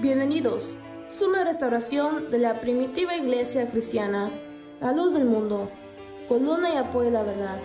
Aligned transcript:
Bienvenidos. 0.00 0.74
Es 1.10 1.20
una 1.20 1.44
restauración 1.44 2.30
de 2.30 2.38
la 2.38 2.62
primitiva 2.62 3.14
iglesia 3.16 3.68
cristiana, 3.68 4.30
la 4.80 4.94
luz 4.94 5.12
del 5.12 5.26
mundo, 5.26 5.68
columna 6.26 6.70
y 6.72 6.76
apoyo 6.78 7.10
de 7.10 7.10
la 7.10 7.22
verdad, 7.22 7.58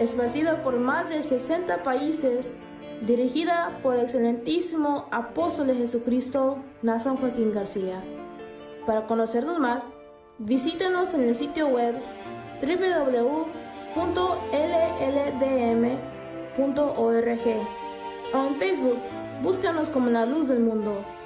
esparcida 0.00 0.64
por 0.64 0.80
más 0.80 1.10
de 1.10 1.22
60 1.22 1.84
países, 1.84 2.56
dirigida 3.02 3.78
por 3.84 3.94
el 3.94 4.00
excelentísimo 4.00 5.06
apóstol 5.12 5.68
de 5.68 5.76
Jesucristo, 5.76 6.58
Nazan 6.82 7.18
Joaquín 7.18 7.52
García. 7.52 8.02
Para 8.84 9.06
conocernos 9.06 9.60
más, 9.60 9.92
visítenos 10.38 11.14
en 11.14 11.22
el 11.22 11.36
sitio 11.36 11.68
web 11.68 11.94
www.lldm.org 12.60 13.94
o 18.34 18.44
en 18.44 18.56
Facebook, 18.56 18.98
búscanos 19.40 19.88
como 19.88 20.10
la 20.10 20.26
luz 20.26 20.48
del 20.48 20.58
mundo. 20.58 21.19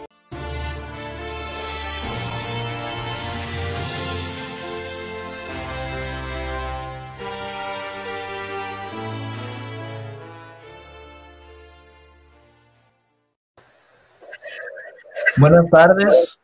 Buenas 15.45 15.69
tardes 15.69 16.41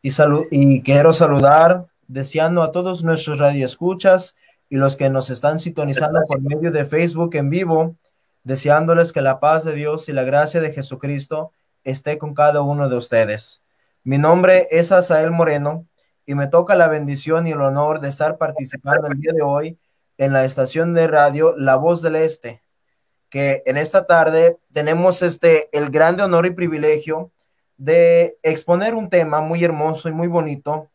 y, 0.00 0.10
y 0.50 0.80
quiero 0.80 1.12
saludar 1.12 1.84
deseando 2.06 2.62
a 2.62 2.72
todos 2.72 3.04
nuestros 3.04 3.38
radioescuchas 3.38 4.36
y 4.70 4.76
los 4.76 4.96
que 4.96 5.10
nos 5.10 5.28
están 5.28 5.58
sintonizando 5.58 6.22
por 6.26 6.40
medio 6.40 6.72
de 6.72 6.86
Facebook 6.86 7.36
en 7.36 7.50
vivo, 7.50 7.96
deseándoles 8.44 9.12
que 9.12 9.20
la 9.20 9.38
paz 9.38 9.64
de 9.64 9.74
Dios 9.74 10.08
y 10.08 10.14
la 10.14 10.24
gracia 10.24 10.62
de 10.62 10.72
Jesucristo 10.72 11.52
esté 11.84 12.16
con 12.16 12.32
cada 12.32 12.62
uno 12.62 12.88
de 12.88 12.96
ustedes. 12.96 13.62
Mi 14.02 14.16
nombre 14.16 14.66
es 14.70 14.92
Asael 14.92 15.30
Moreno 15.30 15.86
y 16.24 16.34
me 16.34 16.46
toca 16.46 16.74
la 16.74 16.88
bendición 16.88 17.46
y 17.46 17.50
el 17.50 17.60
honor 17.60 18.00
de 18.00 18.08
estar 18.08 18.38
participando 18.38 19.08
el 19.08 19.20
día 19.20 19.32
de 19.34 19.42
hoy 19.42 19.78
en 20.16 20.32
la 20.32 20.46
estación 20.46 20.94
de 20.94 21.06
radio 21.06 21.54
La 21.54 21.76
Voz 21.76 22.00
del 22.00 22.16
Este, 22.16 22.62
que 23.28 23.62
en 23.66 23.76
esta 23.76 24.06
tarde 24.06 24.56
tenemos 24.72 25.20
este 25.20 25.68
el 25.76 25.90
grande 25.90 26.22
honor 26.22 26.46
y 26.46 26.50
privilegio 26.52 27.30
de 27.78 28.38
exponer 28.42 28.94
un 28.94 29.08
tema 29.08 29.40
muy 29.40 29.64
hermoso 29.64 30.08
y 30.08 30.12
muy 30.12 30.28
bonito 30.28 30.90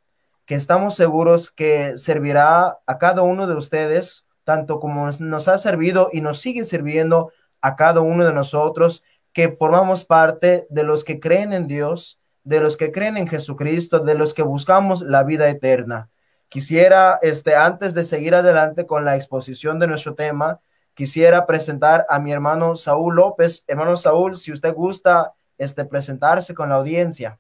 que 0.45 0.55
estamos 0.55 0.95
seguros 0.95 1.49
que 1.49 1.95
servirá 1.97 2.77
a 2.85 2.97
cada 2.97 3.23
uno 3.23 3.47
de 3.47 3.55
ustedes, 3.55 4.27
tanto 4.43 4.79
como 4.79 5.09
nos 5.09 5.47
ha 5.47 5.57
servido 5.57 6.09
y 6.11 6.21
nos 6.21 6.41
sigue 6.41 6.65
sirviendo 6.65 7.31
a 7.61 7.77
cada 7.77 8.01
uno 8.01 8.25
de 8.25 8.33
nosotros 8.33 9.03
que 9.31 9.49
formamos 9.49 10.03
parte 10.05 10.67
de 10.69 10.83
los 10.83 11.03
que 11.05 11.19
creen 11.19 11.53
en 11.53 11.67
Dios, 11.67 12.19
de 12.43 12.59
los 12.59 12.75
que 12.75 12.91
creen 12.91 13.15
en 13.15 13.27
Jesucristo, 13.27 13.99
de 13.99 14.15
los 14.15 14.33
que 14.33 14.43
buscamos 14.43 15.01
la 15.01 15.23
vida 15.23 15.49
eterna. 15.49 16.09
Quisiera, 16.49 17.17
este, 17.21 17.55
antes 17.55 17.93
de 17.93 18.03
seguir 18.03 18.35
adelante 18.35 18.85
con 18.85 19.05
la 19.05 19.15
exposición 19.15 19.79
de 19.79 19.87
nuestro 19.87 20.13
tema, 20.13 20.59
quisiera 20.93 21.47
presentar 21.47 22.05
a 22.09 22.19
mi 22.19 22.31
hermano 22.31 22.75
Saúl 22.75 23.15
López. 23.15 23.63
Hermano 23.67 23.97
Saúl, 23.97 24.35
si 24.35 24.51
usted 24.51 24.73
gusta 24.73 25.33
este, 25.57 25.85
presentarse 25.85 26.53
con 26.53 26.69
la 26.69 26.75
audiencia. 26.75 27.39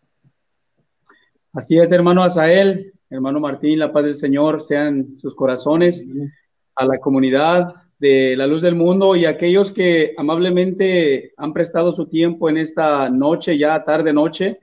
Así 1.51 1.77
es, 1.77 1.91
hermano 1.91 2.23
Asael, 2.23 2.93
hermano 3.09 3.39
Martín, 3.39 3.79
la 3.79 3.93
paz 3.93 4.05
del 4.05 4.15
Señor 4.15 4.61
sean 4.61 5.17
sus 5.19 5.35
corazones, 5.35 6.05
a 6.75 6.85
la 6.85 6.97
comunidad 6.97 7.73
de 7.99 8.35
la 8.35 8.47
luz 8.47 8.63
del 8.63 8.75
mundo 8.75 9.15
y 9.15 9.25
a 9.25 9.29
aquellos 9.29 9.71
que 9.71 10.13
amablemente 10.17 11.31
han 11.37 11.53
prestado 11.53 11.93
su 11.93 12.07
tiempo 12.07 12.49
en 12.49 12.57
esta 12.57 13.09
noche, 13.09 13.57
ya 13.57 13.83
tarde 13.83 14.11
noche, 14.11 14.59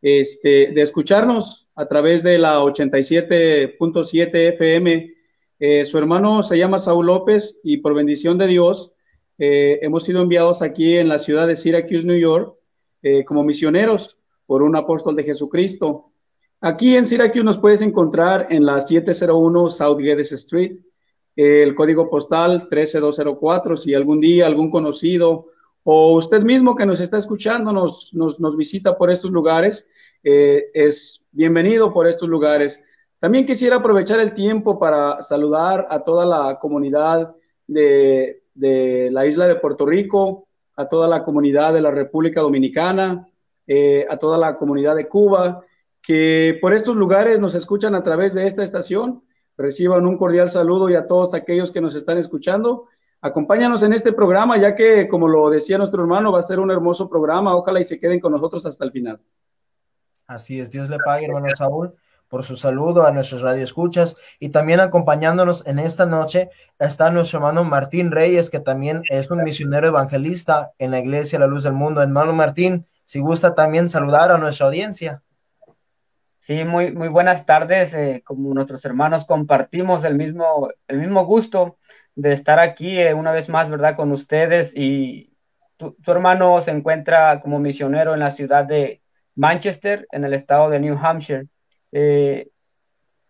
este, 0.00 0.72
de 0.72 0.82
escucharnos 0.82 1.68
a 1.74 1.86
través 1.86 2.22
de 2.22 2.38
la 2.38 2.60
87.7 2.60 4.30
FM. 4.54 5.14
Eh, 5.60 5.84
su 5.84 5.98
hermano 5.98 6.42
se 6.42 6.58
llama 6.58 6.78
Saúl 6.78 7.06
López 7.06 7.60
y 7.62 7.76
por 7.76 7.94
bendición 7.94 8.36
de 8.36 8.48
Dios 8.48 8.92
eh, 9.38 9.78
hemos 9.82 10.04
sido 10.04 10.22
enviados 10.22 10.60
aquí 10.60 10.96
en 10.96 11.08
la 11.08 11.18
ciudad 11.18 11.46
de 11.46 11.56
Syracuse, 11.56 12.04
New 12.04 12.18
York, 12.18 12.56
eh, 13.02 13.24
como 13.24 13.42
misioneros 13.42 14.16
por 14.46 14.62
un 14.62 14.76
apóstol 14.76 15.16
de 15.16 15.24
Jesucristo. 15.24 16.12
Aquí 16.60 16.96
en 16.96 17.06
Syracuse 17.06 17.42
nos 17.42 17.58
puedes 17.58 17.82
encontrar 17.82 18.46
en 18.50 18.64
la 18.64 18.80
701 18.80 19.70
South 19.70 19.98
Geddes 19.98 20.30
Street, 20.32 20.78
el 21.34 21.74
código 21.74 22.08
postal 22.08 22.68
13204. 22.68 23.76
Si 23.76 23.94
algún 23.94 24.20
día 24.20 24.46
algún 24.46 24.70
conocido 24.70 25.46
o 25.82 26.12
usted 26.16 26.42
mismo 26.42 26.76
que 26.76 26.86
nos 26.86 27.00
está 27.00 27.18
escuchando 27.18 27.72
nos, 27.72 28.12
nos, 28.12 28.56
visita 28.56 28.96
por 28.96 29.10
estos 29.10 29.32
lugares, 29.32 29.86
eh, 30.22 30.66
es 30.72 31.20
bienvenido 31.32 31.92
por 31.92 32.06
estos 32.06 32.28
lugares. 32.28 32.80
También 33.18 33.46
quisiera 33.46 33.76
aprovechar 33.76 34.20
el 34.20 34.34
tiempo 34.34 34.78
para 34.78 35.20
saludar 35.22 35.86
a 35.90 36.04
toda 36.04 36.24
la 36.24 36.58
comunidad 36.60 37.34
de, 37.66 38.42
de 38.54 39.10
la 39.10 39.26
isla 39.26 39.48
de 39.48 39.56
Puerto 39.56 39.86
Rico, 39.86 40.46
a 40.76 40.88
toda 40.88 41.08
la 41.08 41.24
comunidad 41.24 41.72
de 41.72 41.80
la 41.80 41.90
República 41.90 42.40
Dominicana, 42.40 43.28
eh, 43.66 44.06
a 44.08 44.16
toda 44.16 44.38
la 44.38 44.56
comunidad 44.56 44.96
de 44.96 45.08
Cuba, 45.08 45.64
que 46.02 46.58
por 46.60 46.72
estos 46.72 46.96
lugares 46.96 47.40
nos 47.40 47.54
escuchan 47.54 47.94
a 47.94 48.02
través 48.02 48.34
de 48.34 48.46
esta 48.46 48.62
estación. 48.62 49.22
Reciban 49.56 50.06
un 50.06 50.16
cordial 50.16 50.50
saludo 50.50 50.88
y 50.90 50.94
a 50.94 51.06
todos 51.06 51.34
aquellos 51.34 51.70
que 51.70 51.80
nos 51.80 51.94
están 51.94 52.18
escuchando. 52.18 52.86
Acompáñanos 53.20 53.82
en 53.82 53.92
este 53.92 54.12
programa, 54.12 54.56
ya 54.58 54.74
que, 54.74 55.06
como 55.06 55.28
lo 55.28 55.48
decía 55.50 55.78
nuestro 55.78 56.02
hermano, 56.02 56.32
va 56.32 56.40
a 56.40 56.42
ser 56.42 56.58
un 56.58 56.70
hermoso 56.70 57.08
programa. 57.08 57.54
Ojalá 57.54 57.80
y 57.80 57.84
se 57.84 58.00
queden 58.00 58.18
con 58.18 58.32
nosotros 58.32 58.66
hasta 58.66 58.84
el 58.84 58.90
final. 58.90 59.20
Así 60.26 60.58
es, 60.58 60.70
Dios 60.70 60.88
le 60.88 60.98
pague, 61.04 61.26
hermano 61.26 61.48
Saúl 61.54 61.94
por 62.32 62.44
su 62.44 62.56
saludo 62.56 63.06
a 63.06 63.12
nuestros 63.12 63.42
radioescuchas 63.42 64.16
y 64.40 64.48
también 64.48 64.80
acompañándonos 64.80 65.66
en 65.66 65.78
esta 65.78 66.06
noche 66.06 66.48
está 66.78 67.10
nuestro 67.10 67.40
hermano 67.40 67.62
Martín 67.62 68.10
Reyes, 68.10 68.48
que 68.48 68.58
también 68.58 69.02
es 69.10 69.30
un 69.30 69.44
misionero 69.44 69.88
evangelista 69.88 70.72
en 70.78 70.92
la 70.92 71.00
iglesia 71.00 71.38
La 71.38 71.46
Luz 71.46 71.64
del 71.64 71.74
Mundo. 71.74 72.00
Hermano 72.00 72.32
Martín, 72.32 72.86
si 73.04 73.20
gusta 73.20 73.54
también 73.54 73.86
saludar 73.86 74.30
a 74.30 74.38
nuestra 74.38 74.64
audiencia. 74.64 75.20
Sí, 76.38 76.64
muy, 76.64 76.90
muy 76.92 77.08
buenas 77.08 77.44
tardes. 77.44 77.92
Eh, 77.92 78.22
como 78.24 78.54
nuestros 78.54 78.82
hermanos 78.86 79.26
compartimos 79.26 80.02
el 80.04 80.14
mismo, 80.14 80.70
el 80.88 81.00
mismo 81.00 81.26
gusto 81.26 81.76
de 82.14 82.32
estar 82.32 82.58
aquí 82.58 82.98
eh, 82.98 83.12
una 83.12 83.32
vez 83.32 83.50
más, 83.50 83.68
¿verdad? 83.68 83.94
Con 83.94 84.10
ustedes 84.10 84.72
y 84.74 85.36
tu, 85.76 85.98
tu 86.02 86.10
hermano 86.10 86.62
se 86.62 86.70
encuentra 86.70 87.42
como 87.42 87.58
misionero 87.58 88.14
en 88.14 88.20
la 88.20 88.30
ciudad 88.30 88.64
de 88.64 89.02
Manchester, 89.34 90.06
en 90.12 90.24
el 90.24 90.32
estado 90.32 90.70
de 90.70 90.80
New 90.80 90.96
Hampshire. 90.96 91.51
Eh, 91.92 92.48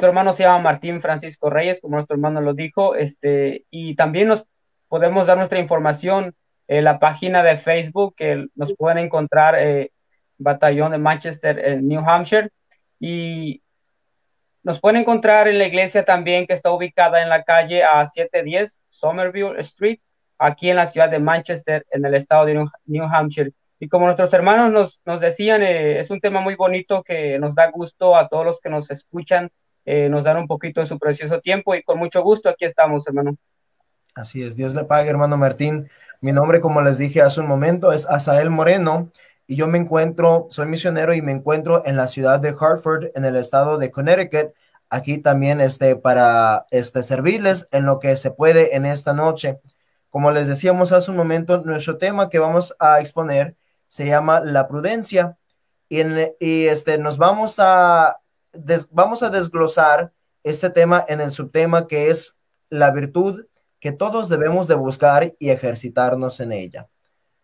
hermano 0.07 0.33
se 0.33 0.45
llama 0.45 0.59
Martín 0.59 1.01
Francisco 1.01 1.51
Reyes, 1.51 1.81
como 1.81 1.97
nuestro 1.97 2.15
hermano 2.15 2.41
lo 2.41 2.55
dijo, 2.55 2.95
este, 2.95 3.67
y 3.71 3.95
también 3.95 4.29
nos 4.29 4.45
podemos 4.89 5.27
dar 5.27 5.37
nuestra 5.39 5.59
información 5.59 6.35
en 6.69 6.85
la 6.85 6.99
página 6.99 7.43
de 7.43 7.57
Facebook 7.57 8.15
que 8.17 8.47
nos 8.55 8.75
pueden 8.77 8.99
encontrar 8.99 9.57
eh, 9.59 9.93
Batallón 10.39 10.93
de 10.93 10.99
Manchester 10.99 11.59
en 11.59 11.89
New 11.89 12.01
Hampshire 12.01 12.51
y 12.99 13.63
nos 14.63 14.81
pueden 14.81 15.01
encontrar 15.01 15.49
en 15.49 15.59
la 15.59 15.67
iglesia 15.67 16.05
también 16.05 16.47
que 16.47 16.55
está 16.55 16.71
ubicada 16.71 17.23
en 17.23 17.29
la 17.29 17.43
calle 17.43 17.83
a 17.83 18.07
710 18.07 18.81
Somerville 18.89 19.61
Street, 19.61 19.99
aquí 20.39 20.71
en 20.71 20.77
la 20.77 20.87
ciudad 20.87 21.09
de 21.11 21.19
Manchester, 21.19 21.85
en 21.91 22.05
el 22.05 22.15
estado 22.15 22.47
de 22.47 22.65
New 22.87 23.05
Hampshire. 23.05 23.53
Y 23.83 23.89
como 23.89 24.07
nuestros 24.07 24.33
hermanos 24.33 24.71
nos, 24.71 25.01
nos 25.05 25.21
decían, 25.21 25.61
eh, 25.65 25.99
es 25.99 26.09
un 26.09 26.21
tema 26.21 26.41
muy 26.41 26.55
bonito 26.55 27.03
que 27.03 27.37
nos 27.41 27.57
da 27.57 27.69
gusto 27.69 28.15
a 28.15 28.29
todos 28.29 28.45
los 28.47 28.61
que 28.61 28.71
nos 28.71 28.89
escuchan, 28.93 29.51
eh, 29.85 30.09
nos 30.09 30.23
dan 30.23 30.37
un 30.37 30.47
poquito 30.47 30.81
de 30.81 30.87
su 30.87 31.01
precioso 31.01 31.41
tiempo 31.41 31.75
y 31.75 31.83
con 31.83 31.99
mucho 31.99 32.23
gusto 32.23 32.49
aquí 32.49 32.65
estamos, 32.65 33.05
hermano. 33.09 33.35
Así 34.15 34.41
es, 34.45 34.55
Dios 34.55 34.77
le 34.77 34.85
pague, 34.85 35.11
hermano 35.11 35.37
Martín. 35.37 35.91
Mi 36.21 36.31
nombre, 36.31 36.61
como 36.61 36.81
les 36.81 36.97
dije 36.97 37.23
hace 37.23 37.41
un 37.41 37.49
momento, 37.49 37.93
es 37.93 38.07
Asael 38.09 38.51
Moreno 38.51 39.11
y 39.49 39.57
yo 39.57 39.67
me 39.67 39.79
encuentro, 39.79 40.47
soy 40.51 40.67
misionero 40.67 41.13
y 41.13 41.21
me 41.21 41.33
encuentro 41.33 41.83
en 41.85 41.97
la 41.97 42.07
ciudad 42.07 42.39
de 42.39 42.51
Hartford, 42.51 43.07
en 43.17 43.25
el 43.25 43.35
estado 43.35 43.79
de 43.79 43.91
Connecticut. 43.91 44.53
Aquí 44.91 45.19
también 45.19 45.61
este, 45.61 45.97
para 45.97 46.67
este, 46.71 47.03
servirles 47.03 47.67
en 47.73 47.85
lo 47.87 47.99
que 47.99 48.15
se 48.15 48.31
puede 48.31 48.77
en 48.77 48.87
esta 48.87 49.13
noche. 49.13 49.59
Como 50.09 50.31
les 50.31 50.47
decíamos 50.47 50.93
hace 50.93 51.11
un 51.11 51.17
momento, 51.17 51.61
nuestro 51.63 51.99
tema 51.99 52.31
que 52.31 52.39
vamos 52.39 52.77
a 52.79 53.01
exponer 53.01 53.57
se 53.93 54.07
llama 54.07 54.41
La 54.41 54.69
Prudencia. 54.69 55.37
Y, 55.91 56.01
este, 56.67 56.97
nos 56.97 57.19
vamos 57.19 57.57
a, 57.59 58.19
vamos 58.91 59.23
a 59.23 59.29
desglosar 59.29 60.13
este 60.43 60.71
tema 60.71 61.05
en 61.07 61.21
el 61.21 61.31
subtema 61.31 61.87
que 61.87 62.09
es 62.09 62.39
la 62.71 62.91
virtud 62.91 63.45
que 63.81 63.93
todos 63.93 64.31
debemos 64.31 64.67
de 64.67 64.77
buscar 64.77 65.35
y 65.39 65.51
ejercitarnos 65.51 66.41
en 66.41 66.53
ella. 66.53 66.89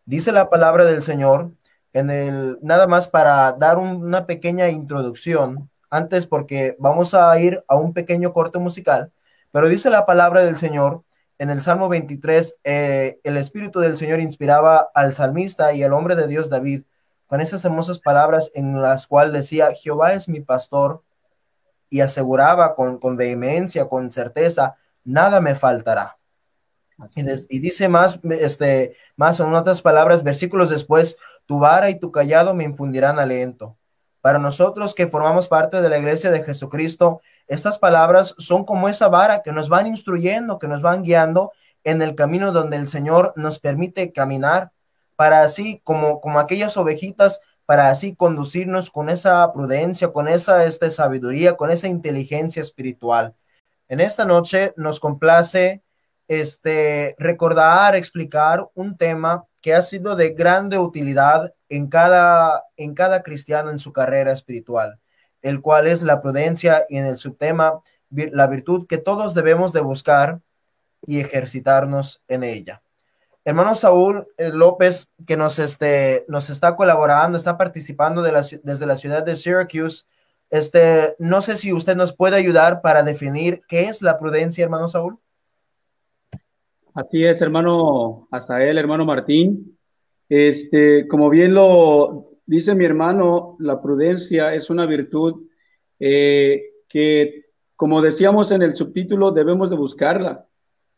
Dice 0.07 0.33
la 0.33 0.49
palabra 0.49 0.87
del 0.87 1.03
Señor 1.03 1.53
en 1.93 2.09
el, 2.09 2.59
nada 2.63 2.87
más 2.87 3.09
para 3.09 3.53
dar 3.53 3.77
una 3.77 4.25
pequeña 4.25 4.71
introducción, 4.71 5.69
antes 5.91 6.27
porque 6.27 6.77
vamos 6.79 7.13
a 7.13 7.39
ir 7.39 7.63
a 7.69 7.77
un 7.77 7.93
pequeño 7.93 8.33
corte 8.33 8.59
musical, 8.59 9.13
pero 9.53 9.69
dice 9.69 9.91
la 9.91 10.07
palabra 10.07 10.41
del 10.41 10.57
Señor 10.57 11.03
en 11.39 11.51
el 11.51 11.61
Salmo 11.61 11.89
23, 11.89 12.59
eh, 12.65 13.21
el 13.25 13.37
Espíritu 13.37 13.81
del 13.81 13.97
Señor 13.97 14.21
inspiraba 14.21 14.91
al 14.95 15.13
salmista 15.13 15.73
y 15.73 15.83
al 15.83 15.93
hombre 15.93 16.17
de 16.17 16.27
Dios 16.27 16.51
David 16.51 16.83
con 17.27 17.41
esas 17.41 17.65
hermosas 17.65 17.99
palabras 17.99 18.51
en 18.55 18.81
las 18.81 19.07
cuales 19.07 19.33
decía, 19.33 19.71
Jehová 19.73 20.15
es 20.15 20.29
mi 20.29 20.41
pastor, 20.41 21.03
y 21.91 22.01
aseguraba 22.01 22.75
con, 22.75 22.99
con 22.99 23.17
vehemencia, 23.17 23.89
con 23.89 24.11
certeza, 24.13 24.77
nada 25.05 25.41
me 25.41 25.55
faltará. 25.55 26.17
Y, 27.15 27.61
dice 27.61 27.89
más, 27.89 28.21
este, 28.25 28.97
más 29.17 29.39
en 29.39 29.55
otras 29.55 29.83
palabras, 29.83 30.25
versículos 30.25 30.69
después, 30.69 31.17
tu 31.47 31.61
vara 31.61 31.91
y 31.91 31.99
tu 31.99 32.11
callado 32.11 32.55
me 32.55 32.65
infundirán 32.65 33.19
aliento. 33.19 33.77
Para 34.21 34.41
nosotros 34.41 34.95
que 34.95 35.07
formamos 35.07 35.47
parte 35.47 35.81
de 35.81 35.89
la 35.89 35.99
iglesia 35.99 36.31
de 36.33 36.43
Jesucristo, 36.43 37.21
estas 37.49 37.79
palabras 37.79 38.35
son 38.39 38.65
como 38.65 38.89
esa 38.89 39.09
vara 39.09 39.43
que 39.43 39.53
nos 39.53 39.69
van 39.69 39.87
instruyendo, 39.87 40.59
que 40.59 40.69
nos 40.69 40.83
van 40.83 41.03
guiando 41.03 41.53
en 41.83 42.03
el 42.03 42.15
camino 42.15 42.53
donde 42.53 42.77
el 42.77 42.87
Señor 42.87 43.33
nos 43.37 43.59
permite 43.59 44.13
caminar, 44.13 44.71
para 45.17 45.43
así 45.43 45.81
como, 45.83 46.21
como 46.21 46.39
aquellas 46.39 46.77
ovejitas, 46.77 47.41
para 47.67 47.91
así 47.91 48.15
conducirnos 48.15 48.91
con 48.91 49.11
esa 49.11 49.53
prudencia, 49.53 50.13
con 50.13 50.29
esa 50.29 50.65
este, 50.65 50.91
sabiduría, 50.91 51.57
con 51.57 51.71
esa 51.71 51.89
inteligencia 51.89 52.63
espiritual. 52.63 53.35
En 53.89 54.01
esta 54.01 54.25
noche 54.25 54.73
nos 54.77 55.01
complace 55.01 55.83
este, 56.29 57.17
recordar, 57.19 57.97
explicar 57.97 58.69
un 58.75 58.97
tema 58.97 59.45
que 59.61 59.75
ha 59.75 59.83
sido 59.83 60.15
de 60.15 60.31
grande 60.31 60.79
utilidad 60.79 61.53
en 61.69 61.89
cada, 61.89 62.65
en 62.77 62.95
cada 62.95 63.23
cristiano 63.23 63.71
en 63.71 63.79
su 63.79 63.93
carrera 63.93 64.33
espiritual, 64.33 65.01
el 65.43 65.61
cual 65.61 65.87
es 65.87 66.03
la 66.03 66.21
prudencia 66.21 66.87
y 66.89 66.97
en 66.99 67.07
el 67.07 67.19
subtema 67.19 67.83
la 68.11 68.47
virtud 68.47 68.87
que 68.87 68.99
todos 68.99 69.35
debemos 69.35 69.73
de 69.73 69.81
buscar 69.81 70.41
y 71.07 71.21
ejercitarnos 71.21 72.23
en 72.29 72.43
ella. 72.43 72.83
Hermano 73.45 73.75
Saúl 73.75 74.27
eh, 74.37 74.51
López, 74.53 75.11
que 75.27 75.37
nos, 75.37 75.59
este, 75.59 76.25
nos 76.29 76.51
está 76.51 76.77
colaborando, 76.77 77.39
está 77.39 77.57
participando 77.57 78.23
de 78.23 78.33
la, 78.33 78.45
desde 78.63 78.87
la 78.87 78.97
ciudad 78.97 79.23
de 79.23 79.37
Syracuse, 79.37 80.05
este, 80.51 81.15
no 81.19 81.43
sé 81.43 81.57
si 81.57 81.73
usted 81.73 81.97
nos 81.97 82.15
puede 82.15 82.37
ayudar 82.37 82.81
para 82.81 83.03
definir 83.03 83.63
qué 83.69 83.83
es 83.89 84.03
la 84.03 84.19
prudencia, 84.19 84.65
hermano 84.65 84.89
Saúl. 84.89 85.19
Así 86.95 87.25
es, 87.25 87.41
hermano 87.43 88.29
Asael, 88.31 88.79
hermano 88.79 89.05
Martín. 89.05 89.79
Este, 90.29 91.07
como 91.09 91.31
bien 91.31 91.55
lo 91.55 92.28
dice 92.49 92.75
mi 92.75 92.87
hermano, 92.87 93.57
la 93.61 93.81
prudencia 93.81 94.55
es 94.55 94.71
una 94.71 94.87
virtud 94.87 95.47
eh, 96.01 96.63
que, 96.89 97.45
como 97.77 98.01
decíamos 98.01 98.51
en 98.51 98.63
el 98.63 98.75
subtítulo, 98.75 99.33
debemos 99.33 99.69
de 99.69 99.77
buscarla, 99.77 100.47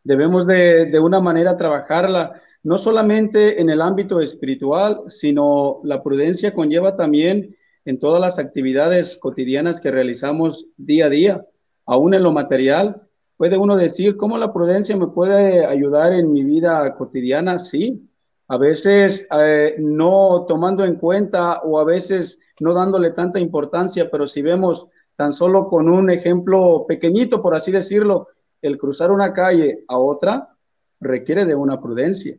debemos 0.05 0.47
de, 0.47 0.87
de 0.87 0.99
una 1.01 1.21
manera 1.21 1.57
trabajarla, 1.57 2.41
no 2.63 2.79
solamente 2.79 3.61
en 3.61 3.69
el 3.69 3.81
ámbito 3.81 4.21
espiritual, 4.21 5.03
sino 5.09 5.81
la 5.83 6.03
prudencia 6.03 6.55
conlleva 6.55 6.97
también 6.97 7.57
en 7.85 7.99
todas 7.99 8.21
las 8.21 8.39
actividades 8.39 9.17
cotidianas 9.17 9.81
que 9.81 9.91
realizamos 9.91 10.67
día 10.77 11.07
a 11.07 11.11
día, 11.11 11.47
aún 11.85 12.15
en 12.15 12.23
lo 12.23 12.31
material 12.31 13.03
puede 13.37 13.57
uno 13.57 13.77
decir, 13.77 14.17
¿cómo 14.17 14.39
la 14.39 14.53
prudencia 14.53 14.97
me 14.97 15.09
puede 15.09 15.65
ayudar 15.65 16.13
en 16.13 16.31
mi 16.31 16.45
vida 16.45 16.95
cotidiana? 16.95 17.59
Sí, 17.59 18.07
a 18.51 18.57
veces 18.57 19.29
eh, 19.31 19.77
no 19.79 20.45
tomando 20.49 20.85
en 20.85 20.97
cuenta 20.97 21.61
o 21.61 21.79
a 21.79 21.85
veces 21.85 22.37
no 22.59 22.75
dándole 22.75 23.13
tanta 23.13 23.39
importancia, 23.39 24.11
pero 24.11 24.27
si 24.27 24.43
vemos 24.43 24.89
tan 25.15 25.33
solo 25.33 25.69
con 25.69 25.89
un 25.89 26.11
ejemplo 26.11 26.85
pequeñito, 26.89 27.43
por 27.43 27.55
así 27.55 27.71
decirlo, 27.71 28.27
el 28.61 28.77
cruzar 28.77 29.13
una 29.13 29.33
calle 29.33 29.85
a 29.87 29.99
otra 29.99 30.49
requiere 30.99 31.47
de 31.47 31.55
una 31.55 31.81
prudencia. 31.81 32.39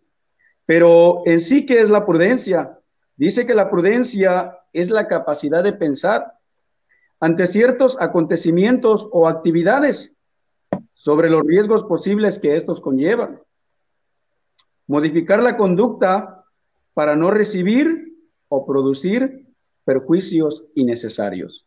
Pero 0.65 1.21
en 1.23 1.39
sí, 1.39 1.65
¿qué 1.65 1.79
es 1.79 1.89
la 1.89 2.05
prudencia? 2.05 2.77
Dice 3.15 3.45
que 3.45 3.55
la 3.55 3.69
prudencia 3.69 4.57
es 4.73 4.89
la 4.89 5.07
capacidad 5.07 5.63
de 5.63 5.71
pensar 5.71 6.33
ante 7.21 7.47
ciertos 7.47 7.95
acontecimientos 8.01 9.07
o 9.13 9.29
actividades 9.29 10.11
sobre 10.93 11.29
los 11.29 11.43
riesgos 11.43 11.83
posibles 11.83 12.37
que 12.37 12.57
estos 12.57 12.81
conllevan. 12.81 13.39
Modificar 14.88 15.42
la 15.42 15.57
conducta 15.57 16.44
para 16.94 17.16
no 17.16 17.31
recibir 17.31 18.16
o 18.50 18.66
producir 18.66 19.48
perjuicios 19.86 20.63
innecesarios. 20.75 21.66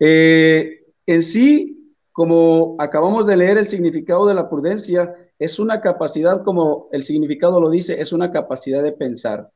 Eh, 0.00 0.84
en 1.06 1.22
sí, 1.22 1.94
como 2.12 2.76
acabamos 2.78 3.26
de 3.26 3.36
leer 3.36 3.58
el 3.58 3.68
significado 3.68 4.26
de 4.26 4.34
la 4.34 4.50
prudencia, 4.50 5.14
es 5.38 5.58
una 5.58 5.80
capacidad, 5.80 6.42
como 6.42 6.88
el 6.92 7.04
significado 7.04 7.60
lo 7.60 7.70
dice, 7.70 8.00
es 8.00 8.12
una 8.12 8.30
capacidad 8.30 8.82
de 8.82 8.92
pensar. 8.92 9.50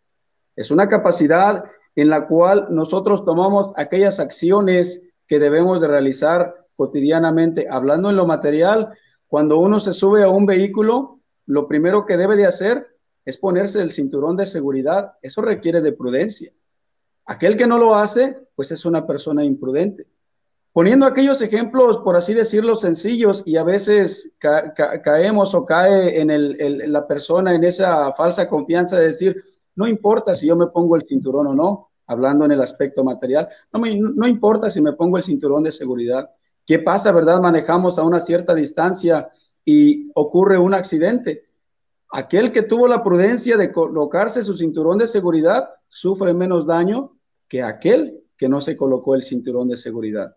Es 0.55 0.71
una 0.71 0.89
capacidad 0.89 1.65
en 1.97 2.09
la 2.09 2.27
cual 2.27 2.69
nosotros 2.71 3.25
tomamos 3.25 3.73
aquellas 3.77 4.21
acciones 4.21 5.03
que 5.27 5.39
debemos 5.39 5.81
de 5.81 5.89
realizar 5.89 6.55
cotidianamente. 6.77 7.67
Hablando 7.69 8.11
en 8.11 8.17
lo 8.17 8.27
material, 8.27 8.91
cuando 9.27 9.59
uno 9.59 9.81
se 9.81 9.93
sube 9.93 10.23
a 10.23 10.29
un 10.29 10.47
vehículo, 10.47 11.21
lo 11.47 11.67
primero 11.69 12.07
que 12.07 12.17
debe 12.17 12.37
de 12.37 12.47
hacer 12.47 12.87
es 13.25 13.39
ponerse 13.39 13.81
el 13.81 13.93
cinturón 13.93 14.37
de 14.37 14.47
seguridad. 14.47 15.13
Eso 15.23 15.43
requiere 15.43 15.81
de 15.81 15.93
prudencia. 15.93 16.53
Aquel 17.27 17.57
que 17.57 17.67
no 17.67 17.79
lo 17.79 17.95
hace, 17.95 18.37
pues 18.57 18.73
es 18.73 18.85
una 18.85 19.07
persona 19.07 19.45
imprudente. 19.45 20.07
Poniendo 20.73 21.05
aquellos 21.05 21.43
ejemplos, 21.43 21.99
por 21.99 22.17
así 22.17 22.33
decirlo, 22.33 22.77
sencillos, 22.77 23.43
y 23.45 23.57
a 23.57 23.63
veces 23.63 24.31
caemos 24.39 25.55
o 25.55 25.67
cae 25.67 26.19
en 26.21 26.93
la 26.93 27.07
persona 27.07 27.55
en 27.55 27.63
esa 27.65 28.13
falsa 28.15 28.49
confianza 28.49 28.97
de 28.97 29.09
decir, 29.09 29.45
no 29.75 29.87
importa 29.87 30.35
si 30.35 30.47
yo 30.47 30.57
me 30.57 30.69
pongo 30.69 30.97
el 30.97 31.05
cinturón 31.07 31.47
o 31.49 31.55
no, 31.55 31.91
hablando 32.07 32.47
en 32.47 32.53
el 32.53 32.63
aspecto 32.63 33.05
material, 33.05 33.49
no, 33.73 33.81
no 33.81 34.27
importa 34.27 34.71
si 34.71 34.81
me 34.81 34.95
pongo 34.95 35.19
el 35.19 35.25
cinturón 35.25 35.63
de 35.63 35.73
seguridad. 35.73 36.31
¿Qué 36.67 36.79
pasa, 36.79 37.13
verdad? 37.13 37.41
Manejamos 37.41 37.99
a 37.99 38.03
una 38.03 38.21
cierta 38.21 38.55
distancia 38.55 39.29
y 39.65 40.11
ocurre 40.15 40.59
un 40.59 40.75
accidente. 40.75 41.45
Aquel 42.11 42.53
que 42.53 42.63
tuvo 42.63 42.89
la 42.89 43.03
prudencia 43.03 43.57
de 43.57 43.73
colocarse 43.73 44.43
su 44.43 44.55
cinturón 44.57 44.99
de 44.99 45.07
seguridad 45.07 45.71
sufre 45.89 46.35
menos 46.35 46.67
daño 46.67 47.13
que 47.49 47.63
aquel 47.63 48.21
que 48.37 48.49
no 48.49 48.61
se 48.61 48.77
colocó 48.77 49.15
el 49.15 49.23
cinturón 49.23 49.69
de 49.69 49.77
seguridad. 49.77 50.37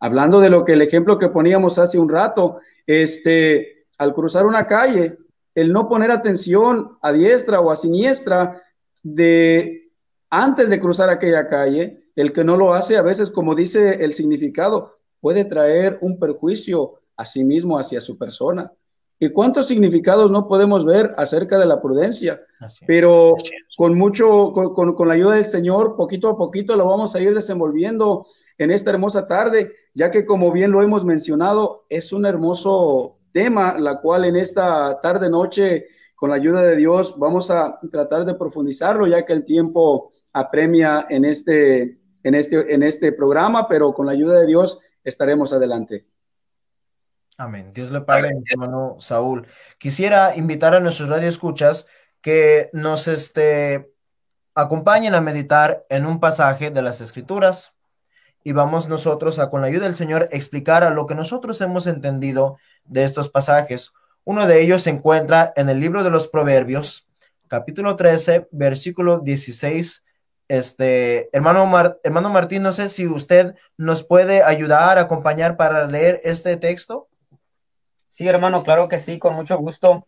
Hablando 0.00 0.40
de 0.40 0.50
lo 0.50 0.64
que 0.64 0.74
el 0.74 0.82
ejemplo 0.82 1.18
que 1.18 1.28
poníamos 1.28 1.78
hace 1.78 1.98
un 1.98 2.08
rato, 2.08 2.58
este, 2.86 3.86
al 3.96 4.14
cruzar 4.14 4.46
una 4.46 4.66
calle, 4.66 5.18
el 5.54 5.72
no 5.72 5.88
poner 5.88 6.10
atención 6.10 6.98
a 7.02 7.12
diestra 7.12 7.60
o 7.60 7.70
a 7.70 7.76
siniestra 7.76 8.62
de 9.02 9.90
antes 10.30 10.70
de 10.70 10.78
cruzar 10.78 11.10
aquella 11.10 11.46
calle, 11.46 12.02
el 12.14 12.32
que 12.32 12.44
no 12.44 12.56
lo 12.56 12.74
hace 12.74 12.96
a 12.96 13.02
veces, 13.02 13.30
como 13.30 13.54
dice 13.54 14.04
el 14.04 14.14
significado, 14.14 14.98
puede 15.20 15.44
traer 15.44 15.98
un 16.00 16.18
perjuicio 16.18 17.00
a 17.18 17.26
sí 17.26 17.44
mismo 17.44 17.78
hacia 17.78 18.00
su 18.00 18.16
persona. 18.16 18.72
¿Y 19.20 19.30
cuántos 19.30 19.66
significados 19.66 20.30
no 20.30 20.46
podemos 20.46 20.84
ver 20.84 21.12
acerca 21.16 21.58
de 21.58 21.66
la 21.66 21.82
prudencia? 21.82 22.40
Pero 22.86 23.34
con 23.76 23.98
mucho, 23.98 24.52
con, 24.52 24.94
con, 24.94 25.08
la 25.08 25.14
ayuda 25.14 25.34
del 25.34 25.46
Señor, 25.46 25.96
poquito 25.96 26.28
a 26.28 26.38
poquito 26.38 26.76
lo 26.76 26.86
vamos 26.86 27.14
a 27.14 27.20
ir 27.20 27.34
desenvolviendo 27.34 28.26
en 28.58 28.70
esta 28.70 28.90
hermosa 28.90 29.26
tarde, 29.26 29.72
ya 29.92 30.12
que 30.12 30.24
como 30.24 30.52
bien 30.52 30.70
lo 30.70 30.82
hemos 30.82 31.04
mencionado, 31.04 31.84
es 31.88 32.12
un 32.12 32.26
hermoso 32.26 33.18
tema, 33.32 33.76
la 33.78 34.00
cual 34.00 34.24
en 34.24 34.36
esta 34.36 35.00
tarde 35.00 35.28
noche, 35.28 35.86
con 36.14 36.30
la 36.30 36.36
ayuda 36.36 36.62
de 36.62 36.76
Dios, 36.76 37.14
vamos 37.18 37.50
a 37.50 37.80
tratar 37.90 38.24
de 38.24 38.34
profundizarlo, 38.34 39.08
ya 39.08 39.24
que 39.24 39.32
el 39.32 39.44
tiempo 39.44 40.12
apremia 40.32 41.06
en 41.08 41.24
este, 41.24 41.98
en 42.22 42.34
este, 42.36 42.72
en 42.72 42.84
este 42.84 43.10
programa, 43.12 43.66
pero 43.66 43.92
con 43.92 44.06
la 44.06 44.12
ayuda 44.12 44.40
de 44.40 44.46
Dios 44.46 44.78
estaremos 45.02 45.52
adelante. 45.52 46.06
Amén. 47.38 47.72
Dios 47.72 47.90
le 47.92 48.00
pague, 48.00 48.30
hermano 48.50 48.96
Saúl. 48.98 49.46
Quisiera 49.78 50.36
invitar 50.36 50.74
a 50.74 50.80
nuestros 50.80 51.08
radioescuchas 51.08 51.86
que 52.20 52.68
nos 52.72 53.06
este, 53.06 53.92
acompañen 54.54 55.14
a 55.14 55.20
meditar 55.20 55.84
en 55.88 56.04
un 56.04 56.18
pasaje 56.18 56.70
de 56.70 56.82
las 56.82 57.00
Escrituras 57.00 57.74
y 58.42 58.50
vamos 58.52 58.88
nosotros 58.88 59.38
a, 59.38 59.48
con 59.48 59.60
la 59.60 59.68
ayuda 59.68 59.84
del 59.84 59.94
Señor, 59.94 60.28
explicar 60.32 60.82
a 60.82 60.90
lo 60.90 61.06
que 61.06 61.14
nosotros 61.14 61.60
hemos 61.60 61.86
entendido 61.86 62.58
de 62.84 63.04
estos 63.04 63.28
pasajes. 63.28 63.92
Uno 64.24 64.46
de 64.46 64.60
ellos 64.60 64.82
se 64.82 64.90
encuentra 64.90 65.52
en 65.54 65.68
el 65.68 65.78
libro 65.78 66.02
de 66.02 66.10
los 66.10 66.26
Proverbios, 66.26 67.06
capítulo 67.46 67.94
13, 67.94 68.48
versículo 68.50 69.20
16 69.20 70.04
este, 70.48 71.28
hermano, 71.36 71.70
hermano 72.02 72.30
Martín, 72.30 72.62
no 72.62 72.72
sé 72.72 72.88
si 72.88 73.06
usted 73.06 73.54
nos 73.76 74.02
puede 74.02 74.42
ayudar, 74.42 74.98
acompañar 74.98 75.58
para 75.58 75.86
leer 75.86 76.20
este 76.24 76.56
texto. 76.56 77.08
Sí, 78.18 78.26
hermano, 78.26 78.64
claro 78.64 78.88
que 78.88 78.98
sí, 78.98 79.20
con 79.20 79.34
mucho 79.34 79.56
gusto. 79.58 80.04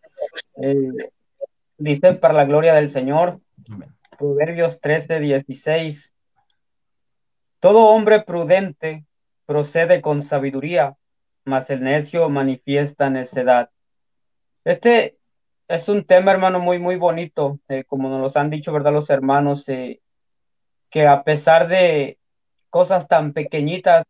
Eh, 0.61 0.91
dice, 1.77 2.11
para 2.11 2.33
la 2.33 2.43
gloria 2.43 2.73
del 2.73 2.89
Señor, 2.89 3.39
Proverbios 4.19 4.81
13, 4.81 5.21
16. 5.21 6.13
Todo 7.61 7.85
hombre 7.85 8.21
prudente 8.23 9.05
procede 9.45 10.01
con 10.01 10.23
sabiduría, 10.23 10.97
mas 11.45 11.69
el 11.69 11.83
necio 11.83 12.27
manifiesta 12.27 13.09
necedad. 13.09 13.69
Este 14.65 15.17
es 15.69 15.87
un 15.87 16.03
tema, 16.03 16.33
hermano, 16.33 16.59
muy, 16.59 16.79
muy 16.79 16.97
bonito, 16.97 17.61
eh, 17.69 17.85
como 17.85 18.09
nos 18.09 18.33
lo 18.33 18.41
han 18.41 18.49
dicho, 18.49 18.73
¿verdad? 18.73 18.91
Los 18.91 19.09
hermanos, 19.09 19.69
eh, 19.69 20.01
que 20.89 21.07
a 21.07 21.23
pesar 21.23 21.69
de 21.69 22.19
cosas 22.69 23.07
tan 23.07 23.31
pequeñitas, 23.31 24.03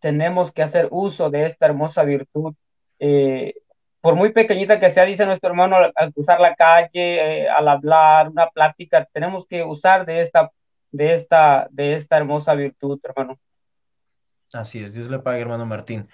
tenemos 0.00 0.50
que 0.50 0.62
hacer 0.62 0.88
uso 0.90 1.30
de 1.30 1.46
esta 1.46 1.66
hermosa 1.66 2.02
virtud. 2.02 2.56
Eh, 2.98 3.54
por 4.00 4.16
muy 4.16 4.32
pequeñita 4.32 4.78
que 4.78 4.90
sea, 4.90 5.04
dice 5.04 5.24
nuestro 5.24 5.48
hermano, 5.48 5.76
al 5.94 6.12
cruzar 6.12 6.38
la 6.40 6.54
calle, 6.54 6.90
eh, 7.44 7.48
al 7.48 7.66
hablar, 7.68 8.28
una 8.28 8.50
plática, 8.50 9.08
tenemos 9.12 9.46
que 9.46 9.64
usar 9.64 10.04
de 10.04 10.20
esta, 10.20 10.50
de 10.90 11.14
esta, 11.14 11.68
de 11.70 11.94
esta 11.94 12.18
hermosa 12.18 12.54
virtud, 12.54 13.00
hermano. 13.02 13.38
Así 14.52 14.84
es, 14.84 14.92
Dios 14.92 15.08
le 15.08 15.20
pague, 15.20 15.40
hermano 15.40 15.64
Martín. 15.64 16.08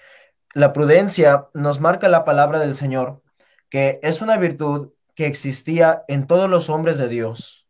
La 0.55 0.73
prudencia 0.73 1.49
nos 1.53 1.81
marca 1.81 2.09
la 2.09 2.25
palabra 2.25 2.61
del 2.61 2.75
Señor, 2.75 3.23
que 3.69 3.99
es 4.03 4.23
una 4.23 4.37
virtud 4.37 4.93
que 5.15 5.27
existía 5.27 6.05
en 6.09 6.27
todos 6.27 6.49
los 6.49 6.71
hombres 6.71 6.97
de 6.97 7.09
Dios. 7.09 7.67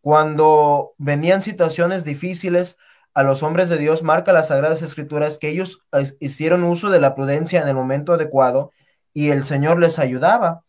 Cuando 0.00 0.94
venían 0.98 1.42
situaciones 1.42 2.04
difíciles, 2.04 2.78
a 3.14 3.22
los 3.22 3.42
hombres 3.42 3.68
de 3.68 3.78
Dios 3.78 4.02
marca 4.02 4.32
las 4.32 4.48
sagradas 4.48 4.82
escrituras 4.82 5.38
que 5.38 5.48
ellos 5.48 5.84
hicieron 6.20 6.64
uso 6.64 6.90
de 6.90 7.00
la 7.00 7.14
prudencia 7.14 7.60
en 7.60 7.68
el 7.68 7.74
momento 7.74 8.12
adecuado 8.12 8.72
y 9.12 9.30
el 9.30 9.42
Señor 9.42 9.78
les 9.78 9.98
ayudaba. 9.98 10.64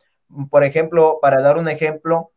Por 0.49 0.63
ejemplo, 0.63 1.19
para 1.21 1.41
dar 1.41 1.57
un 1.57 1.67
ejemplo, 1.67 2.31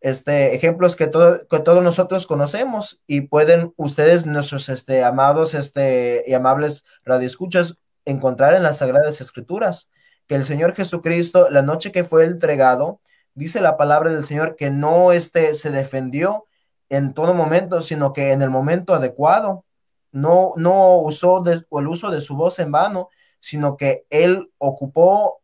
este, 0.00 0.54
ejemplos 0.54 0.96
que, 0.96 1.06
todo, 1.06 1.46
que 1.46 1.58
todos 1.60 1.82
nosotros 1.82 2.26
conocemos 2.26 3.00
y 3.06 3.22
pueden 3.22 3.72
ustedes, 3.76 4.26
nuestros 4.26 4.68
este, 4.68 5.04
amados 5.04 5.54
este, 5.54 6.24
y 6.26 6.34
amables 6.34 6.84
radioescuchas, 7.04 7.78
encontrar 8.04 8.54
en 8.54 8.62
las 8.62 8.78
Sagradas 8.78 9.20
Escrituras 9.20 9.90
que 10.26 10.34
el 10.34 10.44
Señor 10.44 10.74
Jesucristo, 10.74 11.48
la 11.50 11.62
noche 11.62 11.92
que 11.92 12.04
fue 12.04 12.24
entregado, 12.24 13.00
dice 13.34 13.60
la 13.60 13.76
palabra 13.76 14.10
del 14.10 14.24
Señor 14.24 14.56
que 14.56 14.70
no 14.70 15.12
este, 15.12 15.54
se 15.54 15.70
defendió 15.70 16.46
en 16.88 17.14
todo 17.14 17.34
momento, 17.34 17.80
sino 17.80 18.12
que 18.12 18.32
en 18.32 18.42
el 18.42 18.50
momento 18.50 18.94
adecuado. 18.94 19.64
No, 20.12 20.52
no 20.56 20.98
usó 20.98 21.42
el 21.44 21.88
uso 21.88 22.10
de 22.10 22.20
su 22.20 22.36
voz 22.36 22.60
en 22.60 22.70
vano, 22.70 23.08
sino 23.40 23.76
que 23.76 24.06
él 24.10 24.52
ocupó 24.58 25.42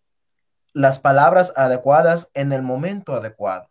las 0.73 0.99
palabras 0.99 1.53
adecuadas 1.57 2.31
en 2.35 2.53
el 2.53 2.63
momento 2.63 3.15
adecuado. 3.15 3.69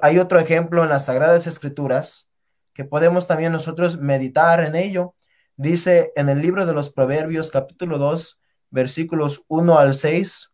hay 0.00 0.18
otro 0.18 0.38
ejemplo 0.38 0.84
en 0.84 0.88
las 0.88 1.06
Sagradas 1.06 1.46
Escrituras 1.46 2.28
que 2.72 2.84
podemos 2.84 3.26
también 3.26 3.52
nosotros 3.52 3.98
meditar 3.98 4.62
en 4.62 4.76
ello. 4.76 5.14
Dice 5.56 6.12
en 6.14 6.28
el 6.28 6.40
libro 6.40 6.66
de 6.66 6.74
los 6.74 6.90
Proverbios 6.90 7.50
capítulo 7.50 7.98
2, 7.98 8.38
versículos 8.70 9.44
1 9.48 9.78
al 9.78 9.94
6, 9.94 10.52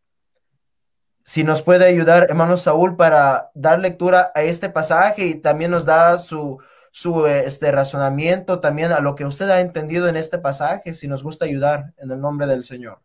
si 1.25 1.45
nos 1.45 1.63
puede 1.63 1.87
ayudar, 1.87 2.27
hermano 2.29 2.57
Saúl, 2.57 2.97
para 2.97 3.51
dar 3.55 3.79
lectura 3.79 4.33
a 4.35 4.43
este 4.43 4.69
pasaje 4.69 5.27
y 5.27 5.35
también 5.37 5.71
nos 5.71 5.85
da 5.85 6.19
su, 6.19 6.59
su 6.91 7.27
este, 7.27 7.71
razonamiento 7.71 8.61
también 8.61 8.93
a 8.93 9.01
lo 9.01 9.15
que 9.15 9.25
usted 9.25 9.49
ha 9.49 9.61
entendido 9.61 10.09
en 10.09 10.17
este 10.17 10.39
pasaje, 10.39 10.95
si 10.95 11.09
nos 11.09 11.23
gusta 11.23 11.45
ayudar 11.45 11.95
en 11.97 12.11
el 12.11 12.21
nombre 12.21 12.47
del 12.47 12.65
Señor. 12.65 12.99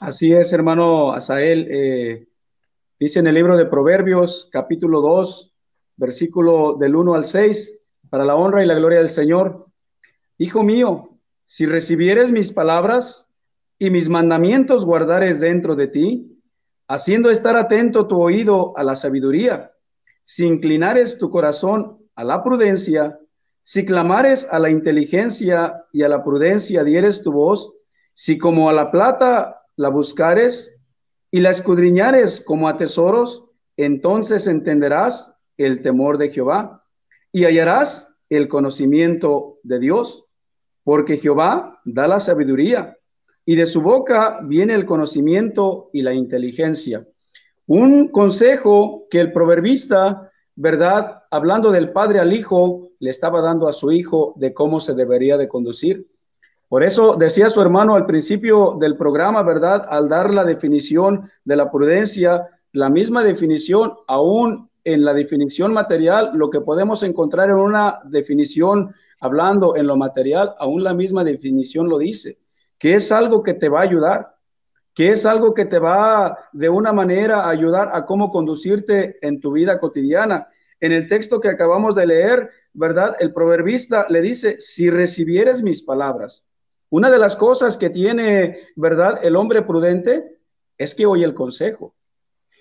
Así 0.00 0.32
es, 0.32 0.52
hermano 0.52 1.12
Asael. 1.12 1.68
Eh, 1.70 2.28
dice 2.98 3.20
en 3.20 3.28
el 3.28 3.34
libro 3.34 3.56
de 3.56 3.66
Proverbios, 3.66 4.48
capítulo 4.50 5.00
2, 5.00 5.52
versículo 5.96 6.74
del 6.74 6.96
1 6.96 7.14
al 7.14 7.24
6, 7.24 7.78
para 8.10 8.24
la 8.24 8.34
honra 8.34 8.64
y 8.64 8.66
la 8.66 8.74
gloria 8.74 8.98
del 8.98 9.08
Señor. 9.08 9.66
Hijo 10.38 10.64
mío, 10.64 11.18
si 11.44 11.66
recibieres 11.66 12.32
mis 12.32 12.52
palabras 12.52 13.28
y 13.78 13.90
mis 13.90 14.08
mandamientos 14.08 14.84
guardares 14.84 15.38
dentro 15.38 15.76
de 15.76 15.86
ti, 15.86 16.31
haciendo 16.92 17.30
estar 17.30 17.56
atento 17.56 18.06
tu 18.06 18.20
oído 18.20 18.76
a 18.76 18.84
la 18.84 18.96
sabiduría, 18.96 19.72
si 20.24 20.44
inclinares 20.44 21.16
tu 21.16 21.30
corazón 21.30 22.06
a 22.14 22.22
la 22.22 22.44
prudencia, 22.44 23.18
si 23.62 23.86
clamares 23.86 24.46
a 24.50 24.58
la 24.58 24.68
inteligencia 24.68 25.86
y 25.90 26.02
a 26.02 26.10
la 26.10 26.22
prudencia 26.22 26.84
dieres 26.84 27.22
tu 27.22 27.32
voz, 27.32 27.72
si 28.12 28.36
como 28.36 28.68
a 28.68 28.74
la 28.74 28.90
plata 28.90 29.62
la 29.76 29.88
buscares 29.88 30.76
y 31.30 31.40
la 31.40 31.48
escudriñares 31.48 32.42
como 32.42 32.68
a 32.68 32.76
tesoros, 32.76 33.46
entonces 33.78 34.46
entenderás 34.46 35.32
el 35.56 35.80
temor 35.80 36.18
de 36.18 36.28
Jehová 36.28 36.84
y 37.32 37.44
hallarás 37.44 38.06
el 38.28 38.48
conocimiento 38.48 39.60
de 39.62 39.78
Dios, 39.78 40.26
porque 40.84 41.16
Jehová 41.16 41.80
da 41.86 42.06
la 42.06 42.20
sabiduría 42.20 42.98
y 43.44 43.56
de 43.56 43.66
su 43.66 43.80
boca 43.80 44.40
viene 44.42 44.74
el 44.74 44.86
conocimiento 44.86 45.90
y 45.92 46.02
la 46.02 46.14
inteligencia. 46.14 47.06
Un 47.66 48.08
consejo 48.08 49.06
que 49.10 49.20
el 49.20 49.32
proverbista, 49.32 50.30
¿verdad? 50.54 51.22
Hablando 51.30 51.70
del 51.70 51.90
padre 51.90 52.20
al 52.20 52.32
hijo, 52.32 52.90
le 53.00 53.10
estaba 53.10 53.40
dando 53.40 53.68
a 53.68 53.72
su 53.72 53.90
hijo 53.90 54.34
de 54.36 54.54
cómo 54.54 54.80
se 54.80 54.94
debería 54.94 55.36
de 55.36 55.48
conducir. 55.48 56.06
Por 56.68 56.82
eso 56.82 57.16
decía 57.16 57.50
su 57.50 57.60
hermano 57.60 57.94
al 57.94 58.06
principio 58.06 58.76
del 58.80 58.96
programa, 58.96 59.42
¿verdad? 59.42 59.86
Al 59.90 60.08
dar 60.08 60.32
la 60.32 60.44
definición 60.44 61.30
de 61.44 61.56
la 61.56 61.70
prudencia, 61.70 62.48
la 62.72 62.88
misma 62.88 63.24
definición, 63.24 63.92
aún 64.06 64.70
en 64.84 65.04
la 65.04 65.14
definición 65.14 65.72
material, 65.72 66.30
lo 66.34 66.48
que 66.50 66.60
podemos 66.60 67.02
encontrar 67.02 67.50
en 67.50 67.56
una 67.56 68.00
definición 68.04 68.94
hablando 69.20 69.76
en 69.76 69.86
lo 69.86 69.96
material, 69.96 70.54
aún 70.58 70.82
la 70.82 70.94
misma 70.94 71.22
definición 71.22 71.88
lo 71.88 71.98
dice 71.98 72.41
que 72.82 72.96
es 72.96 73.12
algo 73.12 73.44
que 73.44 73.54
te 73.54 73.68
va 73.68 73.78
a 73.78 73.84
ayudar, 73.84 74.34
que 74.92 75.12
es 75.12 75.24
algo 75.24 75.54
que 75.54 75.66
te 75.66 75.78
va 75.78 76.36
de 76.50 76.68
una 76.68 76.92
manera 76.92 77.44
a 77.44 77.50
ayudar 77.50 77.90
a 77.92 78.04
cómo 78.04 78.32
conducirte 78.32 79.24
en 79.24 79.38
tu 79.38 79.52
vida 79.52 79.78
cotidiana. 79.78 80.48
En 80.80 80.90
el 80.90 81.06
texto 81.06 81.38
que 81.38 81.46
acabamos 81.46 81.94
de 81.94 82.06
leer, 82.06 82.50
¿verdad? 82.72 83.16
El 83.20 83.32
proverbista 83.32 84.06
le 84.08 84.20
dice, 84.20 84.56
si 84.58 84.90
recibieres 84.90 85.62
mis 85.62 85.80
palabras. 85.80 86.42
Una 86.90 87.08
de 87.08 87.18
las 87.18 87.36
cosas 87.36 87.76
que 87.76 87.88
tiene, 87.88 88.58
¿verdad? 88.74 89.20
El 89.22 89.36
hombre 89.36 89.62
prudente 89.62 90.40
es 90.76 90.96
que 90.96 91.06
oye 91.06 91.24
el 91.24 91.34
consejo. 91.34 91.94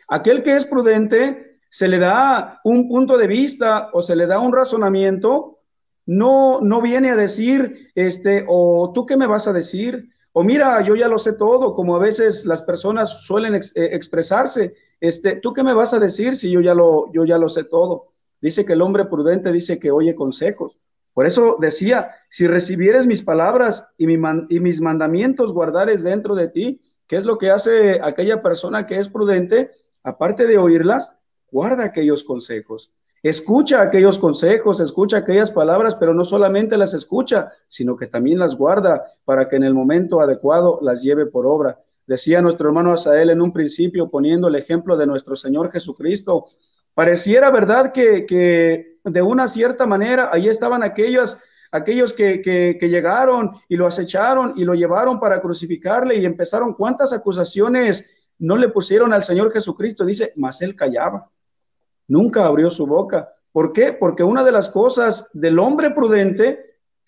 Aquel 0.08 0.44
que 0.44 0.56
es 0.56 0.66
prudente 0.66 1.58
se 1.72 1.88
le 1.88 1.98
da 1.98 2.62
un 2.64 2.88
punto 2.88 3.18
de 3.18 3.26
vista 3.26 3.90
o 3.92 4.04
se 4.04 4.16
le 4.16 4.28
da 4.28 4.40
un 4.40 4.54
razonamiento 4.54 5.62
no, 6.06 6.62
no 6.62 6.82
viene 6.82 7.10
a 7.10 7.16
decir, 7.16 7.92
este, 7.96 8.46
o 8.48 8.92
tú 8.94 9.06
qué 9.06 9.18
me 9.18 9.28
vas 9.28 9.48
a 9.48 9.54
decir, 9.54 10.10
o 10.34 10.44
mira, 10.44 10.82
yo 10.82 10.96
ya 10.96 11.08
lo 11.08 11.20
sé 11.20 11.34
todo, 11.34 11.74
como 11.76 11.96
a 11.96 12.00
veces 12.00 12.46
las 12.46 12.62
personas 12.62 13.24
suelen 13.24 13.56
eh, 13.56 13.62
expresarse, 13.76 14.74
este, 15.00 15.36
tú 15.36 15.54
qué 15.54 15.64
me 15.64 15.74
vas 15.74 15.94
a 15.94 16.00
decir 16.00 16.36
si 16.36 16.50
yo 16.50 16.62
ya 16.62 16.74
lo, 16.74 17.12
yo 17.12 17.26
ya 17.26 17.38
lo 17.38 17.50
sé 17.50 17.66
todo. 17.66 18.14
Dice 18.40 18.64
que 18.64 18.74
el 18.74 18.82
hombre 18.82 19.06
prudente 19.06 19.52
dice 19.52 19.78
que 19.78 19.92
oye 19.92 20.16
consejos. 20.16 20.78
Por 21.14 21.26
eso 21.26 21.58
decía, 21.60 22.12
si 22.30 22.48
recibieres 22.48 23.06
mis 23.06 23.22
palabras 23.22 23.88
y, 23.98 24.06
y 24.14 24.60
mis 24.60 24.82
mandamientos 24.82 25.52
guardares 25.52 26.04
dentro 26.04 26.36
de 26.36 26.48
ti, 26.48 26.82
¿qué 27.08 27.18
es 27.18 27.26
lo 27.26 27.38
que 27.38 27.52
hace 27.52 28.00
aquella 28.02 28.42
persona 28.42 28.88
que 28.88 29.00
es 29.00 29.10
prudente? 29.10 29.72
Aparte 30.04 30.48
de 30.48 30.58
oírlas, 30.58 31.12
guarda 31.52 31.84
aquellos 31.84 32.24
consejos. 32.24 32.92
Escucha 33.24 33.84
aquellos 33.84 34.18
consejos, 34.18 34.82
escucha 34.82 35.18
aquellas 35.18 35.52
palabras, 35.52 35.96
pero 35.96 36.12
no 36.12 36.26
solamente 36.26 36.76
las 36.76 36.96
escucha, 36.96 37.52
sino 37.68 37.96
que 37.96 38.08
también 38.08 38.40
las 38.40 38.56
guarda 38.56 39.06
para 39.26 39.48
que 39.48 39.58
en 39.58 39.64
el 39.64 39.76
momento 39.76 40.22
adecuado 40.22 40.80
las 40.82 41.04
lleve 41.04 41.28
por 41.28 41.46
obra. 41.46 41.80
Decía 42.08 42.42
nuestro 42.42 42.70
hermano 42.70 42.94
Asael 42.94 43.30
en 43.30 43.42
un 43.42 43.54
principio, 43.54 44.10
poniendo 44.10 44.48
el 44.48 44.56
ejemplo 44.56 44.98
de 44.98 45.06
nuestro 45.06 45.36
Señor 45.36 45.72
Jesucristo, 45.72 46.48
pareciera 46.96 47.52
verdad 47.52 47.92
que, 47.92 48.98
de 49.04 49.22
una 49.22 49.48
cierta 49.48 49.86
manera 49.86 50.32
ahí 50.34 50.50
estaban 50.50 50.82
aquellos, 50.82 51.38
aquellos 51.72 52.14
que, 52.14 52.42
que 52.42 52.90
llegaron 52.90 53.52
y 53.70 53.76
lo 53.76 53.86
acecharon 53.86 54.54
y 54.56 54.66
lo 54.66 54.74
llevaron 54.74 55.20
para 55.20 55.40
crucificarle 55.42 56.16
y 56.18 56.26
empezaron 56.26 56.74
cuántas 56.74 57.14
acusaciones 57.14 58.04
no 58.40 58.58
le 58.58 58.70
pusieron 58.70 59.14
al 59.14 59.24
Señor 59.24 59.52
Jesucristo. 59.54 60.06
Dice, 60.06 60.34
mas 60.36 60.64
él 60.64 60.76
callaba 60.76 61.30
nunca 62.12 62.46
abrió 62.46 62.70
su 62.70 62.86
boca. 62.86 63.34
¿Por 63.54 63.72
qué? 63.72 63.94
Porque 63.94 64.24
una 64.24 64.44
de 64.44 64.52
las 64.52 64.70
cosas 64.70 65.28
del 65.32 65.60
hombre 65.60 65.92
prudente 65.92 66.60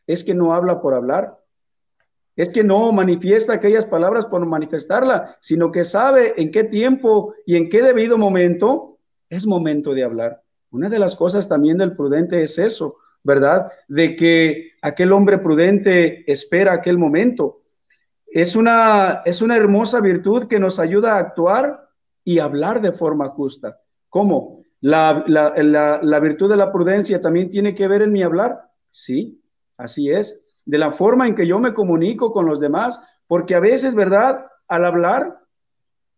es 0.07 0.23
que 0.23 0.33
no 0.33 0.53
habla 0.53 0.81
por 0.81 0.93
hablar, 0.93 1.37
es 2.37 2.49
que 2.49 2.63
no 2.63 2.89
manifiesta 2.93 3.53
aquellas 3.53 3.85
palabras 3.85 4.25
por 4.25 4.43
manifestarla, 4.45 5.37
sino 5.41 5.71
que 5.71 5.83
sabe 5.83 6.33
en 6.37 6.51
qué 6.51 6.63
tiempo 6.63 7.35
y 7.45 7.57
en 7.57 7.69
qué 7.69 7.81
debido 7.81 8.17
momento 8.17 8.97
es 9.29 9.45
momento 9.45 9.93
de 9.93 10.05
hablar. 10.05 10.41
Una 10.71 10.87
de 10.89 10.99
las 10.99 11.17
cosas 11.17 11.49
también 11.49 11.77
del 11.77 11.97
prudente 11.97 12.41
es 12.41 12.57
eso, 12.57 12.95
¿verdad? 13.23 13.71
De 13.89 14.15
que 14.15 14.71
aquel 14.81 15.11
hombre 15.11 15.37
prudente 15.37 16.23
espera 16.31 16.73
aquel 16.73 16.97
momento. 16.97 17.61
Es 18.25 18.55
una, 18.55 19.21
es 19.25 19.41
una 19.41 19.57
hermosa 19.57 19.99
virtud 19.99 20.47
que 20.47 20.59
nos 20.59 20.79
ayuda 20.79 21.15
a 21.15 21.19
actuar 21.19 21.89
y 22.23 22.39
hablar 22.39 22.81
de 22.81 22.93
forma 22.93 23.27
justa. 23.29 23.79
¿Cómo? 24.09 24.62
La, 24.83 25.23
la, 25.25 26.19
virtud 26.19 26.49
de 26.49 26.57
la 26.57 26.69
prudencia 26.69 27.21
también 27.21 27.49
tiene 27.49 27.73
que 27.73 27.87
ver 27.87 28.01
en 28.01 28.11
mi 28.11 28.21
hablar. 28.21 28.69
Sí, 28.91 29.41
así 29.77 30.09
es. 30.11 30.37
De 30.65 30.77
la 30.77 30.91
forma 30.91 31.25
en 31.25 31.35
que 31.35 31.47
yo 31.47 31.57
me 31.57 31.73
comunico 31.73 32.33
con 32.33 32.45
los 32.45 32.59
demás, 32.59 32.99
porque 33.25 33.55
a 33.55 33.61
veces, 33.61 33.95
¿verdad? 33.95 34.45
Al 34.67 34.83
hablar, 34.83 35.39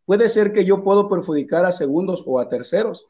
puede 0.05 0.29
ser 0.29 0.51
que 0.51 0.65
yo 0.65 0.84
puedo 0.84 1.07
perjudicar 1.07 1.63
a 1.63 1.72
segundos 1.72 2.24
o 2.25 2.39
a 2.39 2.50
terceros 2.50 3.05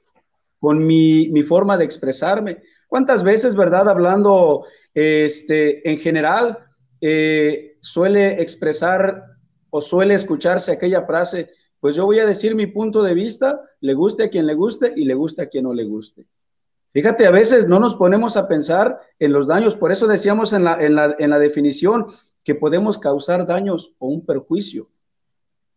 con 0.60 0.86
mi, 0.86 1.30
mi 1.30 1.44
forma 1.44 1.78
de 1.78 1.86
expresarme. 1.86 2.62
¿Cuántas 2.90 3.24
veces, 3.24 3.56
verdad, 3.56 3.88
hablando 3.88 4.66
este, 4.94 5.90
en 5.90 5.98
general, 5.98 6.60
eh, 7.00 7.78
suele 7.80 8.42
expresar 8.42 9.24
o 9.70 9.80
suele 9.80 10.16
escucharse 10.16 10.74
aquella 10.74 11.04
frase, 11.04 11.50
pues 11.80 11.96
yo 11.96 12.06
voy 12.06 12.20
a 12.20 12.26
decir 12.26 12.56
mi 12.56 12.68
punto 12.68 13.04
de 13.04 13.14
vista, 13.14 13.62
le 13.82 13.94
guste 13.94 14.24
a 14.24 14.30
quien 14.30 14.46
le 14.46 14.56
guste 14.56 14.94
y 14.96 15.06
le 15.06 15.14
guste 15.14 15.44
a 15.44 15.48
quien 15.48 15.66
no 15.66 15.74
le 15.74 15.86
guste. 15.86 16.26
Fíjate, 16.92 17.28
a 17.28 17.32
veces 17.32 17.68
no 17.68 17.80
nos 17.80 17.96
ponemos 17.96 18.38
a 18.38 18.48
pensar 18.48 19.00
en 19.20 19.34
los 19.34 19.48
daños, 19.48 19.76
por 19.76 19.92
eso 19.92 20.08
decíamos 20.08 20.54
en 20.54 20.64
la, 20.64 20.76
en 20.84 20.96
la, 20.96 21.16
en 21.20 21.30
la 21.30 21.40
definición 21.40 22.08
que 22.44 22.56
podemos 22.56 22.98
causar 22.98 23.46
daños 23.46 23.92
o 24.00 24.08
un 24.08 24.26
perjuicio. 24.26 24.88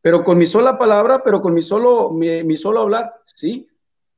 Pero 0.00 0.22
con 0.22 0.38
mi 0.38 0.46
sola 0.46 0.78
palabra, 0.78 1.22
pero 1.24 1.40
con 1.40 1.54
mi 1.54 1.62
solo, 1.62 2.10
mi, 2.10 2.44
mi 2.44 2.56
solo 2.56 2.80
hablar, 2.80 3.14
sí. 3.24 3.68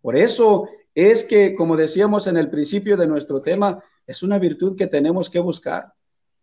Por 0.03 0.17
eso 0.17 0.69
es 0.95 1.25
que, 1.25 1.55
como 1.55 1.77
decíamos 1.77 2.27
en 2.27 2.37
el 2.37 2.51
principio 2.51 2.97
de 2.97 3.07
nuestro 3.07 3.41
tema, 3.41 3.83
es 4.07 4.23
una 4.23 4.39
virtud 4.39 4.77
que 4.77 4.87
tenemos 4.87 5.31
que 5.31 5.41
buscar. 5.41 5.95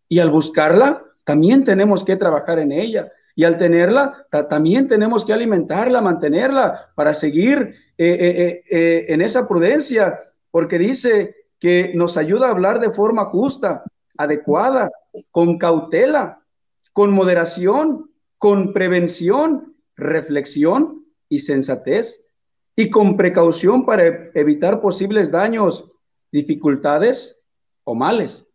Y 0.09 0.19
al 0.19 0.31
buscarla, 0.31 1.03
también 1.23 1.63
tenemos 1.63 2.03
que 2.03 2.15
trabajar 2.15 2.59
en 2.59 2.71
ella. 2.71 3.11
Y 3.37 3.43
al 3.43 3.59
tenerla, 3.59 4.25
también 4.49 4.87
tenemos 4.87 5.23
que 5.23 5.31
alimentarla, 5.31 6.01
mantenerla 6.01 6.89
para 6.95 7.13
seguir 7.13 7.75
eh, 7.95 8.17
eh, 8.19 8.63
eh, 8.67 9.05
en 9.09 9.21
esa 9.21 9.47
prudencia, 9.47 10.17
porque 10.49 10.79
dice 10.79 11.35
que 11.59 11.91
nos 11.93 12.17
ayuda 12.17 12.47
a 12.47 12.51
hablar 12.51 12.79
de 12.79 12.89
forma 12.89 13.25
justa, 13.25 13.83
adecuada, 14.17 14.89
con 15.29 15.59
cautela, 15.59 16.41
con 16.93 17.11
moderación, 17.11 18.09
con 18.39 18.73
prevención, 18.73 19.75
reflexión 19.95 21.05
y 21.29 21.37
sensatez, 21.37 22.23
y 22.75 22.89
con 22.89 23.17
precaución 23.17 23.85
para 23.85 24.31
evitar 24.33 24.81
posibles 24.81 25.29
daños, 25.29 25.85
dificultades 26.31 27.37
o 27.83 27.93
males. 27.93 28.47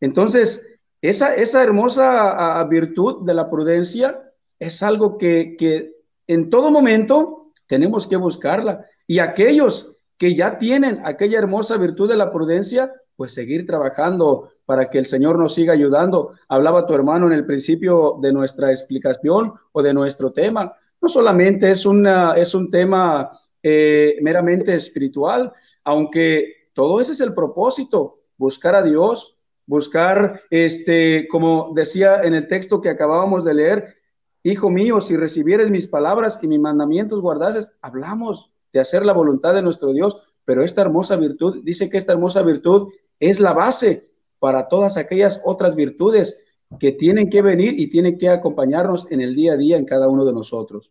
Entonces, 0.00 0.62
esa, 1.02 1.34
esa 1.34 1.62
hermosa 1.62 2.64
virtud 2.70 3.26
de 3.26 3.34
la 3.34 3.50
prudencia 3.50 4.22
es 4.60 4.82
algo 4.84 5.18
que, 5.18 5.92
en 6.28 6.48
todo 6.48 6.70
momento 6.70 7.52
tenemos 7.66 8.06
que 8.06 8.16
buscarla. 8.16 8.86
Y 9.08 9.18
aquellos 9.18 9.96
que 10.16 10.36
ya 10.36 10.58
tienen 10.58 11.00
aquella 11.04 11.38
hermosa 11.38 11.76
virtud 11.76 12.08
de 12.08 12.16
la 12.16 12.32
prudencia, 12.32 12.92
pues 13.16 13.34
seguir 13.34 13.66
trabajando 13.66 14.52
para 14.64 14.88
que 14.88 14.98
el 14.98 15.06
Señor 15.06 15.38
nos 15.38 15.54
siga 15.54 15.72
ayudando. 15.72 16.34
Hablaba 16.48 16.86
tu 16.86 16.94
hermano 16.94 17.26
en 17.26 17.32
el 17.32 17.44
principio 17.44 18.18
de 18.22 18.32
nuestra 18.32 18.70
explicación 18.70 19.54
o 19.72 19.82
de 19.82 19.92
nuestro 19.92 20.32
tema. 20.32 20.72
No 21.00 21.08
solamente 21.08 21.72
es, 21.72 21.84
una, 21.84 22.34
es 22.36 22.54
un 22.54 22.70
tema 22.70 23.32
eh, 23.60 24.16
meramente 24.22 24.72
espiritual, 24.72 25.52
aunque 25.82 26.68
todo 26.72 27.00
ese 27.00 27.12
es 27.12 27.20
el 27.20 27.34
propósito, 27.34 28.20
buscar 28.36 28.76
a 28.76 28.82
Dios, 28.84 29.31
buscar, 29.66 30.42
este, 30.50 31.28
como 31.28 31.72
decía 31.74 32.22
en 32.22 32.34
el 32.34 32.48
texto 32.48 32.80
que 32.80 32.90
acabábamos 32.90 33.44
de 33.44 33.54
leer, 33.54 34.02
Hijo 34.44 34.70
mío, 34.70 35.00
si 35.00 35.16
recibieres 35.16 35.70
mis 35.70 35.86
palabras 35.86 36.38
y 36.42 36.48
mis 36.48 36.58
mandamientos 36.58 37.20
guardases, 37.20 37.72
hablamos 37.80 38.50
de 38.72 38.80
hacer 38.80 39.06
la 39.06 39.12
voluntad 39.12 39.54
de 39.54 39.62
nuestro 39.62 39.92
Dios, 39.92 40.16
pero 40.44 40.64
esta 40.64 40.82
hermosa 40.82 41.14
virtud, 41.14 41.62
dice 41.62 41.88
que 41.88 41.96
esta 41.96 42.12
hermosa 42.12 42.42
virtud 42.42 42.92
es 43.20 43.38
la 43.38 43.52
base 43.52 44.10
para 44.40 44.66
todas 44.66 44.96
aquellas 44.96 45.40
otras 45.44 45.76
virtudes 45.76 46.36
que 46.80 46.90
tienen 46.90 47.30
que 47.30 47.40
venir 47.40 47.78
y 47.78 47.88
tienen 47.88 48.18
que 48.18 48.28
acompañarnos 48.28 49.06
en 49.10 49.20
el 49.20 49.36
día 49.36 49.52
a 49.52 49.56
día 49.56 49.76
en 49.76 49.84
cada 49.84 50.08
uno 50.08 50.24
de 50.24 50.32
nosotros. 50.32 50.90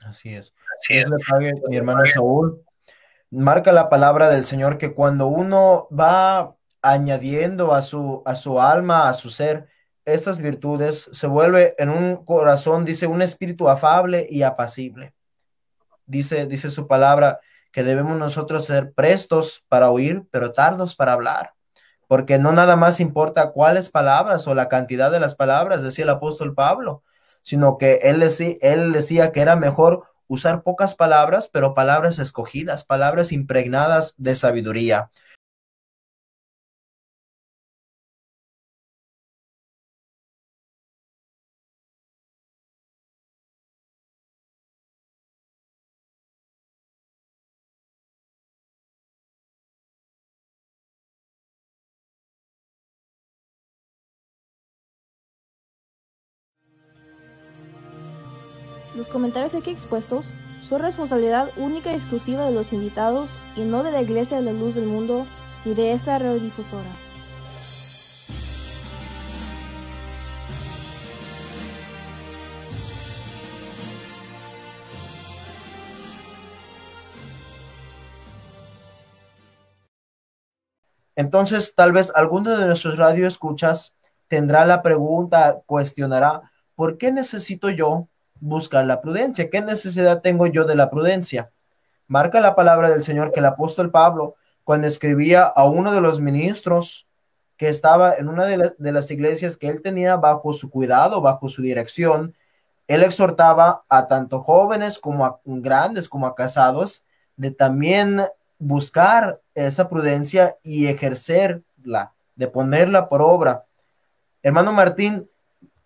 Así 0.00 0.30
es. 0.30 0.52
Así 0.80 0.98
es. 0.98 1.06
Mi 1.68 1.76
hermano 1.76 2.04
Saúl 2.04 2.64
marca 3.30 3.70
la 3.70 3.88
palabra 3.88 4.28
del 4.28 4.44
Señor 4.44 4.76
que 4.76 4.92
cuando 4.92 5.28
uno 5.28 5.86
va 5.96 6.56
añadiendo 6.82 7.74
a 7.74 7.82
su, 7.82 8.22
a 8.24 8.34
su 8.34 8.60
alma, 8.60 9.08
a 9.08 9.14
su 9.14 9.30
ser, 9.30 9.68
estas 10.04 10.38
virtudes, 10.38 11.10
se 11.12 11.26
vuelve 11.26 11.74
en 11.78 11.90
un 11.90 12.24
corazón, 12.24 12.84
dice, 12.84 13.06
un 13.06 13.22
espíritu 13.22 13.68
afable 13.68 14.26
y 14.28 14.42
apacible. 14.42 15.14
Dice, 16.06 16.46
dice 16.46 16.70
su 16.70 16.86
palabra 16.86 17.40
que 17.72 17.82
debemos 17.84 18.16
nosotros 18.16 18.64
ser 18.64 18.92
prestos 18.92 19.64
para 19.68 19.90
oír, 19.90 20.26
pero 20.30 20.52
tardos 20.52 20.94
para 20.94 21.12
hablar 21.12 21.52
porque 22.08 22.38
no 22.38 22.52
nada 22.52 22.74
más 22.74 22.98
importa 23.00 23.52
cuáles 23.52 23.90
palabras 23.90 24.48
o 24.48 24.54
la 24.54 24.68
cantidad 24.68 25.12
de 25.12 25.20
las 25.20 25.34
palabras, 25.34 25.82
decía 25.82 26.04
el 26.04 26.10
apóstol 26.10 26.54
Pablo, 26.54 27.04
sino 27.42 27.78
que 27.78 28.00
él, 28.02 28.18
decía, 28.20 28.54
él 28.62 28.92
decía 28.92 29.30
que 29.30 29.42
era 29.42 29.56
mejor 29.56 30.04
usar 30.26 30.62
pocas 30.62 30.94
palabras, 30.94 31.48
pero 31.52 31.74
palabras 31.74 32.18
escogidas, 32.18 32.82
palabras 32.82 33.30
impregnadas 33.30 34.14
de 34.16 34.34
sabiduría. 34.34 35.10
Comentarios 59.18 59.56
aquí 59.56 59.70
expuestos 59.70 60.26
son 60.68 60.80
responsabilidad 60.80 61.50
única 61.56 61.90
y 61.90 61.96
exclusiva 61.96 62.44
de 62.44 62.52
los 62.52 62.72
invitados 62.72 63.28
y 63.56 63.62
no 63.62 63.82
de 63.82 63.90
la 63.90 64.00
Iglesia 64.00 64.36
de 64.36 64.44
la 64.44 64.52
Luz 64.52 64.76
del 64.76 64.86
Mundo 64.86 65.26
ni 65.64 65.74
de 65.74 65.90
esta 65.90 66.20
radiodifusora. 66.20 66.88
Entonces, 81.16 81.74
tal 81.74 81.90
vez 81.90 82.12
alguno 82.14 82.56
de 82.56 82.66
nuestros 82.66 82.96
radioescuchas 82.96 83.96
tendrá 84.28 84.64
la 84.64 84.80
pregunta, 84.80 85.60
cuestionará, 85.66 86.52
¿por 86.76 86.98
qué 86.98 87.10
necesito 87.10 87.68
yo 87.68 88.06
buscar 88.40 88.84
la 88.84 89.00
prudencia. 89.00 89.50
¿Qué 89.50 89.60
necesidad 89.60 90.22
tengo 90.22 90.46
yo 90.46 90.64
de 90.64 90.76
la 90.76 90.90
prudencia? 90.90 91.50
Marca 92.06 92.40
la 92.40 92.54
palabra 92.54 92.90
del 92.90 93.02
Señor 93.02 93.32
que 93.32 93.40
el 93.40 93.46
apóstol 93.46 93.90
Pablo, 93.90 94.36
cuando 94.64 94.86
escribía 94.86 95.44
a 95.44 95.64
uno 95.64 95.92
de 95.92 96.00
los 96.00 96.20
ministros 96.20 97.06
que 97.56 97.68
estaba 97.68 98.14
en 98.14 98.28
una 98.28 98.44
de, 98.46 98.92
las 98.92 99.10
iglesias 99.10 99.56
que 99.56 99.68
él 99.68 99.82
tenía 99.82 100.16
bajo 100.16 100.52
su 100.52 100.70
cuidado, 100.70 101.20
bajo 101.20 101.48
su 101.48 101.60
dirección, 101.60 102.34
él 102.86 103.02
exhortaba 103.02 103.82
a 103.88 104.06
tanto 104.06 104.40
jóvenes 104.42 104.98
como 104.98 105.26
a 105.26 105.40
grandes, 105.44 106.08
como 106.08 106.26
a 106.26 106.34
casados, 106.34 107.04
de 107.36 107.50
también 107.50 108.22
buscar 108.58 109.40
esa 109.54 109.88
prudencia 109.88 110.56
y 110.62 110.86
ejercerla, 110.86 112.12
de 112.36 112.46
ponerla 112.46 113.08
por 113.08 113.22
obra. 113.22 113.64
Hermano 114.42 114.72
Martín, 114.72 115.28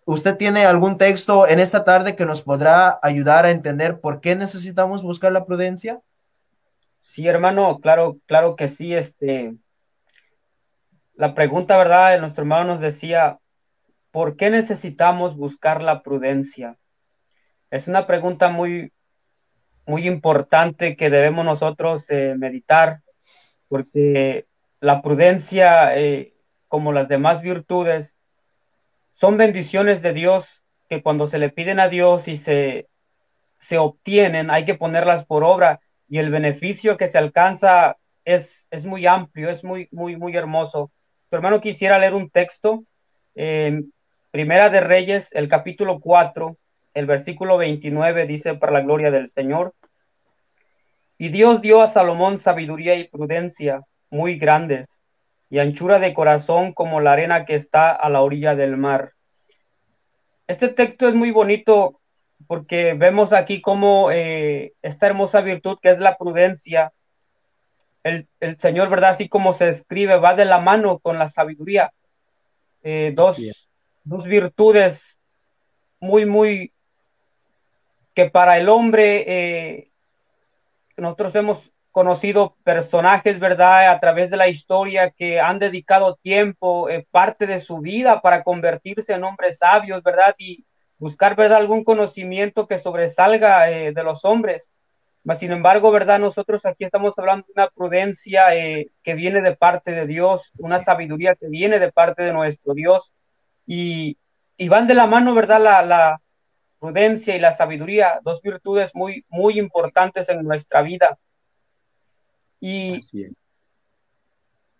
¿Usted 0.05 0.35
tiene 0.37 0.65
algún 0.65 0.97
texto 0.97 1.47
en 1.47 1.59
esta 1.59 1.83
tarde 1.85 2.15
que 2.15 2.25
nos 2.25 2.41
podrá 2.41 2.99
ayudar 3.01 3.45
a 3.45 3.51
entender 3.51 4.01
por 4.01 4.19
qué 4.19 4.35
necesitamos 4.35 5.01
buscar 5.01 5.31
la 5.31 5.45
prudencia? 5.45 6.01
Sí, 6.99 7.27
hermano, 7.27 7.79
claro, 7.79 8.17
claro 8.25 8.55
que 8.55 8.67
sí. 8.67 8.93
Este, 8.93 9.53
la 11.15 11.33
pregunta, 11.35 11.77
¿verdad? 11.77 12.19
Nuestro 12.19 12.41
hermano 12.41 12.73
nos 12.73 12.81
decía, 12.81 13.37
¿por 14.11 14.35
qué 14.35 14.49
necesitamos 14.49 15.37
buscar 15.37 15.81
la 15.81 16.01
prudencia? 16.01 16.77
Es 17.71 17.87
una 17.87 18.05
pregunta 18.05 18.49
muy, 18.49 18.91
muy 19.85 20.07
importante 20.07 20.97
que 20.97 21.09
debemos 21.09 21.45
nosotros 21.45 22.05
eh, 22.09 22.35
meditar, 22.37 23.01
porque 23.69 24.47
la 24.79 25.01
prudencia, 25.01 25.97
eh, 25.97 26.33
como 26.67 26.91
las 26.91 27.07
demás 27.07 27.41
virtudes, 27.41 28.17
son 29.23 29.37
bendiciones 29.37 30.01
de 30.01 30.11
Dios 30.11 30.65
que 30.89 31.01
cuando 31.01 31.27
se 31.27 31.37
le 31.37 31.49
piden 31.49 31.79
a 31.79 31.87
Dios 31.87 32.27
y 32.27 32.35
se, 32.35 32.89
se 33.57 33.77
obtienen, 33.77 34.51
hay 34.51 34.65
que 34.65 34.75
ponerlas 34.75 35.25
por 35.25 35.45
obra 35.45 35.79
y 36.09 36.17
el 36.17 36.29
beneficio 36.29 36.97
que 36.97 37.07
se 37.07 37.19
alcanza 37.19 37.95
es, 38.25 38.67
es 38.69 38.83
muy 38.83 39.07
amplio, 39.07 39.49
es 39.49 39.63
muy, 39.63 39.87
muy, 39.93 40.17
muy 40.17 40.35
hermoso. 40.35 40.91
Tu 41.29 41.37
hermano 41.37 41.61
quisiera 41.61 41.99
leer 41.99 42.15
un 42.15 42.29
texto, 42.31 42.83
Primera 43.33 44.69
de 44.69 44.81
Reyes, 44.81 45.29
el 45.31 45.47
capítulo 45.47 46.01
4, 46.01 46.57
el 46.93 47.05
versículo 47.05 47.57
29 47.57 48.27
dice, 48.27 48.55
para 48.55 48.73
la 48.73 48.81
gloria 48.81 49.09
del 49.09 49.29
Señor. 49.29 49.73
Y 51.17 51.29
Dios 51.29 51.61
dio 51.61 51.81
a 51.81 51.87
Salomón 51.87 52.39
sabiduría 52.39 52.95
y 52.95 53.07
prudencia 53.07 53.83
muy 54.09 54.37
grandes 54.37 54.99
y 55.53 55.59
anchura 55.59 55.99
de 55.99 56.15
corazón 56.15 56.73
como 56.73 56.99
la 56.99 57.11
arena 57.11 57.45
que 57.45 57.53
está 57.53 57.91
a 57.91 58.09
la 58.09 58.23
orilla 58.23 58.55
del 58.55 58.75
mar. 58.75 59.11
Este 60.47 60.67
texto 60.67 61.07
es 61.07 61.13
muy 61.13 61.29
bonito 61.29 62.01
porque 62.47 62.95
vemos 62.95 63.33
aquí 63.33 63.61
cómo 63.61 64.09
eh, 64.09 64.73
esta 64.81 65.05
hermosa 65.05 65.41
virtud 65.41 65.77
que 65.79 65.91
es 65.91 65.99
la 65.99 66.17
prudencia 66.17 66.91
el, 68.01 68.27
Señor, 68.57 68.89
¿verdad? 68.89 69.11
Así 69.11 69.29
como 69.29 69.53
se 69.53 69.69
escribe, 69.69 70.17
va 70.17 70.33
de 70.33 70.45
la 70.45 70.57
mano 70.57 70.97
con 70.97 71.19
la 71.19 71.27
sabiduría. 71.27 71.93
Eh, 72.81 73.13
dos, 73.13 73.37
dos 74.03 74.23
virtudes 74.23 75.19
muy, 75.99 76.25
muy, 76.25 76.73
que 78.15 78.27
para 78.27 78.57
el 78.57 78.69
hombre, 78.69 79.23
eh, 79.27 79.91
nosotros 80.97 81.35
hemos 81.35 81.72
conocido 81.93 82.57
personajes, 82.65 83.39
¿verdad? 83.39 83.89
A 83.89 83.99
través 84.01 84.29
de 84.29 84.35
la 84.35 84.49
historia 84.49 85.11
que 85.11 85.39
han 85.39 85.59
dedicado 85.59 86.17
tiempo, 86.21 86.89
eh, 86.89 87.07
parte 87.09 87.47
de 87.47 87.61
su 87.61 87.77
vida 87.79 88.19
para 88.19 88.43
convertirse 88.43 89.13
en 89.13 89.23
hombres 89.23 89.59
sabios, 89.59 90.03
¿verdad? 90.03 90.35
Y 90.37 90.65
buscar, 90.97 91.37
¿verdad? 91.37 91.59
Algún 91.59 91.85
conocimiento 91.85 92.67
que 92.67 92.77
sobresalga 92.77 93.67
de 93.67 94.03
los 94.03 94.25
hombres. 94.25 94.73
Sin 95.37 95.51
embargo, 95.53 95.89
¿verdad? 95.89 96.19
Nosotros 96.19 96.65
aquí 96.65 96.83
estamos 96.83 97.17
hablando 97.17 97.47
de 97.47 97.53
una 97.55 97.69
prudencia 97.69 98.53
eh, 98.55 98.91
que 99.03 99.13
viene 99.13 99.41
de 99.41 99.55
parte 99.55 99.91
de 99.91 100.05
Dios, 100.05 100.51
una 100.57 100.79
sabiduría 100.79 101.35
que 101.35 101.47
viene 101.47 101.79
de 101.79 101.93
parte 101.93 102.23
de 102.23 102.33
nuestro 102.33 102.73
Dios. 102.73 103.13
Y, 103.65 104.17
van 104.67 104.85
de 104.87 104.93
la 104.93 105.07
mano, 105.07 105.33
¿verdad? 105.33 105.61
La, 105.61 106.19
prudencia 106.79 107.33
y 107.33 107.39
la 107.39 107.53
sabiduría, 107.53 108.19
dos 108.23 108.41
virtudes 108.41 108.91
muy, 108.93 109.25
muy 109.29 109.57
importantes 109.57 110.27
en 110.27 110.43
nuestra 110.43 110.81
vida. 110.81 111.17
Y 112.65 113.01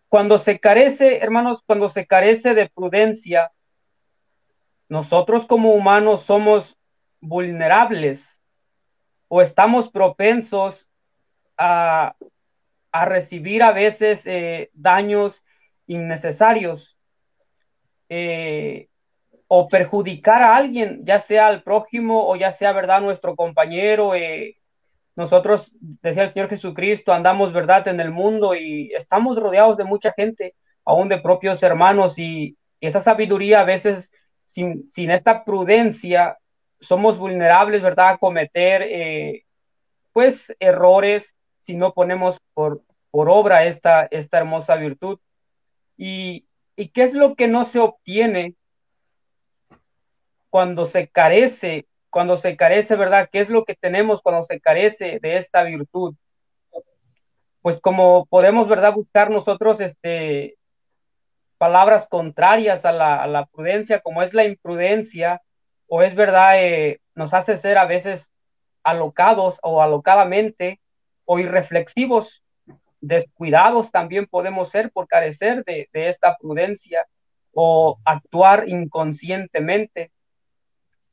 cuando 0.08 0.38
se 0.38 0.58
carece, 0.58 1.18
hermanos, 1.18 1.62
cuando 1.66 1.90
se 1.90 2.08
carece 2.08 2.54
de 2.54 2.70
prudencia, 2.70 3.52
nosotros 4.88 5.46
como 5.46 5.74
humanos 5.74 6.22
somos 6.22 6.78
vulnerables 7.20 8.42
o 9.28 9.42
estamos 9.42 9.90
propensos 9.90 10.88
a, 11.58 12.16
recibir 12.94 13.62
a 13.64 13.74
veces 13.74 14.26
eh, 14.28 14.70
daños 14.72 15.44
innecesarios 15.86 16.98
eh, 18.08 18.88
o 19.48 19.68
perjudicar 19.68 20.42
a 20.42 20.56
alguien, 20.56 21.04
ya 21.04 21.20
sea 21.20 21.48
al 21.48 21.64
prójimo 21.64 22.30
o 22.30 22.38
ya 22.38 22.54
sea, 22.54 22.72
¿verdad?, 22.72 23.02
nuestro 23.02 23.36
compañero. 23.36 24.16
Eh, 24.16 24.56
nosotros, 25.16 25.72
decía 26.02 26.24
el 26.24 26.32
Señor 26.32 26.50
Jesucristo, 26.50 27.14
andamos, 27.14 27.54
¿verdad?, 27.54 27.88
en 27.88 28.00
el 28.00 28.12
mundo 28.12 28.56
y 28.56 28.92
estamos 28.94 29.38
rodeados 29.38 29.78
de 29.78 29.84
mucha 29.84 30.12
gente, 30.14 30.56
aún 30.86 31.08
de 31.08 31.20
propios 31.20 31.62
hermanos, 31.64 32.18
y, 32.18 32.58
esa 32.82 33.00
sabiduría 33.00 33.62
a 33.62 33.64
veces, 33.64 34.12
sin, 34.46 34.90
esta 35.10 35.46
prudencia, 35.46 36.38
somos 36.80 37.18
vulnerables, 37.18 37.82
¿verdad?, 37.82 38.10
a 38.10 38.18
cometer, 38.18 38.82
eh, 38.82 39.46
pues, 40.12 40.54
errores 40.60 41.34
si 41.60 41.76
no 41.76 41.94
ponemos 41.94 42.40
por, 42.54 42.82
obra 43.12 43.66
esta, 43.66 44.08
esta 44.12 44.40
hermosa 44.40 44.76
virtud. 44.76 45.20
Y, 45.96 46.46
¿Y 46.76 46.90
qué 46.90 47.04
es 47.04 47.14
lo 47.14 47.36
que 47.36 47.48
no 47.48 47.64
se 47.64 47.80
obtiene 47.80 48.56
cuando 50.50 50.86
se 50.86 51.08
carece, 51.08 51.88
cuando 52.14 52.38
se 52.38 52.56
carece, 52.56 52.96
¿verdad? 52.96 53.28
¿Qué 53.32 53.40
es 53.40 53.50
lo 53.50 53.66
que 53.66 53.74
tenemos 53.76 54.22
cuando 54.22 54.46
se 54.46 54.62
carece 54.62 55.20
de 55.20 55.38
esta 55.38 55.64
virtud? 55.64 56.16
Pues 57.64 57.82
como 57.82 58.28
podemos, 58.28 58.68
¿verdad? 58.68 58.94
Buscar 58.94 59.32
nosotros, 59.32 59.82
este, 59.82 60.58
palabras 61.58 62.06
contrarias 62.08 62.86
a 62.86 62.92
la, 62.92 63.50
prudencia, 63.52 64.00
como 64.02 64.22
es 64.22 64.32
la 64.36 64.46
imprudencia, 64.46 65.42
o 65.88 66.04
es 66.04 66.14
verdad, 66.14 66.64
eh, 66.64 67.02
nos 67.16 67.34
hace 67.34 67.58
ser 67.58 67.80
a 67.80 67.86
veces 67.86 68.32
alocados 68.84 69.58
o 69.64 69.82
alocadamente 69.82 70.80
o 71.26 71.40
irreflexivos, 71.40 72.44
descuidados 73.02 73.92
también 73.92 74.28
podemos 74.28 74.70
ser 74.70 74.92
por 74.92 75.08
carecer 75.08 75.64
de, 75.66 75.90
esta 75.94 76.38
prudencia 76.38 77.08
o 77.54 77.98
actuar 78.06 78.70
inconscientemente 78.70 80.12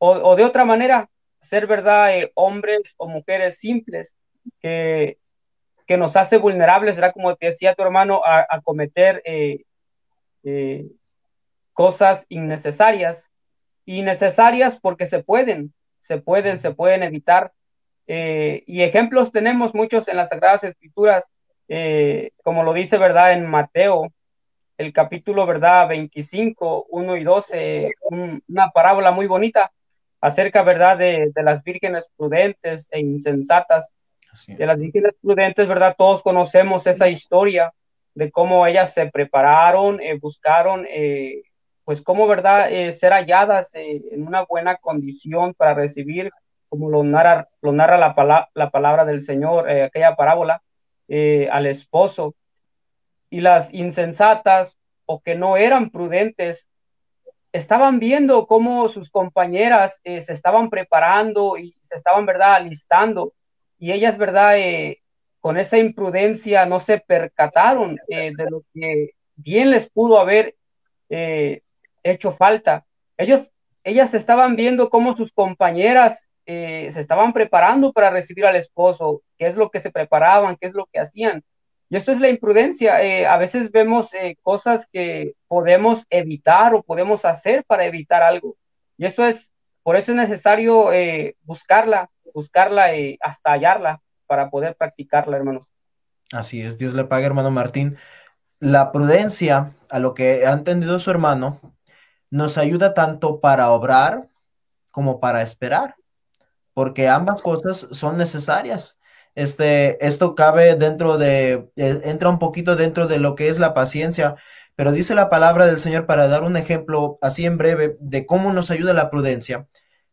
o, 0.03 0.35
de 0.35 0.45
otra 0.45 0.65
manera 0.65 1.09
ser 1.41 1.67
verdad 1.67 2.17
eh, 2.17 2.33
hombres 2.35 2.95
o 2.97 3.07
mujeres 3.07 3.59
simples 3.59 4.17
que, 4.61 5.19
que 5.87 5.97
nos 5.99 6.17
hace 6.17 6.39
vulnerables, 6.39 6.97
¿verdad? 6.97 7.13
Como 7.13 7.37
te 7.37 7.47
decía 7.47 7.75
tu 7.75 7.83
hermano, 7.83 8.23
a, 8.25 8.61
cometer 8.63 9.23
eh, 9.25 10.87
cosas 11.75 12.25
innecesarias 12.29 13.31
y 13.85 14.03
necesarias 14.03 14.79
porque 14.81 15.07
se 15.07 15.23
pueden, 15.23 15.75
se 15.99 16.19
pueden, 16.19 16.59
se 16.61 16.73
pueden 16.73 17.03
evitar. 17.03 17.53
Eh, 18.07 18.65
y 18.67 18.83
ejemplos 18.83 19.33
tenemos 19.33 19.75
muchos 19.75 20.09
en 20.09 20.17
las 20.17 20.31
Sagradas 20.31 20.65
Escrituras, 20.65 21.31
eh, 21.69 22.31
como 22.43 22.63
lo 22.63 22.73
dice, 22.73 22.97
¿verdad? 22.97 23.33
En 23.33 23.47
Mateo, 23.47 24.09
el 24.79 24.93
capítulo, 24.93 25.47
¿verdad? 25.47 25.89
25, 25.89 26.87
1 26.89 27.17
y 27.17 27.25
12, 27.25 27.93
una 28.11 28.71
parábola 28.71 29.11
muy 29.11 29.27
bonita 29.27 29.71
acerca, 30.21 30.63
¿verdad? 30.63 30.99
De, 30.99 31.31
de, 31.35 31.43
las 31.43 31.63
vírgenes 31.63 32.09
prudentes 32.17 32.89
e 32.91 33.01
insensatas. 33.01 33.95
De 34.47 34.65
las 34.65 34.79
vírgenes 34.79 35.15
prudentes, 35.21 35.67
¿verdad? 35.67 35.97
Todos 35.99 36.23
conocemos 36.23 36.87
esa 36.87 37.09
historia 37.09 37.73
de 38.15 38.31
cómo 38.31 38.67
ellas 38.67 38.95
se 38.95 39.07
prepararon, 39.07 40.01
eh, 40.01 40.19
buscaron 40.21 40.87
pues 41.91 42.03
cómo, 42.03 42.29
¿verdad?, 42.29 42.71
eh, 42.71 42.93
ser 42.93 43.13
halladas 43.13 43.75
eh, 43.75 44.01
en 44.13 44.25
una 44.25 44.43
buena 44.45 44.77
condición 44.77 45.55
para 45.55 45.75
recibir, 45.75 46.31
como 46.69 46.89
lo 46.89 47.03
narra, 47.03 47.49
lo 47.63 47.73
narra 47.73 47.99
la, 47.99 48.49
la 48.55 48.71
palabra 48.71 49.05
del 49.05 49.23
Señor, 49.23 49.69
eh, 49.69 49.83
aquella 49.83 50.15
parábola, 50.15 50.63
al 51.51 51.67
esposo. 51.67 52.37
Y 53.29 53.41
las 53.41 53.75
insensatas 53.75 54.79
o 55.05 55.21
que 55.21 55.35
no 55.35 55.57
eran 55.57 55.91
prudentes, 55.91 56.69
estaban 57.53 57.99
viendo 57.99 58.47
cómo 58.47 58.89
sus 58.89 59.11
compañeras 59.11 60.01
se 60.05 60.33
estaban 60.33 60.71
preparando 60.71 61.57
y 61.59 61.77
se 61.83 61.97
estaban, 61.97 62.27
¿verdad?, 62.27 62.55
alistando. 62.55 63.33
Y 63.79 63.93
ellas, 63.93 64.19
¿verdad?, 64.19 64.57
con 65.41 65.57
esa 65.59 65.79
imprudencia 65.79 66.67
no 66.67 66.81
se 66.81 66.99
percataron 66.99 67.97
de 68.09 68.47
lo 68.51 68.63
que 68.75 69.11
bien 69.37 69.71
les 69.71 69.89
pudo 69.91 70.21
haber 70.21 70.55
hecho 72.03 72.33
falta. 72.33 72.85
Ellos, 73.17 73.51
ellas 73.85 74.15
estaban 74.15 74.57
viendo 74.57 74.91
cómo 74.91 75.17
sus 75.17 75.33
compañeras 75.33 76.29
eh, 76.47 76.91
se 76.93 77.01
estaban 77.01 77.33
preparando 77.33 77.93
para 77.93 78.11
recibir 78.11 78.47
al 78.47 78.57
esposo, 78.57 79.23
qué 79.39 79.47
es 79.47 79.57
lo 79.57 79.71
que 79.71 79.79
se 79.79 79.91
preparaban, 79.93 80.57
qué 80.57 80.67
es 80.67 80.75
lo 80.75 80.87
que 80.87 80.99
hacían. 80.99 81.45
Y 81.91 81.97
esto 81.97 82.13
es 82.13 82.21
la 82.21 82.29
imprudencia. 82.29 83.03
Eh, 83.03 83.27
a 83.27 83.37
veces 83.37 83.71
vemos 83.71 84.15
eh, 84.15 84.39
cosas 84.43 84.87
que 84.91 85.35
podemos 85.49 86.07
evitar 86.09 86.75
o 86.75 86.83
podemos 86.83 87.25
hacer 87.25 87.65
para 87.65 87.85
evitar 87.85 88.23
algo. 88.23 88.57
Y 88.97 89.05
eso 89.05 89.27
es, 89.27 89.53
por 89.83 89.97
eso 89.97 90.13
es 90.13 90.17
necesario 90.17 90.91
buscarla, 91.43 92.09
buscarla 92.33 92.91
hasta 93.21 93.51
hallarla 93.51 94.01
para 94.27 94.49
poder 94.49 94.77
practicarla, 94.77 95.37
hermanos. 95.37 95.67
Así 96.33 96.63
es, 96.63 96.79
Dios 96.79 96.95
le 96.95 97.05
pague, 97.05 97.27
hermano 97.27 97.51
Martín. 97.51 97.97
La 98.61 98.93
prudencia, 98.93 99.75
a 99.89 99.99
lo 99.99 100.15
que 100.15 100.47
ha 100.47 100.53
entendido 100.53 100.99
su 100.99 101.11
hermano, 101.11 101.61
nos 102.31 102.59
ayuda 102.59 102.95
tanto 102.95 103.41
para 103.41 103.71
obrar 103.71 104.29
como 104.91 105.19
para 105.19 105.43
esperar, 105.43 105.97
porque 106.75 107.09
ambas 107.09 107.43
cosas 107.43 107.89
son 107.91 108.17
necesarias. 108.17 109.00
Este, 109.35 110.05
esto 110.05 110.35
cabe 110.35 110.75
dentro 110.75 111.19
de, 111.19 111.71
eh, 111.77 112.01
entra 112.05 112.29
un 112.29 112.39
poquito 112.39 112.77
dentro 112.77 113.07
de 113.07 113.19
lo 113.19 113.35
que 113.35 113.49
es 113.49 113.59
la 113.59 113.75
paciencia, 113.75 114.37
pero 114.77 114.93
dice 114.93 115.15
la 115.15 115.31
palabra 115.31 115.67
del 115.67 115.81
Señor 115.81 116.07
para 116.07 116.27
dar 116.29 116.43
un 116.43 116.57
ejemplo 116.57 117.19
así 117.23 117.47
en 117.47 117.59
breve 117.59 117.97
de 118.01 118.27
cómo 118.27 118.53
nos 118.53 118.71
ayuda 118.71 118.93
la 118.93 119.11
prudencia, 119.11 119.67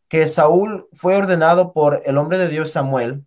que 0.07 0.27
Saúl 0.27 0.87
fue 0.93 1.15
ordenado 1.15 1.73
por 1.73 2.01
el 2.05 2.17
hombre 2.17 2.37
de 2.37 2.49
Dios 2.49 2.71
Samuel, 2.71 3.25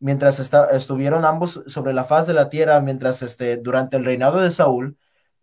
mientras 0.00 0.38
estuvieron 0.72 1.24
ambos 1.24 1.62
sobre 1.66 1.92
la 1.92 2.04
faz 2.04 2.26
de 2.26 2.34
la 2.34 2.48
tierra, 2.48 2.80
mientras 2.80 3.22
este, 3.22 3.56
durante 3.56 3.96
el 3.96 4.04
reinado 4.04 4.40
de 4.40 4.50
Saúl, 4.50 4.96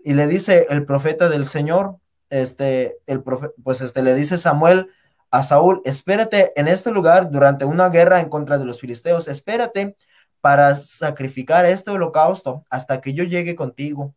y 0.04 0.14
le 0.14 0.28
dice 0.28 0.68
el 0.70 0.86
profeta 0.86 1.30
del 1.30 1.46
Señor, 1.46 1.98
este, 2.30 2.98
el 3.06 3.24
pues 3.64 3.82
este, 3.82 4.02
le 4.04 4.14
dice 4.16 4.38
Samuel 4.38 4.90
a 5.36 5.44
Saúl, 5.44 5.82
espérate 5.84 6.54
en 6.56 6.70
este 6.70 6.92
lugar 6.92 7.30
durante 7.30 7.66
una 7.66 7.90
guerra 7.90 8.22
en 8.22 8.30
contra 8.30 8.58
de 8.58 8.64
los 8.64 8.80
filisteos, 8.80 9.28
espérate 9.28 9.98
para 10.40 10.76
sacrificar 10.76 11.66
este 11.66 11.92
holocausto 11.92 12.64
hasta 12.70 13.02
que 13.02 13.14
yo 13.14 13.26
llegue 13.26 13.54
contigo. 13.54 14.14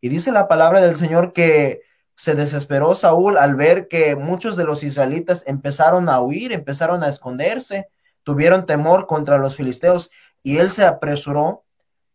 Y 0.00 0.08
dice 0.08 0.32
la 0.32 0.48
palabra 0.48 0.80
del 0.80 0.96
Señor 0.96 1.32
que 1.32 1.82
se 2.16 2.34
desesperó 2.34 2.96
Saúl 2.96 3.38
al 3.38 3.54
ver 3.54 3.86
que 3.86 4.16
muchos 4.16 4.56
de 4.56 4.64
los 4.64 4.82
israelitas 4.82 5.44
empezaron 5.46 6.08
a 6.08 6.20
huir, 6.20 6.52
empezaron 6.52 7.04
a 7.04 7.08
esconderse, 7.08 7.88
tuvieron 8.24 8.66
temor 8.66 9.06
contra 9.06 9.38
los 9.38 9.54
filisteos 9.54 10.10
y 10.42 10.56
él 10.58 10.70
se 10.70 10.84
apresuró 10.84 11.64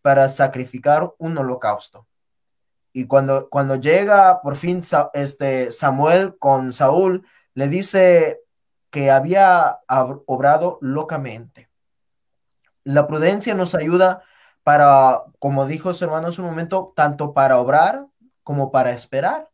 para 0.01 0.27
sacrificar 0.27 1.13
un 1.19 1.37
holocausto. 1.37 2.05
Y 2.91 3.05
cuando, 3.05 3.47
cuando 3.49 3.77
llega 3.77 4.41
por 4.41 4.57
fin 4.57 4.81
este 5.13 5.71
Samuel 5.71 6.35
con 6.37 6.73
Saúl, 6.73 7.25
le 7.53 7.67
dice 7.67 8.40
que 8.91 9.09
había 9.09 9.79
obrado 10.25 10.77
locamente. 10.81 11.69
La 12.83 13.07
prudencia 13.07 13.55
nos 13.55 13.73
ayuda 13.73 14.23
para, 14.63 15.23
como 15.39 15.65
dijo 15.65 15.93
su 15.93 16.03
hermano 16.03 16.27
en 16.27 16.33
su 16.33 16.43
momento, 16.43 16.93
tanto 16.95 17.33
para 17.33 17.59
obrar 17.59 18.05
como 18.43 18.71
para 18.71 18.91
esperar, 18.91 19.49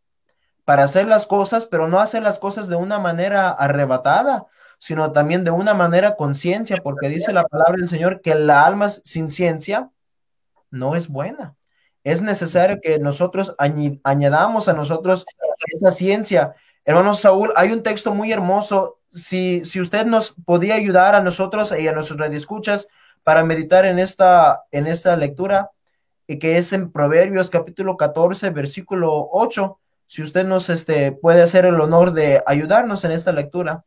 para 0.65 0.83
hacer 0.83 1.07
las 1.07 1.25
cosas, 1.25 1.65
pero 1.65 1.87
no 1.87 1.99
hacer 1.99 2.23
las 2.23 2.39
cosas 2.39 2.67
de 2.67 2.75
una 2.75 2.99
manera 2.99 3.49
arrebatada, 3.49 4.47
sino 4.79 5.11
también 5.11 5.43
de 5.43 5.51
una 5.51 5.73
manera 5.73 6.15
conciencia, 6.15 6.77
porque 6.83 7.09
dice 7.09 7.33
la 7.33 7.45
palabra 7.45 7.77
del 7.77 7.87
Señor 7.87 8.21
que 8.21 8.35
la 8.35 8.65
alma 8.65 8.89
sin 8.89 9.29
ciencia 9.29 9.91
no 10.69 10.95
es 10.95 11.07
buena. 11.07 11.55
Es 12.03 12.21
necesario 12.21 12.79
que 12.81 12.99
nosotros 12.99 13.55
añadamos 13.57 14.67
a 14.67 14.73
nosotros 14.73 15.25
esa 15.73 15.91
ciencia. 15.91 16.55
Hermano 16.85 17.13
Saúl, 17.15 17.51
hay 17.55 17.71
un 17.71 17.83
texto 17.83 18.13
muy 18.13 18.31
hermoso. 18.31 18.96
Si, 19.17 19.65
si 19.65 19.81
usted 19.81 20.05
nos 20.05 20.35
podía 20.45 20.75
ayudar 20.75 21.15
a 21.15 21.21
nosotros 21.21 21.73
y 21.77 21.87
a 21.87 21.93
nuestros 21.93 22.19
radioescuchas 22.19 22.87
para 23.23 23.43
meditar 23.43 23.85
en 23.85 23.99
esta, 23.99 24.63
en 24.71 24.87
esta 24.87 25.17
lectura, 25.17 25.71
y 26.27 26.39
que 26.39 26.57
es 26.57 26.73
en 26.73 26.91
Proverbios 26.91 27.49
capítulo 27.49 27.95
14, 27.95 28.49
versículo 28.49 29.29
8. 29.31 29.79
Si 30.05 30.21
usted 30.21 30.45
nos 30.45 30.69
este, 30.69 31.13
puede 31.13 31.41
hacer 31.41 31.65
el 31.65 31.79
honor 31.79 32.11
de 32.11 32.41
ayudarnos 32.45 33.03
en 33.05 33.11
esta 33.11 33.31
lectura. 33.31 33.85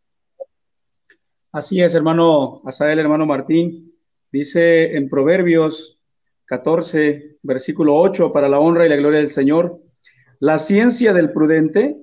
Así 1.53 1.83
es, 1.83 1.95
hermano 1.95 2.62
Asael, 2.64 2.99
hermano 2.99 3.27
Martín. 3.27 3.95
Dice 4.33 4.97
en 4.97 5.09
Proverbios 5.09 5.99
14, 6.47 7.38
versículo 7.43 7.97
8, 7.97 8.33
para 8.33 8.49
la 8.49 8.59
honra 8.59 8.87
y 8.87 8.88
la 8.88 8.97
gloria 8.97 9.19
del 9.19 9.29
Señor, 9.29 9.81
la 10.38 10.59
ciencia 10.59 11.12
del 11.12 11.33
prudente 11.33 11.99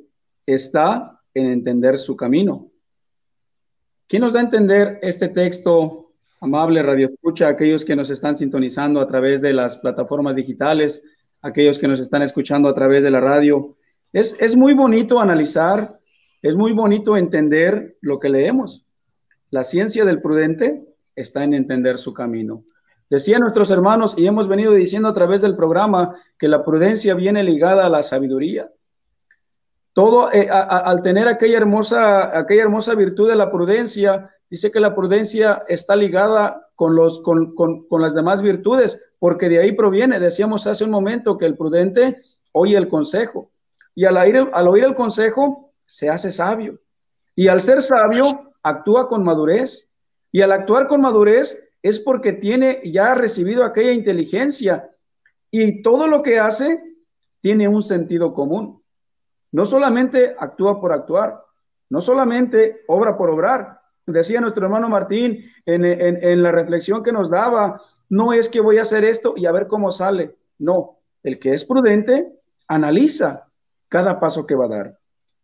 está 0.46 1.20
en 1.34 1.48
entender 1.48 1.98
su 1.98 2.16
camino. 2.16 2.70
¿Quién 4.08 4.22
nos 4.22 4.32
da 4.32 4.39
a 4.39 4.43
entender 4.43 5.00
este 5.02 5.28
texto, 5.28 6.12
amable 6.39 6.82
Radio 6.82 7.10
Escucha, 7.10 7.50
aquellos 7.50 7.84
que 7.84 7.93
nos 7.93 8.10
están 8.10 8.38
sintonizando 8.38 9.02
a 9.02 9.08
través 9.08 9.41
de 9.41 9.52
las 9.52 9.76
plataformas 9.76 10.38
digitales, 10.38 11.02
aquellos 11.41 11.78
que 11.78 11.89
nos 11.89 12.00
están 12.00 12.22
escuchando 12.22 12.70
a 12.70 12.74
través 12.74 13.04
de 13.04 13.12
la 13.12 13.20
radio? 13.20 13.76
Es, 14.13 14.34
es 14.39 14.56
muy 14.56 14.74
bonito 14.74 15.20
analizar, 15.20 16.00
es 16.41 16.56
muy 16.56 16.72
bonito 16.72 17.17
entender 17.17 17.98
lo 18.00 18.17
que 18.17 18.30
leemos. 18.30 18.86
La 19.50 19.65
ciencia 19.65 20.06
del 20.06 20.22
prudente 20.22 20.86
está 21.13 21.43
en 21.43 21.54
entender 21.54 21.98
su 21.98 22.13
camino. 22.13 22.63
Decían 23.10 23.41
nuestros 23.41 23.72
hermanos, 23.72 24.15
y 24.17 24.26
hemos 24.26 24.48
venido 24.48 24.72
diciendo 24.72 25.10
a 25.10 25.13
través 25.13 25.41
del 25.41 25.58
programa, 25.58 26.15
que 26.39 26.48
la 26.48 26.63
prudencia 26.63 27.13
viene 27.13 27.43
ligada 27.43 27.86
a 27.86 27.89
la 27.89 28.04
sabiduría. 28.04 28.70
Todo, 29.98 30.32
eh, 30.32 30.48
al 30.52 31.02
tener 31.02 31.28
aquella 31.28 31.58
hermosa, 31.58 32.38
aquella 32.38 32.62
hermosa 32.62 32.94
virtud 32.94 33.28
de 33.28 33.36
la 33.36 33.52
prudencia, 33.52 34.30
dice 34.48 34.70
que 34.70 34.80
la 34.80 34.94
prudencia 34.94 35.64
está 35.68 35.96
ligada 35.96 36.70
con, 36.76 36.96
los, 36.96 37.20
con, 37.22 37.56
con, 37.56 38.00
las 38.00 38.14
demás 38.14 38.44
virtudes, 38.44 39.02
porque 39.18 39.50
de 39.50 39.60
ahí 39.60 39.72
proviene, 39.72 40.20
decíamos 40.20 40.68
hace 40.68 40.84
un 40.84 40.92
momento, 40.92 41.36
que 41.36 41.48
el 41.48 41.58
prudente 41.58 42.22
oye 42.52 42.78
el 42.78 42.88
consejo, 42.90 43.50
y 43.96 44.06
al 44.06 44.18
oír, 44.18 44.48
al 44.54 44.68
oír 44.68 44.84
el 44.84 44.94
consejo 44.94 45.74
se 45.88 46.10
hace 46.10 46.32
sabio, 46.32 46.80
y 47.36 47.48
al 47.48 47.62
ser 47.62 47.82
sabio 47.82 48.54
actúa 48.62 49.08
con 49.08 49.24
madurez, 49.24 49.90
y 50.32 50.42
al 50.42 50.52
actuar 50.52 50.88
con 50.88 51.02
madurez 51.02 51.60
es 51.82 52.00
porque 52.00 52.34
tiene 52.34 52.82
ya 52.86 53.16
recibido 53.16 53.64
aquella 53.64 53.94
inteligencia 53.94 54.92
y 55.50 55.82
todo 55.82 56.06
lo 56.06 56.22
que 56.22 56.38
hace 56.38 56.84
tiene 57.42 57.68
un 57.68 57.82
sentido 57.82 58.36
común. 58.36 58.77
No 59.58 59.65
solamente 59.65 60.36
actúa 60.38 60.80
por 60.80 60.93
actuar, 60.93 61.43
no 61.89 62.00
solamente 62.00 62.84
obra 62.86 63.17
por 63.17 63.32
obrar. 63.32 63.82
Decía 64.06 64.39
nuestro 64.39 64.63
hermano 64.63 64.88
Martín 64.88 65.50
en, 65.65 66.43
la 66.43 66.52
reflexión 66.52 67.02
que 67.02 67.12
nos 67.12 67.32
daba, 67.32 67.82
no 68.08 68.34
es 68.34 68.50
que 68.50 68.62
voy 68.62 68.78
a 68.78 68.84
hacer 68.84 69.04
esto 69.04 69.34
y 69.36 69.48
a 69.48 69.52
ver 69.52 69.65
cómo 69.65 69.89
sale. 69.89 70.36
No, 70.60 71.00
el 71.24 71.39
que 71.39 71.56
es 71.56 71.65
prudente 71.65 72.39
analiza 72.67 73.48
cada 73.89 74.20
paso 74.20 74.46
que 74.46 74.54
va 74.54 74.65
a 74.65 74.76
dar. 74.78 75.00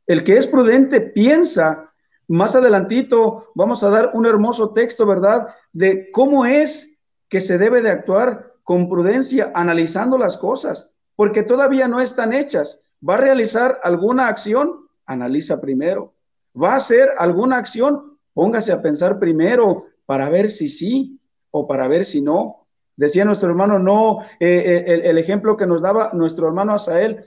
El 0.05 0.23
que 0.23 0.37
es 0.37 0.45
prudente 0.45 1.01
piensa 1.01 1.91
más 2.27 2.55
adelantito 2.55 3.47
vamos 3.55 3.83
a 3.83 3.89
dar 3.89 4.11
un 4.13 4.27
hermoso 4.27 4.73
texto, 4.73 5.07
¿verdad? 5.07 5.47
De 5.71 6.11
cómo 6.11 6.45
es 6.45 6.87
que 7.29 7.39
se 7.39 7.57
debe 7.57 7.81
de 7.81 7.89
actuar 7.89 8.53
con 8.61 8.89
prudencia, 8.89 9.51
analizando 9.55 10.19
las 10.19 10.37
cosas, 10.37 10.91
porque 11.15 11.41
todavía 11.41 11.87
no 11.87 11.99
están 11.99 12.31
hechas. 12.31 12.79
¿Va 13.07 13.15
a 13.15 13.17
realizar 13.17 13.79
alguna 13.83 14.27
acción? 14.27 14.87
Analiza 15.05 15.59
primero. 15.59 16.13
¿Va 16.55 16.73
a 16.73 16.77
hacer 16.77 17.09
alguna 17.17 17.57
acción? 17.57 18.17
Póngase 18.33 18.71
a 18.71 18.81
pensar 18.81 19.19
primero 19.19 19.87
para 20.05 20.29
ver 20.29 20.49
si 20.49 20.69
sí 20.69 21.19
o 21.51 21.67
para 21.67 21.87
ver 21.87 22.05
si 22.05 22.21
no. 22.21 22.67
Decía 22.95 23.25
nuestro 23.25 23.49
hermano, 23.49 23.79
no, 23.79 24.21
eh, 24.39 24.85
eh, 24.87 25.01
el, 25.03 25.17
ejemplo 25.17 25.57
que 25.57 25.65
nos 25.65 25.81
daba 25.81 26.11
nuestro 26.13 26.47
hermano 26.47 26.73
Asael, 26.73 27.25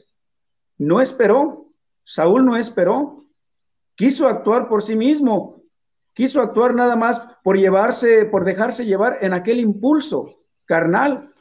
no 0.79 1.01
esperó, 1.01 1.67
Saúl 2.05 2.45
no 2.45 2.57
esperó, 2.57 3.25
quiso 3.97 4.29
actuar 4.29 4.69
por 4.69 4.83
sí 4.83 4.95
mismo, 4.95 5.63
quiso 6.13 6.41
actuar 6.41 6.75
nada 6.75 6.95
más 6.95 7.21
por 7.43 7.59
llevarse, 7.59 8.27
por 8.27 8.45
dejarse 8.45 8.87
llevar 8.87 9.19
en 9.23 9.33
aquel 9.33 9.59
impulso 9.59 10.37
carnal, 10.67 11.33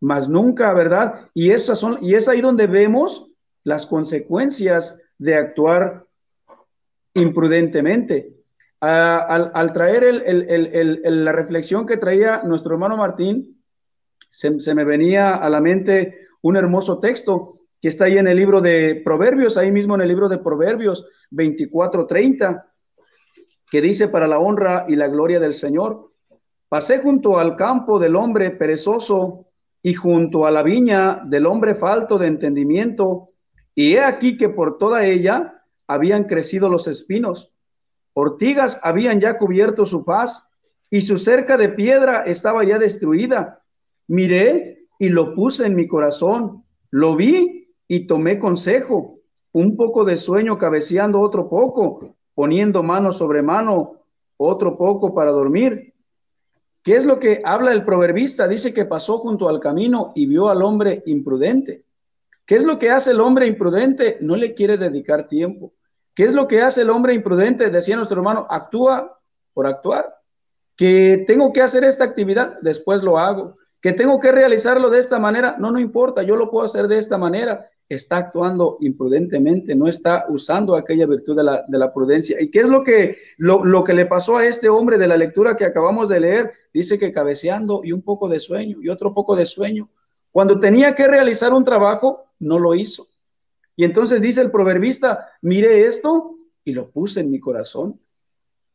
mas 0.00 0.28
nunca, 0.28 0.72
¿verdad? 0.72 1.28
Y 1.34 1.50
esas 1.50 1.80
son, 1.80 1.98
y 2.00 2.14
es 2.14 2.28
ahí 2.28 2.40
donde 2.40 2.68
vemos 2.68 3.27
las 3.68 3.86
consecuencias 3.86 4.98
de 5.18 5.34
actuar 5.34 6.06
imprudentemente. 7.14 8.34
al, 8.80 9.72
traer 9.72 10.24
la 10.24 11.32
reflexión 11.32 11.86
que 11.86 11.98
traía 11.98 12.42
nuestro 12.44 12.74
hermano 12.74 12.96
Martín, 12.96 13.62
se, 14.30 14.58
se 14.60 14.74
me 14.74 14.84
venía 14.84 15.34
a 15.34 15.48
la 15.50 15.60
mente 15.60 16.26
un 16.42 16.56
hermoso 16.56 16.98
texto 16.98 17.58
que 17.80 17.88
está 17.88 18.06
ahí 18.06 18.18
en 18.18 18.26
el 18.26 18.36
libro 18.36 18.60
de 18.60 19.02
Proverbios, 19.04 19.56
ahí 19.56 19.70
mismo 19.70 19.94
en 19.94 20.00
el 20.00 20.08
libro 20.08 20.28
de 20.28 20.38
Proverbios 20.38 21.04
24:30, 21.30 22.64
que 23.70 23.80
dice 23.82 24.08
para 24.08 24.26
la 24.26 24.38
honra 24.38 24.86
y 24.88 24.96
la 24.96 25.08
gloria 25.08 25.40
del 25.40 25.54
Señor. 25.54 26.12
Pasé 26.68 27.00
junto 27.00 27.38
al 27.38 27.56
campo 27.56 27.98
del 27.98 28.16
hombre 28.16 28.50
perezoso 28.50 29.46
y 29.82 29.94
junto 29.94 30.46
a 30.46 30.50
la 30.50 30.62
viña 30.62 31.20
del 31.24 31.46
hombre 31.46 31.74
falto 31.74 32.18
de 32.18 32.26
entendimiento, 32.26 33.30
y 33.78 33.94
he 33.94 34.00
aquí 34.00 34.36
que 34.36 34.48
por 34.48 34.76
toda 34.76 35.04
ella 35.06 35.62
habían 35.86 36.24
crecido 36.24 36.68
los 36.68 36.88
espinos. 36.88 37.52
Ortigas 38.12 38.80
habían 38.82 39.20
ya 39.20 39.38
cubierto 39.38 39.86
su 39.86 40.04
paz, 40.04 40.48
y 40.90 41.02
su 41.02 41.16
cerca 41.16 41.56
de 41.56 41.68
piedra 41.68 42.24
estaba 42.24 42.64
ya 42.64 42.80
destruida. 42.80 43.62
Miré 44.08 44.88
y 44.98 45.10
lo 45.10 45.32
puse 45.32 45.64
en 45.64 45.76
mi 45.76 45.86
corazón, 45.86 46.64
lo 46.90 47.14
vi 47.14 47.68
y 47.86 48.08
tomé 48.08 48.40
consejo, 48.40 49.20
un 49.52 49.76
poco 49.76 50.04
de 50.04 50.16
sueño 50.16 50.58
cabeceando 50.58 51.20
otro 51.20 51.48
poco, 51.48 52.16
poniendo 52.34 52.82
mano 52.82 53.12
sobre 53.12 53.42
mano 53.42 53.92
otro 54.38 54.76
poco 54.76 55.14
para 55.14 55.30
dormir. 55.30 55.94
¿Qué 56.82 56.96
es 56.96 57.06
lo 57.06 57.20
que 57.20 57.42
habla 57.44 57.70
el 57.70 57.84
proverbista? 57.84 58.48
Dice 58.48 58.74
que 58.74 58.86
pasó 58.86 59.18
junto 59.18 59.48
al 59.48 59.60
camino 59.60 60.10
y 60.16 60.26
vio 60.26 60.48
al 60.48 60.62
hombre 60.62 61.04
imprudente. 61.06 61.84
¿Qué 62.48 62.56
es 62.56 62.64
lo 62.64 62.78
que 62.78 62.88
hace 62.88 63.10
el 63.10 63.20
hombre 63.20 63.46
imprudente? 63.46 64.16
No 64.22 64.34
le 64.34 64.54
quiere 64.54 64.78
dedicar 64.78 65.28
tiempo. 65.28 65.74
¿Qué 66.14 66.24
es 66.24 66.32
lo 66.32 66.48
que 66.48 66.62
hace 66.62 66.80
el 66.80 66.88
hombre 66.88 67.12
imprudente? 67.12 67.68
Decía 67.68 67.94
nuestro 67.94 68.16
hermano, 68.16 68.46
actúa 68.48 69.20
por 69.52 69.66
actuar. 69.66 70.16
Que 70.74 71.24
tengo 71.26 71.52
que 71.52 71.60
hacer 71.60 71.84
esta 71.84 72.04
actividad, 72.04 72.58
después 72.62 73.02
lo 73.02 73.18
hago. 73.18 73.58
Que 73.82 73.92
tengo 73.92 74.18
que 74.18 74.32
realizarlo 74.32 74.88
de 74.88 74.98
esta 74.98 75.18
manera, 75.18 75.56
no, 75.58 75.70
no 75.70 75.78
importa, 75.78 76.22
yo 76.22 76.36
lo 76.36 76.50
puedo 76.50 76.64
hacer 76.64 76.88
de 76.88 76.96
esta 76.96 77.18
manera 77.18 77.68
está 77.86 78.18
actuando 78.18 78.76
imprudentemente, 78.80 79.74
no 79.74 79.88
está 79.88 80.26
usando 80.28 80.74
aquella 80.74 81.06
virtud 81.06 81.36
de 81.36 81.42
la, 81.42 81.64
de 81.66 81.78
la 81.78 81.92
prudencia. 81.92 82.40
¿Y 82.40 82.50
qué 82.50 82.60
es 82.60 82.68
lo 82.68 82.82
que, 82.82 83.16
lo, 83.38 83.64
lo, 83.64 83.82
que 83.82 83.94
le 83.94 84.06
pasó 84.06 84.36
a 84.36 84.46
este 84.46 84.68
hombre 84.68 84.98
de 84.98 85.08
la 85.08 85.16
lectura 85.16 85.56
que 85.56 85.64
acabamos 85.64 86.08
de 86.08 86.20
leer? 86.20 86.52
Dice 86.72 86.98
que 86.98 87.12
cabeceando 87.12 87.80
y 87.84 87.92
un 87.92 88.02
poco 88.02 88.28
de 88.28 88.40
sueño 88.40 88.78
y 88.82 88.88
otro 88.90 89.14
poco 89.14 89.34
de 89.36 89.46
sueño. 89.46 89.88
Cuando 90.38 90.60
tenía 90.60 90.94
que 90.94 91.08
realizar 91.08 91.52
un 91.52 91.64
trabajo, 91.64 92.26
no 92.38 92.60
lo 92.60 92.76
hizo. 92.76 93.08
Y 93.74 93.82
entonces 93.82 94.22
dice 94.22 94.40
el 94.40 94.52
proverbista, 94.52 95.26
mire 95.42 95.84
esto 95.84 96.36
y 96.62 96.74
lo 96.74 96.90
puse 96.90 97.18
en 97.18 97.32
mi 97.32 97.40
corazón. 97.40 98.00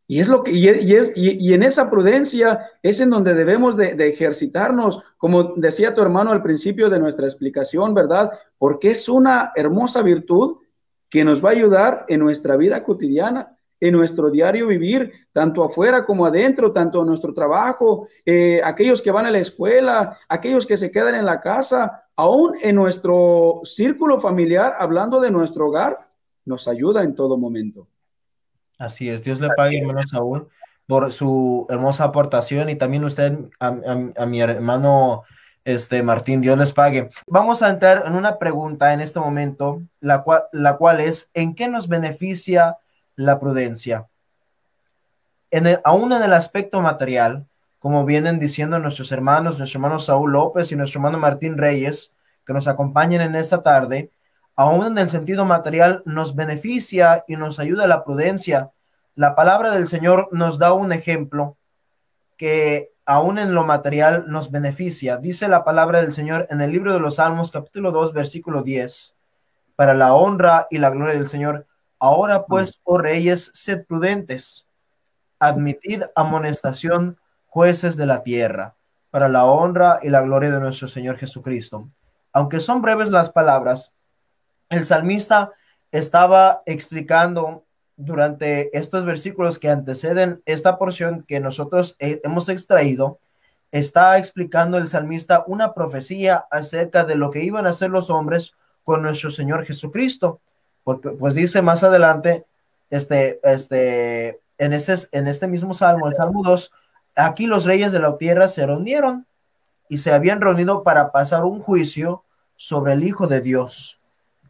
Y 0.06 0.20
es 0.20 0.28
lo 0.28 0.44
que, 0.44 0.52
y, 0.52 0.68
es, 0.68 1.14
y, 1.16 1.54
en 1.54 1.64
esa 1.64 1.90
prudencia 1.90 2.70
es 2.82 3.00
en 3.00 3.12
donde 3.12 3.34
debemos 3.34 3.78
de, 3.78 3.96
ejercitarnos, 4.10 5.04
como 5.16 5.54
decía 5.56 5.94
tu 5.94 6.02
hermano 6.02 6.34
al 6.34 6.44
principio 6.44 6.90
de 6.90 7.00
nuestra 7.00 7.28
explicación, 7.28 7.94
¿verdad? 7.94 8.34
Porque 8.58 8.92
es 8.92 9.08
una 9.08 9.54
hermosa 9.56 10.02
virtud 10.02 10.58
que 11.10 11.24
nos 11.24 11.42
va 11.42 11.52
a 11.52 11.54
ayudar 11.54 12.06
en 12.10 12.20
nuestra 12.20 12.58
vida 12.58 12.84
cotidiana, 12.84 13.53
en 13.84 13.92
nuestro 13.92 14.32
diario 14.32 14.68
vivir, 14.68 15.12
tanto 15.34 15.62
afuera 15.62 16.06
como 16.06 16.26
adentro, 16.26 16.72
tanto 16.72 17.02
en 17.02 17.08
nuestro 17.08 17.34
trabajo, 17.34 18.08
eh, 18.26 18.62
aquellos 18.64 19.02
que 19.02 19.12
van 19.12 19.26
a 19.26 19.32
la 19.32 19.40
escuela, 19.40 20.18
aquellos 20.30 20.66
que 20.66 20.78
se 20.78 20.90
quedan 20.90 21.16
en 21.16 21.26
la 21.26 21.42
casa, 21.42 22.06
aún 22.16 22.56
en 22.62 22.78
nuestro 22.78 23.60
círculo 23.66 24.22
familiar, 24.22 24.76
hablando 24.80 25.20
de 25.20 25.32
nuestro 25.32 25.68
hogar, 25.68 26.08
nos 26.46 26.70
ayuda 26.70 27.04
en 27.04 27.14
todo 27.14 27.38
momento. 27.38 27.86
Así 28.78 29.10
es, 29.10 29.22
Dios 29.22 29.42
le 29.42 29.50
pague, 29.50 29.80
hermano 29.80 30.08
Saúl, 30.08 30.48
por 30.88 31.12
su 31.12 31.68
hermosa 31.70 32.06
aportación 32.06 32.70
y 32.70 32.76
también 32.76 33.04
usted 33.04 33.38
a, 33.60 34.26
mi 34.26 34.40
hermano 34.40 35.24
este 35.66 36.04
Martín, 36.04 36.40
Dios 36.40 36.58
les 36.58 36.72
pague. 36.72 37.10
Vamos 37.28 37.62
a 37.62 37.70
entrar 37.70 38.04
en 38.06 38.16
una 38.16 38.40
pregunta 38.40 38.94
en 38.94 39.02
este 39.02 39.20
momento, 39.20 39.82
la 40.00 40.24
cual, 40.24 40.44
la 40.54 40.78
cual 40.78 41.02
es, 41.02 41.30
¿en 41.34 41.54
qué 41.54 41.68
nos 41.68 41.90
beneficia 41.90 42.78
la 43.16 43.40
prudencia? 43.40 44.08
En 45.52 45.68
el, 45.68 45.80
aún 45.84 46.12
en 46.14 46.24
el 46.24 46.34
aspecto 46.34 46.82
material, 46.82 47.46
como 47.80 48.06
vienen 48.06 48.40
diciendo 48.40 48.80
nuestros 48.80 49.12
hermanos, 49.12 49.58
nuestro 49.58 49.78
hermano 49.78 50.00
Saúl 50.00 50.32
López 50.32 50.72
y 50.72 50.76
nuestro 50.76 51.00
hermano 51.00 51.20
Martín 51.20 51.58
Reyes, 51.58 52.14
que 52.46 52.54
nos 52.54 52.68
acompañan 52.68 53.22
en 53.22 53.36
esta 53.36 53.62
tarde, 53.62 54.12
aún 54.56 54.86
en 54.86 54.98
el 54.98 55.10
sentido 55.10 55.46
material 55.46 56.02
nos 56.06 56.36
beneficia 56.36 57.24
y 57.28 57.36
nos 57.36 57.60
ayuda 57.60 57.88
la 57.88 58.04
prudencia. 58.04 58.72
La 59.16 59.36
palabra 59.36 59.72
del 59.72 59.88
Señor 59.88 60.30
nos 60.32 60.60
da 60.60 60.74
un 60.74 60.92
ejemplo 60.92 61.58
que 62.38 62.92
aún 63.06 63.38
en 63.38 63.54
lo 63.54 63.66
material 63.66 64.26
nos 64.28 64.52
beneficia. 64.52 65.18
Dice 65.18 65.48
la 65.48 65.64
palabra 65.64 66.02
del 66.02 66.14
Señor 66.14 66.48
en 66.50 66.62
el 66.62 66.72
libro 66.72 66.94
de 66.94 67.00
los 67.00 67.16
Salmos, 67.16 67.52
capítulo 67.52 67.92
2, 67.92 68.14
versículo 68.14 68.64
10, 68.64 69.16
para 69.76 69.94
la 69.94 70.14
honra 70.14 70.68
y 70.70 70.78
la 70.78 70.90
gloria 70.90 71.16
del 71.16 71.28
Señor. 71.28 71.68
Ahora 72.04 72.46
pues, 72.46 72.82
oh 72.84 72.98
reyes, 72.98 73.50
sed 73.54 73.86
prudentes, 73.86 74.68
admitid 75.40 76.04
amonestación, 76.16 77.18
jueces 77.48 77.96
de 77.96 78.06
la 78.06 78.24
tierra, 78.24 78.76
para 79.10 79.30
la 79.30 79.46
honra 79.46 80.02
y 80.04 80.10
la 80.10 80.22
gloria 80.22 80.52
de 80.52 80.60
nuestro 80.60 80.90
Señor 80.90 81.18
Jesucristo. 81.18 81.88
Aunque 82.34 82.60
son 82.60 82.82
breves 82.82 83.10
las 83.10 83.32
palabras, 83.32 83.94
el 84.70 84.84
salmista 84.84 85.54
estaba 85.94 86.62
explicando 86.66 87.64
durante 87.96 88.78
estos 88.78 89.06
versículos 89.06 89.58
que 89.58 89.70
anteceden 89.70 90.42
esta 90.46 90.78
porción 90.78 91.24
que 91.26 91.40
nosotros 91.40 91.96
hemos 92.00 92.50
extraído, 92.50 93.20
está 93.72 94.18
explicando 94.18 94.78
el 94.78 94.90
salmista 94.90 95.46
una 95.48 95.74
profecía 95.74 96.48
acerca 96.52 97.06
de 97.06 97.16
lo 97.16 97.32
que 97.32 97.46
iban 97.46 97.66
a 97.66 97.70
hacer 97.70 97.92
los 97.92 98.10
hombres 98.10 98.56
con 98.84 99.02
nuestro 99.02 99.32
Señor 99.32 99.64
Jesucristo. 99.66 100.42
Porque, 100.84 101.10
pues 101.10 101.36
dice 101.36 101.62
más 101.62 101.84
adelante, 101.84 102.46
este, 102.90 103.40
este, 103.44 104.40
en, 104.58 104.74
este, 104.74 104.94
en 105.12 105.28
este 105.28 105.48
mismo 105.48 105.74
salmo, 105.74 106.08
el 106.08 106.16
Salmo 106.16 106.44
2, 106.44 106.72
aquí 107.16 107.48
los 107.48 107.66
reyes 107.66 107.92
de 107.92 108.00
la 108.00 108.18
tierra 108.18 108.48
se 108.48 108.66
reunieron 108.66 109.26
y 109.90 109.98
se 109.98 110.14
habían 110.14 110.42
reunido 110.42 110.84
para 110.84 111.12
pasar 111.12 111.46
un 111.46 111.60
juicio 111.60 112.24
sobre 112.56 112.94
el 112.94 113.04
Hijo 113.04 113.28
de 113.28 113.42
Dios. 113.42 114.00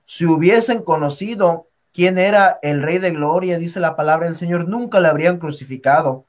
Si 0.05 0.25
hubiesen 0.25 0.81
conocido 0.81 1.67
quién 1.93 2.17
era 2.17 2.59
el 2.61 2.81
Rey 2.81 2.97
de 2.97 3.11
Gloria, 3.11 3.57
dice 3.57 3.79
la 3.79 3.95
palabra 3.95 4.25
del 4.25 4.35
Señor, 4.35 4.67
nunca 4.67 4.99
le 4.99 5.07
habrían 5.07 5.37
crucificado. 5.37 6.25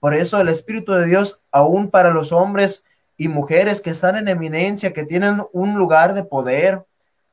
Por 0.00 0.14
eso 0.14 0.40
el 0.40 0.48
Espíritu 0.48 0.92
de 0.92 1.06
Dios, 1.06 1.40
aún 1.50 1.90
para 1.90 2.10
los 2.10 2.32
hombres 2.32 2.84
y 3.16 3.28
mujeres 3.28 3.80
que 3.80 3.90
están 3.90 4.16
en 4.16 4.28
eminencia, 4.28 4.92
que 4.92 5.04
tienen 5.04 5.42
un 5.52 5.74
lugar 5.74 6.14
de 6.14 6.24
poder, 6.24 6.84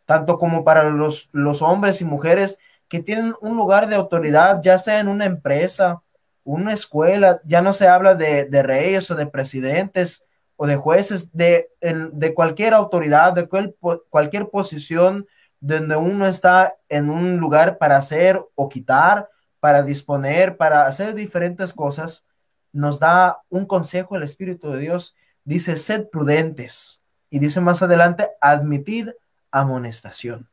tanto 0.05 0.37
como 0.37 0.63
para 0.63 0.89
los, 0.89 1.29
los 1.31 1.61
hombres 1.61 2.01
y 2.01 2.05
mujeres 2.05 2.59
que 2.87 3.01
tienen 3.01 3.33
un 3.41 3.57
lugar 3.57 3.87
de 3.87 3.95
autoridad, 3.95 4.61
ya 4.63 4.77
sea 4.77 4.99
en 4.99 5.07
una 5.07 5.25
empresa, 5.25 6.03
una 6.43 6.73
escuela, 6.73 7.41
ya 7.43 7.61
no 7.61 7.73
se 7.73 7.87
habla 7.87 8.15
de, 8.15 8.45
de 8.45 8.63
reyes 8.63 9.09
o 9.09 9.15
de 9.15 9.25
presidentes 9.25 10.23
o 10.55 10.67
de 10.67 10.75
jueces, 10.75 11.35
de, 11.35 11.69
de 11.81 12.33
cualquier 12.33 12.73
autoridad, 12.73 13.33
de 13.33 13.47
cual, 13.47 13.75
cualquier 14.09 14.49
posición 14.49 15.27
donde 15.59 15.95
uno 15.95 16.27
está 16.27 16.75
en 16.89 17.09
un 17.09 17.37
lugar 17.37 17.77
para 17.77 17.97
hacer 17.97 18.39
o 18.53 18.69
quitar, 18.69 19.29
para 19.59 19.81
disponer, 19.81 20.57
para 20.57 20.85
hacer 20.85 21.15
diferentes 21.15 21.73
cosas, 21.73 22.23
nos 22.71 22.99
da 22.99 23.39
un 23.49 23.65
consejo 23.65 24.15
el 24.15 24.23
Espíritu 24.23 24.71
de 24.71 24.79
Dios. 24.79 25.15
Dice, 25.43 25.75
sed 25.75 26.07
prudentes. 26.09 27.01
Y 27.29 27.39
dice 27.39 27.61
más 27.61 27.81
adelante, 27.81 28.29
admitid 28.41 29.09
amonestación. 29.59 30.49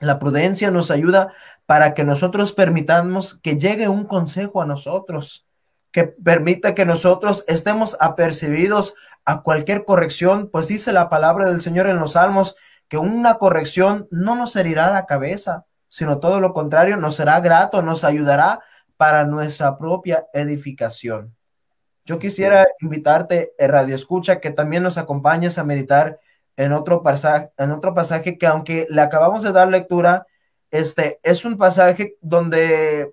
La 0.00 0.18
prudencia 0.18 0.70
nos 0.70 0.90
ayuda 0.90 1.32
para 1.66 1.94
que 1.94 2.04
nosotros 2.04 2.52
permitamos 2.52 3.38
que 3.42 3.58
llegue 3.58 3.88
un 3.88 4.04
consejo 4.04 4.60
a 4.60 4.66
nosotros, 4.66 5.46
que 5.92 6.04
permita 6.04 6.74
que 6.74 6.84
nosotros 6.84 7.44
estemos 7.46 7.96
apercibidos 8.00 8.94
a 9.24 9.42
cualquier 9.42 9.84
corrección, 9.84 10.50
pues 10.50 10.68
dice 10.68 10.92
la 10.92 11.08
palabra 11.08 11.50
del 11.50 11.60
Señor 11.60 11.86
en 11.86 11.98
los 11.98 12.12
Salmos 12.12 12.56
que 12.88 12.98
una 12.98 13.34
corrección 13.34 14.08
no 14.10 14.34
nos 14.34 14.56
herirá 14.56 14.90
la 14.90 15.06
cabeza, 15.06 15.66
sino 15.88 16.18
todo 16.18 16.40
lo 16.40 16.52
contrario, 16.52 16.96
nos 16.96 17.16
será 17.16 17.40
grato, 17.40 17.80
nos 17.82 18.02
ayudará 18.04 18.60
para 18.96 19.24
nuestra 19.24 19.78
propia 19.78 20.26
edificación. 20.32 21.34
Yo 22.04 22.18
quisiera 22.18 22.66
invitarte, 22.80 23.54
eh, 23.56 23.66
Radio 23.66 23.94
Escucha, 23.94 24.40
que 24.40 24.50
también 24.50 24.82
nos 24.82 24.98
acompañes 24.98 25.56
a 25.56 25.64
meditar 25.64 26.20
en 26.56 26.72
otro 26.72 27.02
pasaje, 27.02 27.50
en 27.58 27.72
otro 27.72 27.94
pasaje 27.94 28.38
que 28.38 28.46
aunque 28.46 28.86
le 28.90 29.00
acabamos 29.00 29.42
de 29.42 29.52
dar 29.52 29.68
lectura, 29.68 30.26
este 30.70 31.18
es 31.22 31.44
un 31.44 31.56
pasaje 31.56 32.16
donde 32.20 33.12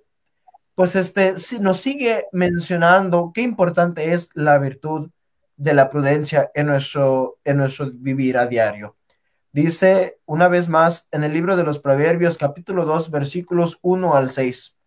pues 0.75 0.95
este 0.95 1.35
nos 1.59 1.79
sigue 1.79 2.25
mencionando 2.31 3.31
qué 3.33 3.41
importante 3.41 4.13
es 4.13 4.29
la 4.33 4.57
virtud 4.57 5.09
de 5.57 5.73
la 5.73 5.89
prudencia 5.89 6.49
en 6.55 6.67
nuestro 6.67 7.37
en 7.43 7.57
nuestro 7.57 7.91
vivir 7.93 8.37
a 8.37 8.47
diario. 8.47 8.97
Dice 9.53 10.19
una 10.25 10.47
vez 10.47 10.69
más 10.69 11.07
en 11.11 11.23
el 11.23 11.33
libro 11.33 11.57
de 11.57 11.63
los 11.63 11.77
Proverbios, 11.77 12.37
capítulo 12.37 12.85
2, 12.85 13.11
versículos 13.11 13.79
1 13.81 14.15
al 14.15 14.29
6. 14.29 14.77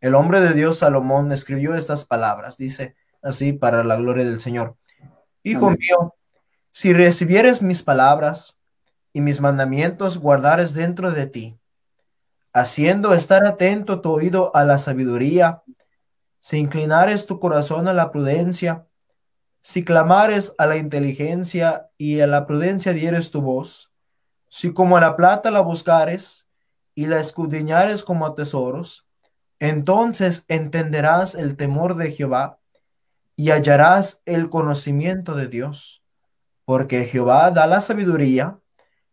El 0.00 0.14
hombre 0.14 0.40
de 0.40 0.54
Dios 0.54 0.78
Salomón 0.78 1.30
escribió 1.30 1.74
estas 1.74 2.04
palabras, 2.04 2.56
dice 2.56 2.96
así 3.22 3.52
para 3.52 3.84
la 3.84 3.96
gloria 3.96 4.24
del 4.24 4.40
Señor. 4.40 4.76
Hijo 5.42 5.70
mío, 5.70 6.14
si 6.76 6.92
recibieres 6.92 7.62
mis 7.62 7.84
palabras 7.84 8.58
y 9.12 9.20
mis 9.20 9.40
mandamientos 9.40 10.18
guardares 10.18 10.74
dentro 10.74 11.12
de 11.12 11.28
ti, 11.28 11.56
haciendo 12.52 13.14
estar 13.14 13.46
atento 13.46 14.00
tu 14.00 14.10
oído 14.10 14.50
a 14.56 14.64
la 14.64 14.78
sabiduría, 14.78 15.62
si 16.40 16.56
inclinares 16.56 17.26
tu 17.26 17.38
corazón 17.38 17.86
a 17.86 17.92
la 17.92 18.10
prudencia, 18.10 18.88
si 19.60 19.84
clamares 19.84 20.52
a 20.58 20.66
la 20.66 20.76
inteligencia 20.76 21.90
y 21.96 22.18
a 22.18 22.26
la 22.26 22.44
prudencia 22.44 22.92
dieres 22.92 23.30
tu 23.30 23.40
voz, 23.40 23.92
si 24.48 24.72
como 24.72 24.96
a 24.96 25.00
la 25.00 25.14
plata 25.14 25.52
la 25.52 25.60
buscares 25.60 26.48
y 26.96 27.06
la 27.06 27.20
escudriñares 27.20 28.02
como 28.02 28.26
a 28.26 28.34
tesoros, 28.34 29.06
entonces 29.60 30.44
entenderás 30.48 31.36
el 31.36 31.56
temor 31.56 31.94
de 31.94 32.10
Jehová 32.10 32.58
y 33.36 33.50
hallarás 33.50 34.22
el 34.24 34.50
conocimiento 34.50 35.36
de 35.36 35.46
Dios, 35.46 36.03
porque 36.64 37.04
Jehová 37.04 37.50
da 37.50 37.66
la 37.66 37.80
sabiduría 37.80 38.58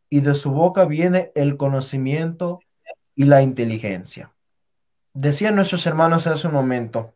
y 0.10 0.22
de 0.22 0.36
su 0.36 0.52
boca 0.52 0.86
viene 0.86 1.32
el 1.36 1.58
conocimiento 1.58 2.60
y 3.16 3.26
la 3.26 3.42
inteligencia. 3.42 4.34
Decían 5.14 5.56
nuestros 5.56 5.86
hermanos 5.86 6.28
hace 6.28 6.48
un 6.48 6.54
momento, 6.54 7.14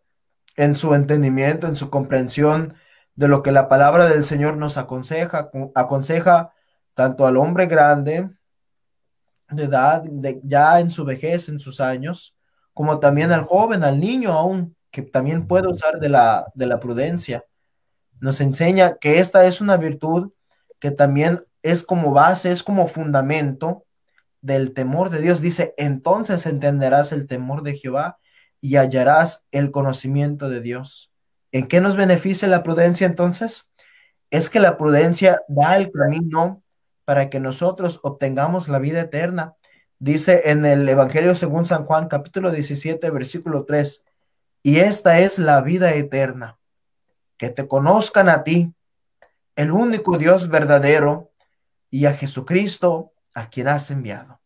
en 0.56 0.76
su 0.76 0.94
entendimiento, 0.94 1.68
en 1.68 1.76
su 1.76 1.90
comprensión, 1.90 2.74
de 3.16 3.28
lo 3.28 3.42
que 3.42 3.52
la 3.52 3.70
palabra 3.70 4.08
del 4.08 4.24
Señor 4.24 4.58
nos 4.58 4.78
aconseja, 4.78 5.50
aconseja 5.74 6.54
tanto 6.94 7.26
al 7.26 7.38
hombre 7.38 7.66
grande 7.66 8.30
de 9.50 9.64
edad, 9.64 10.04
de, 10.04 10.42
ya 10.44 10.80
en 10.80 10.90
su 10.90 11.06
vejez, 11.06 11.50
en 11.50 11.60
sus 11.60 11.80
años, 11.80 12.36
como 12.74 13.00
también 13.00 13.32
al 13.32 13.44
joven, 13.44 13.84
al 13.84 14.00
niño 14.00 14.34
aún, 14.34 14.76
que 14.92 15.02
también 15.02 15.48
puede 15.48 15.70
usar 15.70 16.00
de 16.00 16.10
la, 16.10 16.52
de 16.56 16.66
la 16.66 16.80
prudencia. 16.80 17.46
Nos 18.20 18.42
enseña 18.42 18.98
que 18.98 19.20
esta 19.20 19.46
es 19.46 19.62
una 19.62 19.78
virtud 19.78 20.32
que 20.80 20.92
también 20.92 21.42
es 21.64 21.84
como 21.84 22.12
base, 22.12 22.52
es 22.52 22.64
como 22.64 22.88
fundamento 22.88 23.86
del 24.42 24.74
temor 24.74 25.10
de 25.10 25.22
Dios. 25.22 25.42
Dice, 25.42 25.74
entonces 25.78 26.46
entenderás 26.46 27.12
el 27.12 27.28
temor 27.28 27.64
de 27.64 27.76
Jehová 27.76 28.20
y 28.62 28.76
hallarás 28.78 29.46
el 29.52 29.72
conocimiento 29.72 30.50
de 30.50 30.62
Dios. 30.62 31.12
¿En 31.52 31.68
qué 31.68 31.82
nos 31.82 31.96
beneficia 31.96 32.48
la 32.48 32.64
prudencia 32.64 33.08
entonces? 33.08 33.72
Es 34.30 34.50
que 34.50 34.60
la 34.60 34.78
prudencia 34.78 35.42
da 35.48 35.78
el 35.78 35.92
camino 35.92 36.62
para 37.06 37.30
que 37.30 37.40
nosotros 37.40 38.00
obtengamos 38.04 38.68
la 38.68 38.80
vida 38.80 39.02
eterna. 39.02 39.54
Dice 40.00 40.50
en 40.52 40.66
el 40.66 40.88
Evangelio 40.90 41.36
según 41.36 41.66
San 41.66 41.86
Juan, 41.86 42.08
capítulo 42.08 42.52
17, 42.52 43.10
versículo 43.12 43.64
3, 43.66 44.04
y 44.62 44.80
esta 44.80 45.20
es 45.20 45.40
la 45.40 45.62
vida 45.62 45.94
eterna, 45.94 46.58
que 47.38 47.50
te 47.50 47.68
conozcan 47.68 48.30
a 48.30 48.44
ti, 48.44 48.74
el 49.56 49.72
único 49.72 50.18
Dios 50.18 50.50
verdadero, 50.50 51.32
y 51.90 52.06
a 52.08 52.14
Jesucristo, 52.14 53.14
a 53.34 53.50
quien 53.50 53.68
has 53.68 53.90
enviado. 53.90 54.42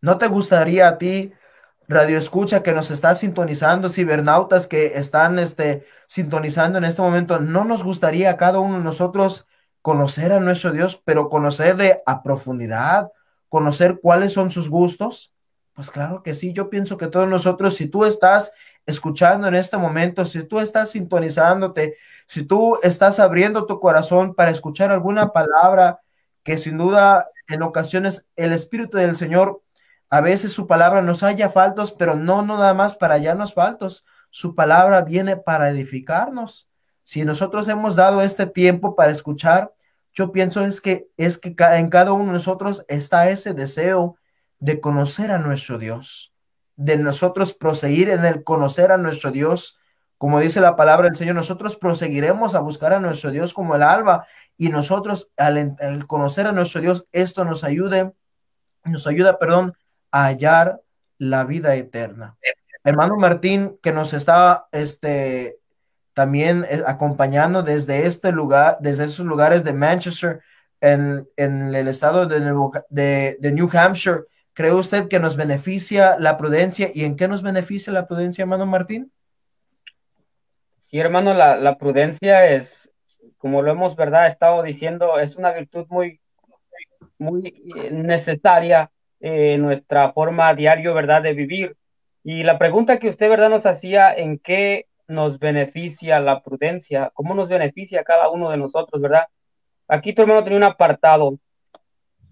¿No 0.00 0.18
te 0.18 0.26
gustaría 0.26 0.88
a 0.88 0.98
ti 0.98 1.32
radio 1.88 2.18
escucha 2.18 2.62
que 2.62 2.72
nos 2.72 2.90
está 2.90 3.14
sintonizando, 3.14 3.88
cibernautas 3.88 4.66
que 4.66 4.98
están 4.98 5.38
este, 5.38 5.86
sintonizando 6.06 6.78
en 6.78 6.84
este 6.84 7.02
momento, 7.02 7.40
no 7.40 7.64
nos 7.64 7.82
gustaría 7.82 8.30
a 8.30 8.36
cada 8.36 8.58
uno 8.60 8.78
de 8.78 8.84
nosotros 8.84 9.46
conocer 9.82 10.32
a 10.32 10.40
nuestro 10.40 10.72
Dios, 10.72 11.00
pero 11.04 11.28
conocerle 11.28 12.02
a 12.06 12.22
profundidad, 12.22 13.12
conocer 13.48 14.00
cuáles 14.00 14.32
son 14.32 14.50
sus 14.50 14.70
gustos. 14.70 15.34
Pues 15.74 15.90
claro 15.90 16.22
que 16.22 16.34
sí, 16.34 16.52
yo 16.52 16.70
pienso 16.70 16.96
que 16.96 17.08
todos 17.08 17.28
nosotros, 17.28 17.74
si 17.74 17.86
tú 17.86 18.04
estás 18.04 18.52
escuchando 18.86 19.48
en 19.48 19.54
este 19.54 19.76
momento, 19.76 20.24
si 20.24 20.42
tú 20.42 20.60
estás 20.60 20.90
sintonizándote, 20.90 21.96
si 22.26 22.44
tú 22.44 22.78
estás 22.82 23.18
abriendo 23.18 23.66
tu 23.66 23.80
corazón 23.80 24.34
para 24.34 24.50
escuchar 24.50 24.90
alguna 24.90 25.32
palabra 25.32 26.00
que 26.42 26.58
sin 26.58 26.78
duda 26.78 27.28
en 27.48 27.62
ocasiones 27.62 28.26
el 28.36 28.52
Espíritu 28.52 28.98
del 28.98 29.16
Señor, 29.16 29.62
a 30.10 30.20
veces 30.20 30.52
su 30.52 30.66
palabra 30.66 31.02
nos 31.02 31.22
haya 31.22 31.50
faltos, 31.50 31.92
pero 31.92 32.14
no, 32.14 32.42
no 32.42 32.56
nada 32.58 32.74
más 32.74 32.94
para 32.94 33.14
hallarnos 33.14 33.54
faltos, 33.54 34.04
su 34.30 34.54
palabra 34.54 35.02
viene 35.02 35.36
para 35.36 35.70
edificarnos. 35.70 36.68
Si 37.02 37.24
nosotros 37.24 37.68
hemos 37.68 37.96
dado 37.96 38.22
este 38.22 38.46
tiempo 38.46 38.96
para 38.96 39.12
escuchar, 39.12 39.72
yo 40.12 40.32
pienso 40.32 40.64
es 40.64 40.80
que 40.80 41.08
es 41.16 41.38
que 41.38 41.54
en 41.58 41.88
cada 41.88 42.12
uno 42.12 42.26
de 42.26 42.32
nosotros 42.32 42.84
está 42.88 43.30
ese 43.30 43.54
deseo 43.54 44.16
de 44.58 44.80
conocer 44.80 45.30
a 45.30 45.38
nuestro 45.38 45.78
Dios, 45.78 46.33
de 46.76 46.96
nosotros 46.96 47.54
proseguir 47.54 48.10
en 48.10 48.24
el 48.24 48.44
conocer 48.44 48.92
a 48.92 48.96
nuestro 48.96 49.30
Dios. 49.30 49.78
Como 50.18 50.40
dice 50.40 50.60
la 50.60 50.76
palabra 50.76 51.06
del 51.06 51.16
Señor, 51.16 51.34
nosotros 51.34 51.76
proseguiremos 51.76 52.54
a 52.54 52.60
buscar 52.60 52.92
a 52.92 53.00
nuestro 53.00 53.30
Dios 53.30 53.52
como 53.52 53.76
el 53.76 53.82
alba 53.82 54.26
y 54.56 54.68
nosotros 54.68 55.30
al, 55.36 55.76
conocer 56.06 56.46
a 56.46 56.52
nuestro 56.52 56.80
Dios, 56.80 57.06
esto 57.12 57.44
nos 57.44 57.64
ayude, 57.64 58.12
nos 58.84 59.06
ayuda, 59.06 59.38
perdón, 59.38 59.74
a 60.10 60.26
hallar 60.26 60.80
la 61.18 61.44
vida 61.44 61.74
eterna. 61.74 62.36
Hermano 62.84 63.16
Martín, 63.16 63.78
que 63.82 63.92
nos 63.92 64.12
está 64.12 64.66
este, 64.72 65.58
también 66.12 66.64
eh, 66.68 66.82
acompañando 66.86 67.62
desde 67.62 68.06
este 68.06 68.30
lugar, 68.30 68.78
desde 68.80 69.04
esos 69.04 69.26
lugares 69.26 69.64
de 69.64 69.72
Manchester, 69.72 70.40
en, 70.80 71.28
en 71.36 71.74
el 71.74 71.88
estado 71.88 72.26
de, 72.26 72.40
de, 72.90 73.36
de, 73.40 73.52
New 73.52 73.70
Hampshire. 73.72 74.24
¿Cree 74.54 74.72
usted 74.72 75.08
que 75.08 75.18
nos 75.18 75.36
beneficia 75.36 76.16
la 76.18 76.36
prudencia 76.36 76.88
y 76.94 77.04
en 77.04 77.16
qué 77.16 77.26
nos 77.26 77.42
beneficia 77.42 77.92
la 77.92 78.06
prudencia, 78.06 78.42
hermano 78.42 78.66
Martín? 78.66 79.10
Sí, 80.78 81.00
hermano, 81.00 81.34
la, 81.34 81.76
prudencia 81.76 82.46
es, 82.46 82.88
como 83.38 83.62
lo 83.62 83.72
hemos, 83.72 83.96
¿verdad?, 83.96 84.28
estado 84.28 84.62
diciendo, 84.62 85.18
es 85.18 85.34
una 85.34 85.52
virtud 85.52 85.86
muy, 85.88 86.20
muy 87.18 87.48
eh, 87.76 87.90
necesaria 87.90 88.92
en 89.18 89.60
nuestra 89.60 90.12
forma 90.12 90.54
diario, 90.54 90.94
¿verdad?, 90.94 91.22
de 91.22 91.32
vivir. 91.32 91.76
Y 92.22 92.44
la 92.44 92.56
pregunta 92.56 93.00
que 93.00 93.08
usted, 93.08 93.28
¿verdad?, 93.28 93.50
nos 93.50 93.66
hacía, 93.66 94.14
¿en 94.14 94.38
qué 94.38 94.86
nos 95.08 95.40
beneficia 95.40 96.20
la 96.20 96.42
prudencia, 96.42 97.10
cómo 97.14 97.34
nos 97.34 97.48
beneficia 97.48 98.04
cada 98.04 98.28
uno 98.30 98.50
de 98.50 98.56
nosotros, 98.56 99.02
¿verdad? 99.02 99.24
Aquí 99.88 100.14
tu 100.14 100.22
hermano 100.22 100.44
tiene 100.44 100.58
un 100.58 100.64
apartado. 100.64 101.38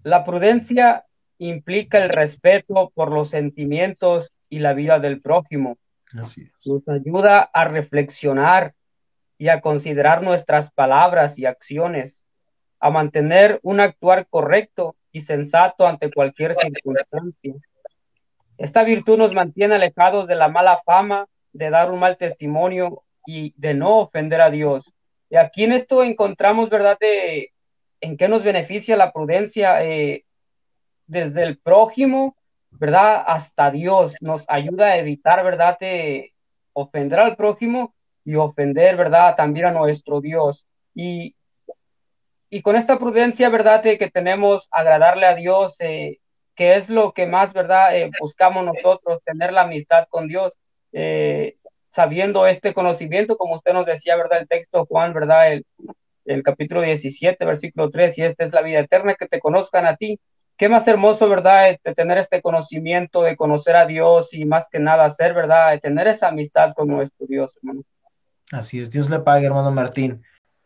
La 0.03 0.23
prudencia 0.23 1.05
implica 1.37 1.97
el 2.03 2.09
respeto 2.09 2.91
por 2.93 3.11
los 3.11 3.29
sentimientos 3.29 4.31
y 4.49 4.59
la 4.59 4.73
vida 4.73 4.99
del 4.99 5.21
prójimo. 5.21 5.77
Nos 6.13 6.87
ayuda 6.87 7.41
a 7.41 7.65
reflexionar 7.65 8.73
y 9.37 9.49
a 9.49 9.61
considerar 9.61 10.21
nuestras 10.21 10.71
palabras 10.71 11.39
y 11.39 11.45
acciones, 11.45 12.25
a 12.79 12.89
mantener 12.91 13.59
un 13.63 13.79
actuar 13.79 14.27
correcto 14.29 14.95
y 15.11 15.21
sensato 15.21 15.87
ante 15.87 16.11
cualquier 16.11 16.55
circunstancia. 16.55 17.53
Esta 18.57 18.83
virtud 18.83 19.17
nos 19.17 19.33
mantiene 19.33 19.75
alejados 19.75 20.27
de 20.27 20.35
la 20.35 20.47
mala 20.47 20.81
fama 20.85 21.27
de 21.51 21.69
dar 21.69 21.91
un 21.91 21.99
mal 21.99 22.17
testimonio 22.17 23.03
y 23.25 23.53
de 23.57 23.73
no 23.73 23.99
ofender 23.99 24.41
a 24.41 24.49
Dios. 24.49 24.93
Y 25.29 25.35
aquí 25.35 25.63
en 25.63 25.73
esto 25.73 26.03
encontramos, 26.03 26.69
¿verdad?, 26.69 26.97
de 26.99 27.51
en 28.01 28.17
qué 28.17 28.27
nos 28.27 28.43
beneficia 28.43 28.97
la 28.97 29.13
prudencia 29.13 29.83
eh, 29.83 30.25
desde 31.07 31.43
el 31.43 31.57
prójimo, 31.57 32.35
¿verdad?, 32.71 33.23
hasta 33.27 33.71
Dios. 33.71 34.15
Nos 34.21 34.45
ayuda 34.47 34.87
a 34.87 34.97
evitar, 34.97 35.43
¿verdad?, 35.43 35.77
de 35.79 36.33
ofender 36.73 37.19
al 37.19 37.35
prójimo 37.35 37.93
y 38.25 38.35
ofender, 38.35 38.95
¿verdad?, 38.97 39.35
también 39.35 39.67
a 39.67 39.71
nuestro 39.71 40.21
Dios. 40.21 40.67
Y, 40.95 41.35
y 42.49 42.61
con 42.61 42.75
esta 42.75 42.97
prudencia, 42.99 43.49
¿verdad?, 43.49 43.81
que 43.81 44.11
tenemos 44.11 44.67
agradarle 44.71 45.25
a 45.25 45.35
Dios, 45.35 45.75
eh, 45.79 46.19
que 46.55 46.75
es 46.75 46.89
lo 46.89 47.13
que 47.13 47.25
más, 47.25 47.53
¿verdad?, 47.53 47.95
eh, 47.97 48.11
buscamos 48.19 48.65
nosotros, 48.65 49.21
tener 49.23 49.53
la 49.53 49.61
amistad 49.61 50.07
con 50.09 50.27
Dios 50.27 50.53
eh, 50.93 51.55
sabiendo 51.91 52.47
este 52.47 52.73
conocimiento, 52.73 53.37
como 53.37 53.55
usted 53.55 53.73
nos 53.73 53.85
decía, 53.85 54.15
¿verdad? 54.15 54.39
El 54.39 54.47
texto 54.47 54.85
Juan, 54.85 55.13
¿verdad? 55.13 55.53
El, 55.53 55.65
el 56.25 56.43
capítulo 56.43 56.81
17, 56.81 57.43
versículo 57.45 57.89
3, 57.89 58.17
y 58.17 58.23
esta 58.23 58.43
es 58.43 58.53
la 58.53 58.61
vida 58.61 58.79
eterna, 58.79 59.15
que 59.15 59.27
te 59.27 59.39
conozcan 59.39 59.85
a 59.85 59.95
ti. 59.95 60.19
Qué 60.57 60.69
más 60.69 60.87
hermoso, 60.87 61.27
¿verdad? 61.27 61.77
De 61.83 61.95
tener 61.95 62.17
este 62.17 62.41
conocimiento, 62.41 63.23
de 63.23 63.35
conocer 63.35 63.75
a 63.75 63.85
Dios 63.85 64.33
y 64.33 64.45
más 64.45 64.67
que 64.69 64.79
nada 64.79 65.05
hacer, 65.05 65.33
¿verdad? 65.33 65.71
De 65.71 65.79
tener 65.79 66.07
esa 66.07 66.27
amistad 66.27 66.73
con 66.73 66.87
nuestro 66.87 67.25
Dios, 67.27 67.57
hermano. 67.57 67.81
Así 68.51 68.79
es, 68.79 68.91
Dios 68.91 69.09
le 69.09 69.19
pague, 69.19 69.47
hermano 69.47 69.71
Martín. 69.71 70.21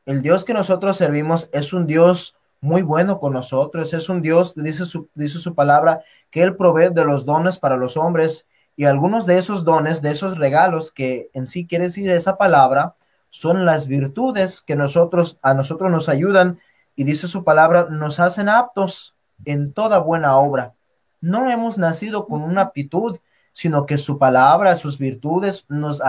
El 0.05 0.21
Dios 0.21 0.43
que 0.43 0.53
nosotros 0.53 0.97
servimos 0.97 1.49
es 1.53 1.73
un 1.73 1.87
Dios 1.87 2.37
muy 2.59 2.81
bueno 2.81 3.19
con 3.19 3.33
nosotros, 3.33 3.93
es 3.93 4.09
un 4.09 4.21
Dios, 4.21 4.55
dice 4.55 4.85
su, 4.85 5.09
dice 5.15 5.39
su 5.39 5.53
palabra, 5.53 6.03
que 6.31 6.43
Él 6.43 6.55
provee 6.55 6.89
de 6.93 7.05
los 7.05 7.25
dones 7.25 7.57
para 7.57 7.77
los 7.77 7.97
hombres 7.97 8.47
y 8.75 8.85
algunos 8.85 9.25
de 9.25 9.37
esos 9.37 9.63
dones, 9.63 10.01
de 10.01 10.11
esos 10.11 10.37
regalos 10.37 10.91
que 10.91 11.29
en 11.33 11.47
sí 11.47 11.65
quiere 11.65 11.85
decir 11.85 12.09
esa 12.09 12.37
palabra, 12.37 12.95
son 13.29 13.65
las 13.65 13.87
virtudes 13.87 14.61
que 14.61 14.75
nosotros, 14.75 15.39
a 15.41 15.53
nosotros 15.53 15.91
nos 15.91 16.09
ayudan 16.09 16.59
y 16.95 17.03
dice 17.03 17.27
su 17.27 17.43
palabra, 17.43 17.87
nos 17.89 18.19
hacen 18.19 18.49
aptos 18.49 19.16
en 19.45 19.73
toda 19.73 19.99
buena 19.99 20.37
obra. 20.37 20.73
No 21.21 21.49
hemos 21.49 21.77
nacido 21.77 22.27
con 22.27 22.43
una 22.43 22.61
aptitud, 22.61 23.17
sino 23.53 23.85
que 23.85 23.97
su 23.97 24.17
palabra, 24.17 24.75
sus 24.75 24.97
virtudes 24.97 25.65
nos, 25.67 26.01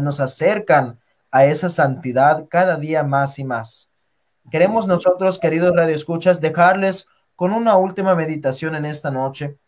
nos 0.00 0.20
acercan 0.20 0.98
a 1.30 1.44
esa 1.44 1.68
santidad 1.68 2.46
cada 2.48 2.76
día 2.76 3.02
más 3.02 3.38
y 3.38 3.44
más. 3.44 3.90
Queremos 4.50 4.86
nosotros, 4.86 5.38
queridos 5.38 5.74
radioescuchas, 5.74 6.40
dejarles 6.40 7.08
con 7.34 7.52
una 7.52 7.76
última 7.76 8.14
meditación 8.14 8.74
en 8.76 8.84
esta 8.84 9.10
noche 9.10 9.58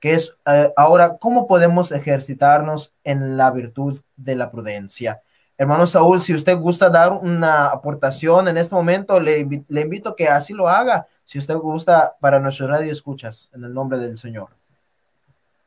que 0.00 0.12
es 0.12 0.36
eh, 0.46 0.72
ahora 0.76 1.16
cómo 1.18 1.46
podemos 1.46 1.92
ejercitarnos 1.92 2.94
en 3.04 3.36
la 3.36 3.50
virtud 3.50 4.00
de 4.16 4.36
la 4.36 4.50
prudencia. 4.50 5.22
Hermano 5.58 5.86
Saúl, 5.86 6.20
si 6.20 6.34
usted 6.34 6.56
gusta 6.58 6.90
dar 6.90 7.12
una 7.12 7.68
aportación 7.68 8.46
en 8.48 8.58
este 8.58 8.74
momento, 8.74 9.18
le, 9.18 9.40
invito 9.40 10.14
que 10.14 10.28
así 10.28 10.52
lo 10.52 10.68
haga, 10.68 11.06
si 11.26 11.38
usted 11.38 11.56
gusta 11.56 12.14
para 12.20 12.38
nuestro 12.38 12.68
radio 12.68 12.92
escuchas, 12.92 13.50
en 13.52 13.64
el 13.64 13.74
nombre 13.74 13.98
del 13.98 14.16
Señor. 14.16 14.50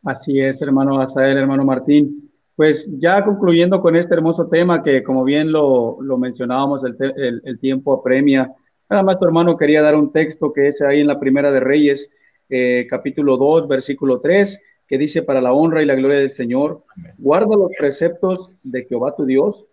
Así 0.06 0.40
es, 0.40 0.62
hermano 0.62 1.02
Azael, 1.02 1.38
hermano 1.38 1.66
Martín. 1.66 2.32
Pues 2.56 2.90
ya 2.98 3.24
concluyendo 3.24 3.82
con 3.82 3.98
este 3.98 4.16
hermoso 4.16 4.48
tema 4.48 4.82
que 4.82 5.04
como 5.04 5.26
bien 5.26 5.52
lo, 5.52 6.02
lo 6.02 6.18
mencionábamos, 6.18 6.82
el, 6.86 6.96
el, 7.18 7.42
el 7.44 7.60
tiempo 7.60 7.94
apremia, 7.94 8.50
nada 8.90 9.04
más 9.04 9.20
tu 9.20 9.26
hermano 9.26 9.58
quería 9.58 9.82
dar 9.82 9.96
un 9.96 10.14
texto 10.14 10.54
que 10.54 10.70
es 10.70 10.82
ahí 10.82 11.02
en 11.02 11.08
la 11.08 11.20
primera 11.20 11.52
de 11.52 11.60
Reyes, 11.60 12.10
eh, 12.48 12.88
capítulo 12.90 13.36
2, 13.36 13.68
versículo 13.68 14.22
3, 14.22 14.62
que 14.88 14.98
dice, 14.98 15.24
para 15.24 15.42
la 15.42 15.52
honra 15.52 15.84
y 15.84 15.86
la 15.86 15.96
gloria 15.96 16.20
del 16.20 16.30
Señor, 16.30 16.84
guarda 17.18 17.58
los 17.58 17.72
preceptos 17.78 18.50
de 18.64 18.86
Jehová 18.86 19.14
tu 19.14 19.26
Dios, 19.26 19.66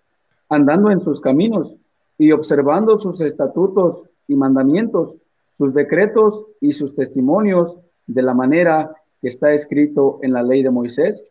andando 0.48 0.90
en 0.90 1.00
sus 1.00 1.20
caminos 1.20 1.74
y 2.18 2.32
observando 2.32 2.98
sus 2.98 3.20
estatutos 3.20 4.02
y 4.26 4.34
mandamientos, 4.34 5.14
sus 5.56 5.74
decretos 5.74 6.44
y 6.60 6.72
sus 6.72 6.94
testimonios 6.94 7.76
de 8.06 8.22
la 8.22 8.34
manera 8.34 8.94
que 9.20 9.28
está 9.28 9.52
escrito 9.52 10.18
en 10.22 10.32
la 10.32 10.42
ley 10.42 10.62
de 10.62 10.70
Moisés, 10.70 11.24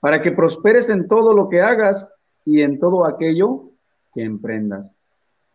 para 0.00 0.22
que 0.22 0.32
prosperes 0.32 0.88
en 0.88 1.08
todo 1.08 1.34
lo 1.34 1.48
que 1.48 1.60
hagas 1.60 2.08
y 2.44 2.62
en 2.62 2.78
todo 2.78 3.04
aquello 3.04 3.70
que 4.14 4.22
emprendas. 4.22 4.90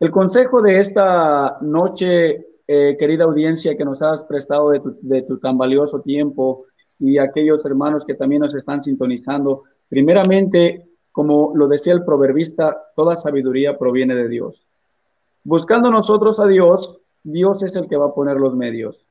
El 0.00 0.10
consejo 0.10 0.60
de 0.62 0.80
esta 0.80 1.58
noche 1.60 2.46
eh, 2.66 2.96
querida 2.98 3.24
audiencia 3.24 3.76
que 3.76 3.84
nos 3.84 4.00
has 4.00 4.22
prestado 4.22 4.70
de 4.70 5.22
tu, 5.22 5.38
tan 5.38 5.58
valioso 5.58 6.00
tiempo 6.00 6.64
y 6.98 7.18
aquellos 7.18 7.64
hermanos 7.66 8.04
que 8.06 8.14
también 8.14 8.40
nos 8.40 8.54
están 8.54 8.82
sintonizando. 8.82 9.64
Primeramente, 9.88 10.86
como 11.12 11.52
lo 11.54 11.68
decía 11.68 11.92
el 11.92 12.04
proverbista, 12.04 12.82
toda 12.96 13.16
sabiduría 13.16 13.78
proviene 13.78 14.14
de 14.14 14.28
Dios. 14.28 14.66
Buscando 15.42 15.90
nosotros 15.90 16.40
a 16.40 16.46
Dios, 16.46 16.98
Dios 17.24 17.62
es 17.62 17.74
el 17.74 17.88
que 17.88 17.96
va 17.96 18.06
a 18.06 18.14
poner 18.14 18.36
los 18.36 18.54
medios. 18.54 19.04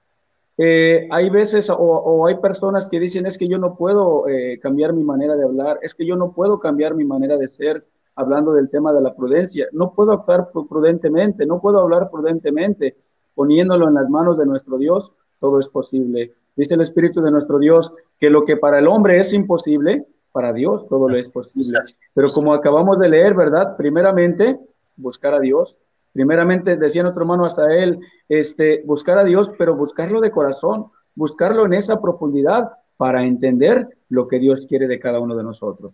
Eh, 0.57 1.07
hay 1.11 1.31
veces 1.31 1.69
o, 1.75 2.27
hay 2.27 2.35
personas 2.35 2.85
que 2.85 2.99
dicen 2.99 3.25
es 3.25 3.39
que 3.39 3.47
yo 3.47 3.57
no 3.57 3.75
puedo 3.75 4.27
eh, 4.27 4.59
cambiar 4.61 4.93
mi 4.93 5.03
manera 5.03 5.35
de 5.35 5.43
hablar, 5.43 5.79
es 5.81 5.95
que 5.95 6.05
yo 6.05 6.15
no 6.15 6.31
puedo 6.31 6.59
cambiar 6.59 6.93
mi 6.93 7.05
manera 7.05 7.37
de 7.37 7.47
ser 7.47 7.85
hablando 8.15 8.53
del 8.53 8.69
tema 8.69 8.93
de 8.93 9.01
la 9.01 9.15
prudencia, 9.15 9.67
no 9.71 9.93
puedo 9.93 10.11
actuar 10.11 10.51
prudentemente, 10.51 11.47
no 11.47 11.59
puedo 11.59 11.79
hablar 11.79 12.11
prudentemente 12.11 12.95
poniéndolo 13.33 13.87
en 13.87 13.95
las 13.95 14.09
manos 14.09 14.37
de 14.37 14.45
nuestro 14.45 14.77
Dios, 14.77 15.11
todo 15.39 15.59
es 15.59 15.67
posible. 15.67 16.33
Dice 16.55 16.75
el 16.75 16.81
Espíritu 16.81 17.21
de 17.21 17.31
nuestro 17.31 17.57
Dios 17.57 17.91
que 18.19 18.29
lo 18.29 18.45
que 18.45 18.57
para 18.57 18.77
el 18.77 18.87
hombre 18.87 19.17
es 19.17 19.33
imposible, 19.33 20.05
para 20.31 20.53
Dios 20.53 20.87
todo 20.87 21.09
lo 21.09 21.15
es 21.15 21.29
posible. 21.29 21.79
Pero 22.13 22.31
como 22.31 22.53
acabamos 22.53 22.99
de 22.99 23.09
leer, 23.09 23.33
¿verdad? 23.33 23.75
Primeramente, 23.75 24.59
buscar 24.95 25.33
a 25.33 25.39
Dios. 25.39 25.75
Primeramente, 26.13 26.77
decía 26.77 27.01
nuestro 27.03 27.23
hermano 27.23 27.45
hasta 27.45 27.73
él, 27.73 27.99
este, 28.29 28.83
buscar 28.85 29.17
a 29.17 29.23
Dios, 29.23 29.51
pero 29.57 29.75
buscarlo 29.75 30.21
de 30.21 30.31
corazón, 30.31 30.91
buscarlo 31.15 31.65
en 31.65 31.73
esa 31.73 31.99
profundidad, 31.99 32.71
para 32.97 33.25
entender 33.25 33.89
lo 34.09 34.27
que 34.27 34.39
Dios 34.39 34.65
quiere 34.67 34.87
de 34.87 34.99
cada 34.99 35.19
uno 35.19 35.35
de 35.35 35.43
nosotros. 35.43 35.93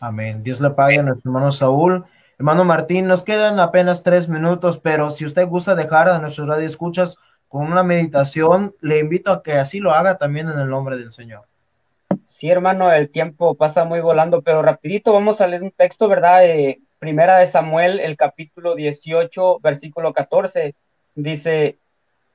Amén. 0.00 0.42
Dios 0.42 0.60
le 0.60 0.70
pague 0.70 0.98
a 0.98 1.02
nuestro 1.02 1.30
hermano 1.30 1.50
Saúl. 1.50 2.04
Hermano 2.38 2.64
Martín, 2.64 3.06
nos 3.06 3.22
quedan 3.22 3.58
apenas 3.58 4.02
tres 4.02 4.28
minutos, 4.28 4.78
pero 4.78 5.10
si 5.10 5.24
usted 5.24 5.46
gusta 5.48 5.74
dejar 5.74 6.08
a 6.08 6.18
nuestros 6.18 6.48
radioescuchas 6.48 7.16
con 7.48 7.66
una 7.66 7.82
meditación, 7.82 8.74
le 8.80 8.98
invito 8.98 9.32
a 9.32 9.42
que 9.42 9.54
así 9.54 9.80
lo 9.80 9.92
haga 9.92 10.18
también 10.18 10.48
en 10.48 10.58
el 10.58 10.68
nombre 10.68 10.96
del 10.96 11.12
Señor. 11.12 11.42
Sí, 12.26 12.48
hermano, 12.48 12.92
el 12.92 13.10
tiempo 13.10 13.54
pasa 13.54 13.84
muy 13.84 14.00
volando, 14.00 14.42
pero 14.42 14.62
rapidito 14.62 15.12
vamos 15.12 15.40
a 15.40 15.46
leer 15.46 15.62
un 15.62 15.70
texto, 15.70 16.08
¿verdad? 16.08 16.44
Eh, 16.44 16.80
primera 17.04 17.36
de 17.36 17.46
Samuel, 17.46 18.00
el 18.00 18.16
capítulo 18.16 18.74
18, 18.74 19.60
versículo 19.60 20.14
14, 20.14 20.74
dice, 21.14 21.76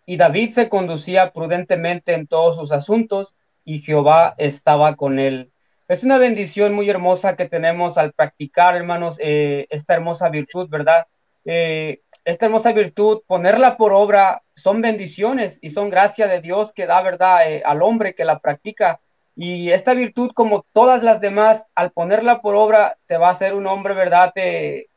y 0.06 0.16
David 0.16 0.52
se 0.52 0.70
conducía 0.70 1.32
prudentemente 1.32 2.14
en 2.14 2.28
todos 2.28 2.56
sus 2.56 2.72
asuntos 2.72 3.34
y 3.66 3.82
Jehová 3.82 4.36
estaba 4.38 4.96
con 4.96 5.18
él. 5.18 5.50
Es 5.88 6.04
una 6.04 6.20
bendición 6.20 6.76
muy 6.76 6.88
hermosa 6.88 7.36
que 7.36 7.50
tenemos 7.50 7.98
al 7.98 8.14
practicar, 8.14 8.76
hermanos, 8.76 9.18
eh, 9.18 9.66
esta 9.72 9.96
hermosa 9.96 10.30
virtud, 10.30 10.70
¿verdad? 10.70 11.08
Eh, 11.46 12.02
esta 12.24 12.46
hermosa 12.46 12.72
virtud, 12.72 13.24
ponerla 13.26 13.76
por 13.76 13.92
obra, 13.92 14.44
son 14.54 14.82
bendiciones 14.82 15.58
y 15.64 15.72
son 15.72 15.90
gracia 15.90 16.28
de 16.28 16.42
Dios 16.42 16.74
que 16.74 16.86
da, 16.86 17.02
¿verdad?, 17.02 17.40
al 17.66 17.82
hombre 17.82 18.14
que 18.14 18.24
la 18.24 18.38
practica 18.38 19.00
y 19.42 19.72
esta 19.72 19.94
virtud, 19.94 20.32
como 20.34 20.66
todas 20.74 21.02
las 21.02 21.22
demás, 21.22 21.66
al 21.74 21.92
ponerla 21.92 22.42
por 22.42 22.56
obra, 22.56 22.98
te 23.08 23.16
va 23.16 23.30
a 23.30 23.32
hacer 23.32 23.54
un 23.54 23.68
hombre, 23.68 23.94
¿verdad? 23.94 24.34
Te, 24.36 24.90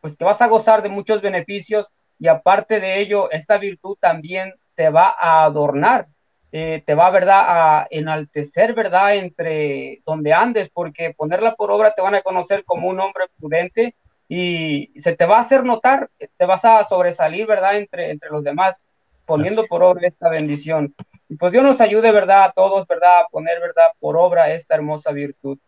pues 0.00 0.16
te 0.16 0.24
vas 0.24 0.40
a 0.40 0.46
gozar 0.46 0.80
de 0.82 0.88
muchos 0.88 1.20
beneficios 1.20 1.88
y 2.16 2.28
aparte 2.28 2.78
de 2.78 3.00
ello, 3.00 3.32
esta 3.32 3.58
virtud 3.58 3.96
también 4.00 4.54
te 4.76 4.90
va 4.90 5.12
a 5.18 5.42
adornar, 5.42 6.06
eh, 6.52 6.84
te 6.86 6.94
va, 6.94 7.10
¿verdad?, 7.10 7.42
a 7.48 7.88
enaltecer, 7.90 8.74
¿verdad?, 8.74 9.16
entre 9.16 10.02
donde 10.06 10.32
andes, 10.32 10.68
porque 10.68 11.12
ponerla 11.12 11.56
por 11.56 11.72
obra 11.72 11.92
te 11.92 12.00
van 12.00 12.14
a 12.14 12.22
conocer 12.22 12.64
como 12.64 12.86
un 12.86 13.00
hombre 13.00 13.24
prudente 13.40 13.96
y 14.28 14.92
se 15.00 15.16
te 15.16 15.26
va 15.26 15.38
a 15.38 15.40
hacer 15.40 15.64
notar, 15.64 16.08
te 16.36 16.46
vas 16.46 16.64
a 16.64 16.84
sobresalir, 16.84 17.44
¿verdad?, 17.44 17.76
entre, 17.76 18.12
entre 18.12 18.30
los 18.30 18.44
demás, 18.44 18.80
poniendo 19.26 19.66
por 19.66 19.82
obra 19.82 20.06
esta 20.06 20.28
bendición. 20.28 20.94
Y 21.30 21.36
pues 21.36 21.52
Dios 21.52 21.62
nos 21.62 21.80
ayude, 21.80 22.10
¿verdad? 22.10 22.42
A 22.42 22.52
todos, 22.52 22.88
¿verdad? 22.88 23.20
A 23.20 23.28
poner, 23.28 23.60
¿verdad? 23.60 23.84
Por 24.00 24.16
obra 24.16 24.52
esta 24.52 24.74
hermosa 24.74 25.12
virtud. 25.12 25.58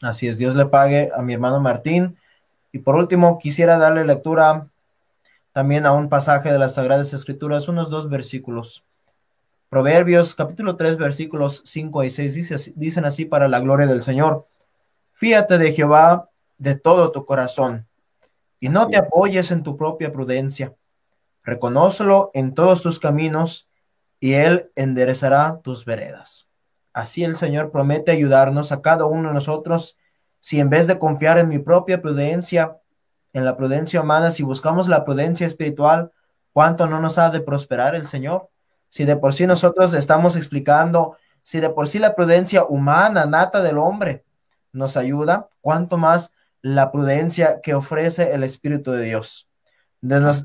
Así 0.00 0.28
es, 0.28 0.38
Dios 0.38 0.54
le 0.54 0.66
pague 0.66 1.10
a 1.12 1.20
mi 1.20 1.34
hermano 1.34 1.58
Martín. 1.58 2.16
Y 2.70 2.78
por 2.78 2.94
último, 2.94 3.38
quisiera 3.38 3.76
darle 3.76 4.04
lectura 4.04 4.68
también 5.52 5.84
a 5.84 5.92
un 5.92 6.08
pasaje 6.08 6.52
de 6.52 6.60
las 6.60 6.76
Sagradas 6.76 7.12
Escrituras, 7.12 7.66
unos 7.66 7.90
dos 7.90 8.08
versículos. 8.08 8.84
Proverbios 9.68 10.36
capítulo 10.36 10.76
3 10.76 10.96
versículos 10.96 11.60
5 11.66 12.04
y 12.04 12.10
6 12.10 12.74
dicen 12.76 13.04
así 13.04 13.24
para 13.24 13.48
la 13.48 13.58
gloria 13.58 13.88
del 13.88 14.02
Señor. 14.02 14.46
Fíate 15.12 15.58
de 15.58 15.72
Jehová 15.72 16.30
de 16.56 16.76
todo 16.76 17.10
tu 17.10 17.26
corazón 17.26 17.86
y 18.60 18.68
no 18.68 18.86
te 18.86 18.96
apoyes 18.96 19.50
en 19.50 19.64
tu 19.64 19.76
propia 19.76 20.12
prudencia. 20.12 20.72
Reconócelo 21.42 22.30
en 22.32 22.54
todos 22.54 22.80
tus 22.80 22.98
caminos 22.98 23.67
y 24.20 24.34
Él 24.34 24.70
enderezará 24.74 25.60
tus 25.62 25.84
veredas. 25.84 26.48
Así 26.92 27.24
el 27.24 27.36
Señor 27.36 27.70
promete 27.70 28.10
ayudarnos 28.10 28.72
a 28.72 28.82
cada 28.82 29.06
uno 29.06 29.28
de 29.28 29.34
nosotros 29.34 29.96
si 30.40 30.60
en 30.60 30.70
vez 30.70 30.86
de 30.86 30.98
confiar 30.98 31.38
en 31.38 31.48
mi 31.48 31.58
propia 31.58 32.00
prudencia, 32.00 32.78
en 33.32 33.44
la 33.44 33.56
prudencia 33.56 34.00
humana, 34.00 34.30
si 34.30 34.42
buscamos 34.42 34.88
la 34.88 35.04
prudencia 35.04 35.46
espiritual, 35.46 36.12
¿cuánto 36.52 36.86
no 36.86 37.00
nos 37.00 37.18
ha 37.18 37.30
de 37.30 37.40
prosperar 37.40 37.94
el 37.94 38.06
Señor? 38.06 38.48
Si 38.88 39.04
de 39.04 39.16
por 39.16 39.34
sí 39.34 39.46
nosotros 39.46 39.94
estamos 39.94 40.36
explicando, 40.36 41.16
si 41.42 41.60
de 41.60 41.70
por 41.70 41.88
sí 41.88 41.98
la 41.98 42.14
prudencia 42.14 42.64
humana, 42.64 43.26
nata 43.26 43.62
del 43.62 43.78
hombre, 43.78 44.24
nos 44.72 44.96
ayuda, 44.96 45.48
¿cuánto 45.60 45.98
más 45.98 46.32
la 46.62 46.90
prudencia 46.90 47.60
que 47.62 47.74
ofrece 47.74 48.32
el 48.34 48.44
Espíritu 48.44 48.92
de 48.92 49.04
Dios? 49.04 49.47
Nos, 50.00 50.44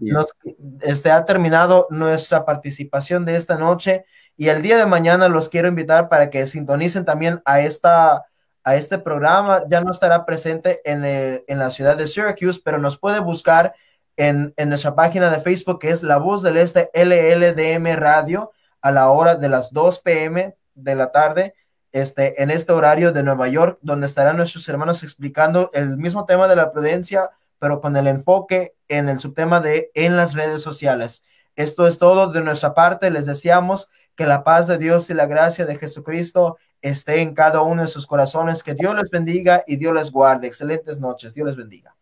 este, 0.82 1.12
ha 1.12 1.26
terminado 1.26 1.88
nuestra 1.92 2.44
participación 2.46 3.24
de 3.26 3.36
esta 3.36 3.58
noche 3.58 4.06
y 4.36 4.50
el 4.50 4.62
día 4.62 4.78
de 4.78 4.86
mañana 4.88 5.28
los 5.30 5.50
quiero 5.50 5.68
invitar 5.68 6.10
para 6.10 6.30
que 6.30 6.46
sintonicen 6.46 7.06
también 7.06 7.42
a, 7.46 7.62
esta, 7.62 8.26
a 8.64 8.76
este 8.76 8.98
programa. 8.98 9.64
Ya 9.70 9.82
no 9.82 9.92
estará 9.92 10.26
presente 10.26 10.82
en, 10.86 11.04
en 11.06 11.60
la 11.60 11.70
ciudad 11.70 11.96
de 11.96 12.08
Syracuse, 12.08 12.62
pero 12.64 12.80
nos 12.80 12.98
puede 12.98 13.20
buscar 13.20 13.74
en, 14.18 14.54
en, 14.58 14.70
nuestra 14.70 14.96
página 14.96 15.30
de 15.30 15.40
Facebook 15.40 15.80
que 15.80 15.90
es 15.90 16.02
La 16.04 16.18
Voz 16.18 16.42
del 16.42 16.58
Este 16.58 16.90
LLDM 16.94 17.96
Radio 17.96 18.52
a 18.82 18.92
la 18.92 19.10
hora 19.10 19.36
de 19.36 19.50
las 19.50 19.72
2 19.72 20.00
p.m. 20.00 20.56
de 20.74 20.96
la 20.96 21.12
tarde. 21.12 21.54
Este, 21.92 22.42
en 22.42 22.50
este 22.50 22.74
horario 22.74 23.12
de 23.12 23.22
Nueva 23.22 23.48
York, 23.50 23.78
donde 23.84 24.08
estarán 24.08 24.38
nuestros 24.38 24.68
hermanos 24.68 25.04
explicando 25.04 25.70
el 25.74 25.96
mismo 25.98 26.26
tema 26.26 26.48
de 26.48 26.56
la 26.56 26.72
prudencia, 26.72 27.30
pero 27.64 27.80
con 27.80 27.96
el 27.96 28.08
enfoque 28.08 28.76
en 28.90 29.08
el 29.08 29.22
subtema 29.22 29.62
de 29.62 29.90
en 29.94 30.18
las 30.18 30.34
redes 30.34 30.62
sociales. 30.62 31.24
Esto 31.56 31.88
es 31.88 31.98
todo 31.98 32.30
de 32.30 32.44
nuestra 32.44 32.74
parte. 32.74 33.10
Les 33.10 33.26
deseamos 33.26 33.90
que 34.16 34.26
la 34.26 34.44
paz 34.44 34.68
de 34.68 34.78
Dios 34.78 35.10
y 35.10 35.14
la 35.14 35.28
gracia 35.28 35.66
de 35.66 35.78
Jesucristo 35.78 36.58
esté 36.82 37.22
en 37.22 37.34
cada 37.34 37.62
uno 37.62 37.84
de 37.84 37.88
sus 37.88 38.06
corazones. 38.06 38.64
Que 38.64 38.74
Dios 38.74 38.94
les 38.96 39.10
bendiga 39.10 39.64
y 39.66 39.78
Dios 39.78 39.94
les 39.94 40.12
guarde. 40.12 40.46
Excelentes 40.46 41.00
noches. 41.00 41.34
Dios 41.34 41.46
les 41.46 41.56
bendiga. 41.56 41.96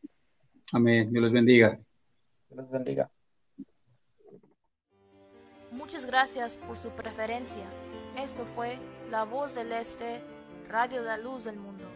Amén. 0.71 1.11
Dios 1.11 1.25
les 1.25 1.31
bendiga. 1.31 1.79
Dios 2.49 2.59
les 2.59 2.71
bendiga. 2.71 3.11
Muchas 5.69 6.07
gracias 6.07 6.57
por 6.57 6.75
su 6.75 6.89
preferencia. 6.89 7.65
Esto 8.17 8.47
fue 8.55 8.79
La 9.11 9.25
Voz 9.25 9.53
del 9.53 9.71
Este, 9.73 10.21
Radio 10.69 11.03
de 11.03 11.07
la 11.09 11.17
Luz 11.19 11.43
del 11.43 11.57
Mundo. 11.57 11.90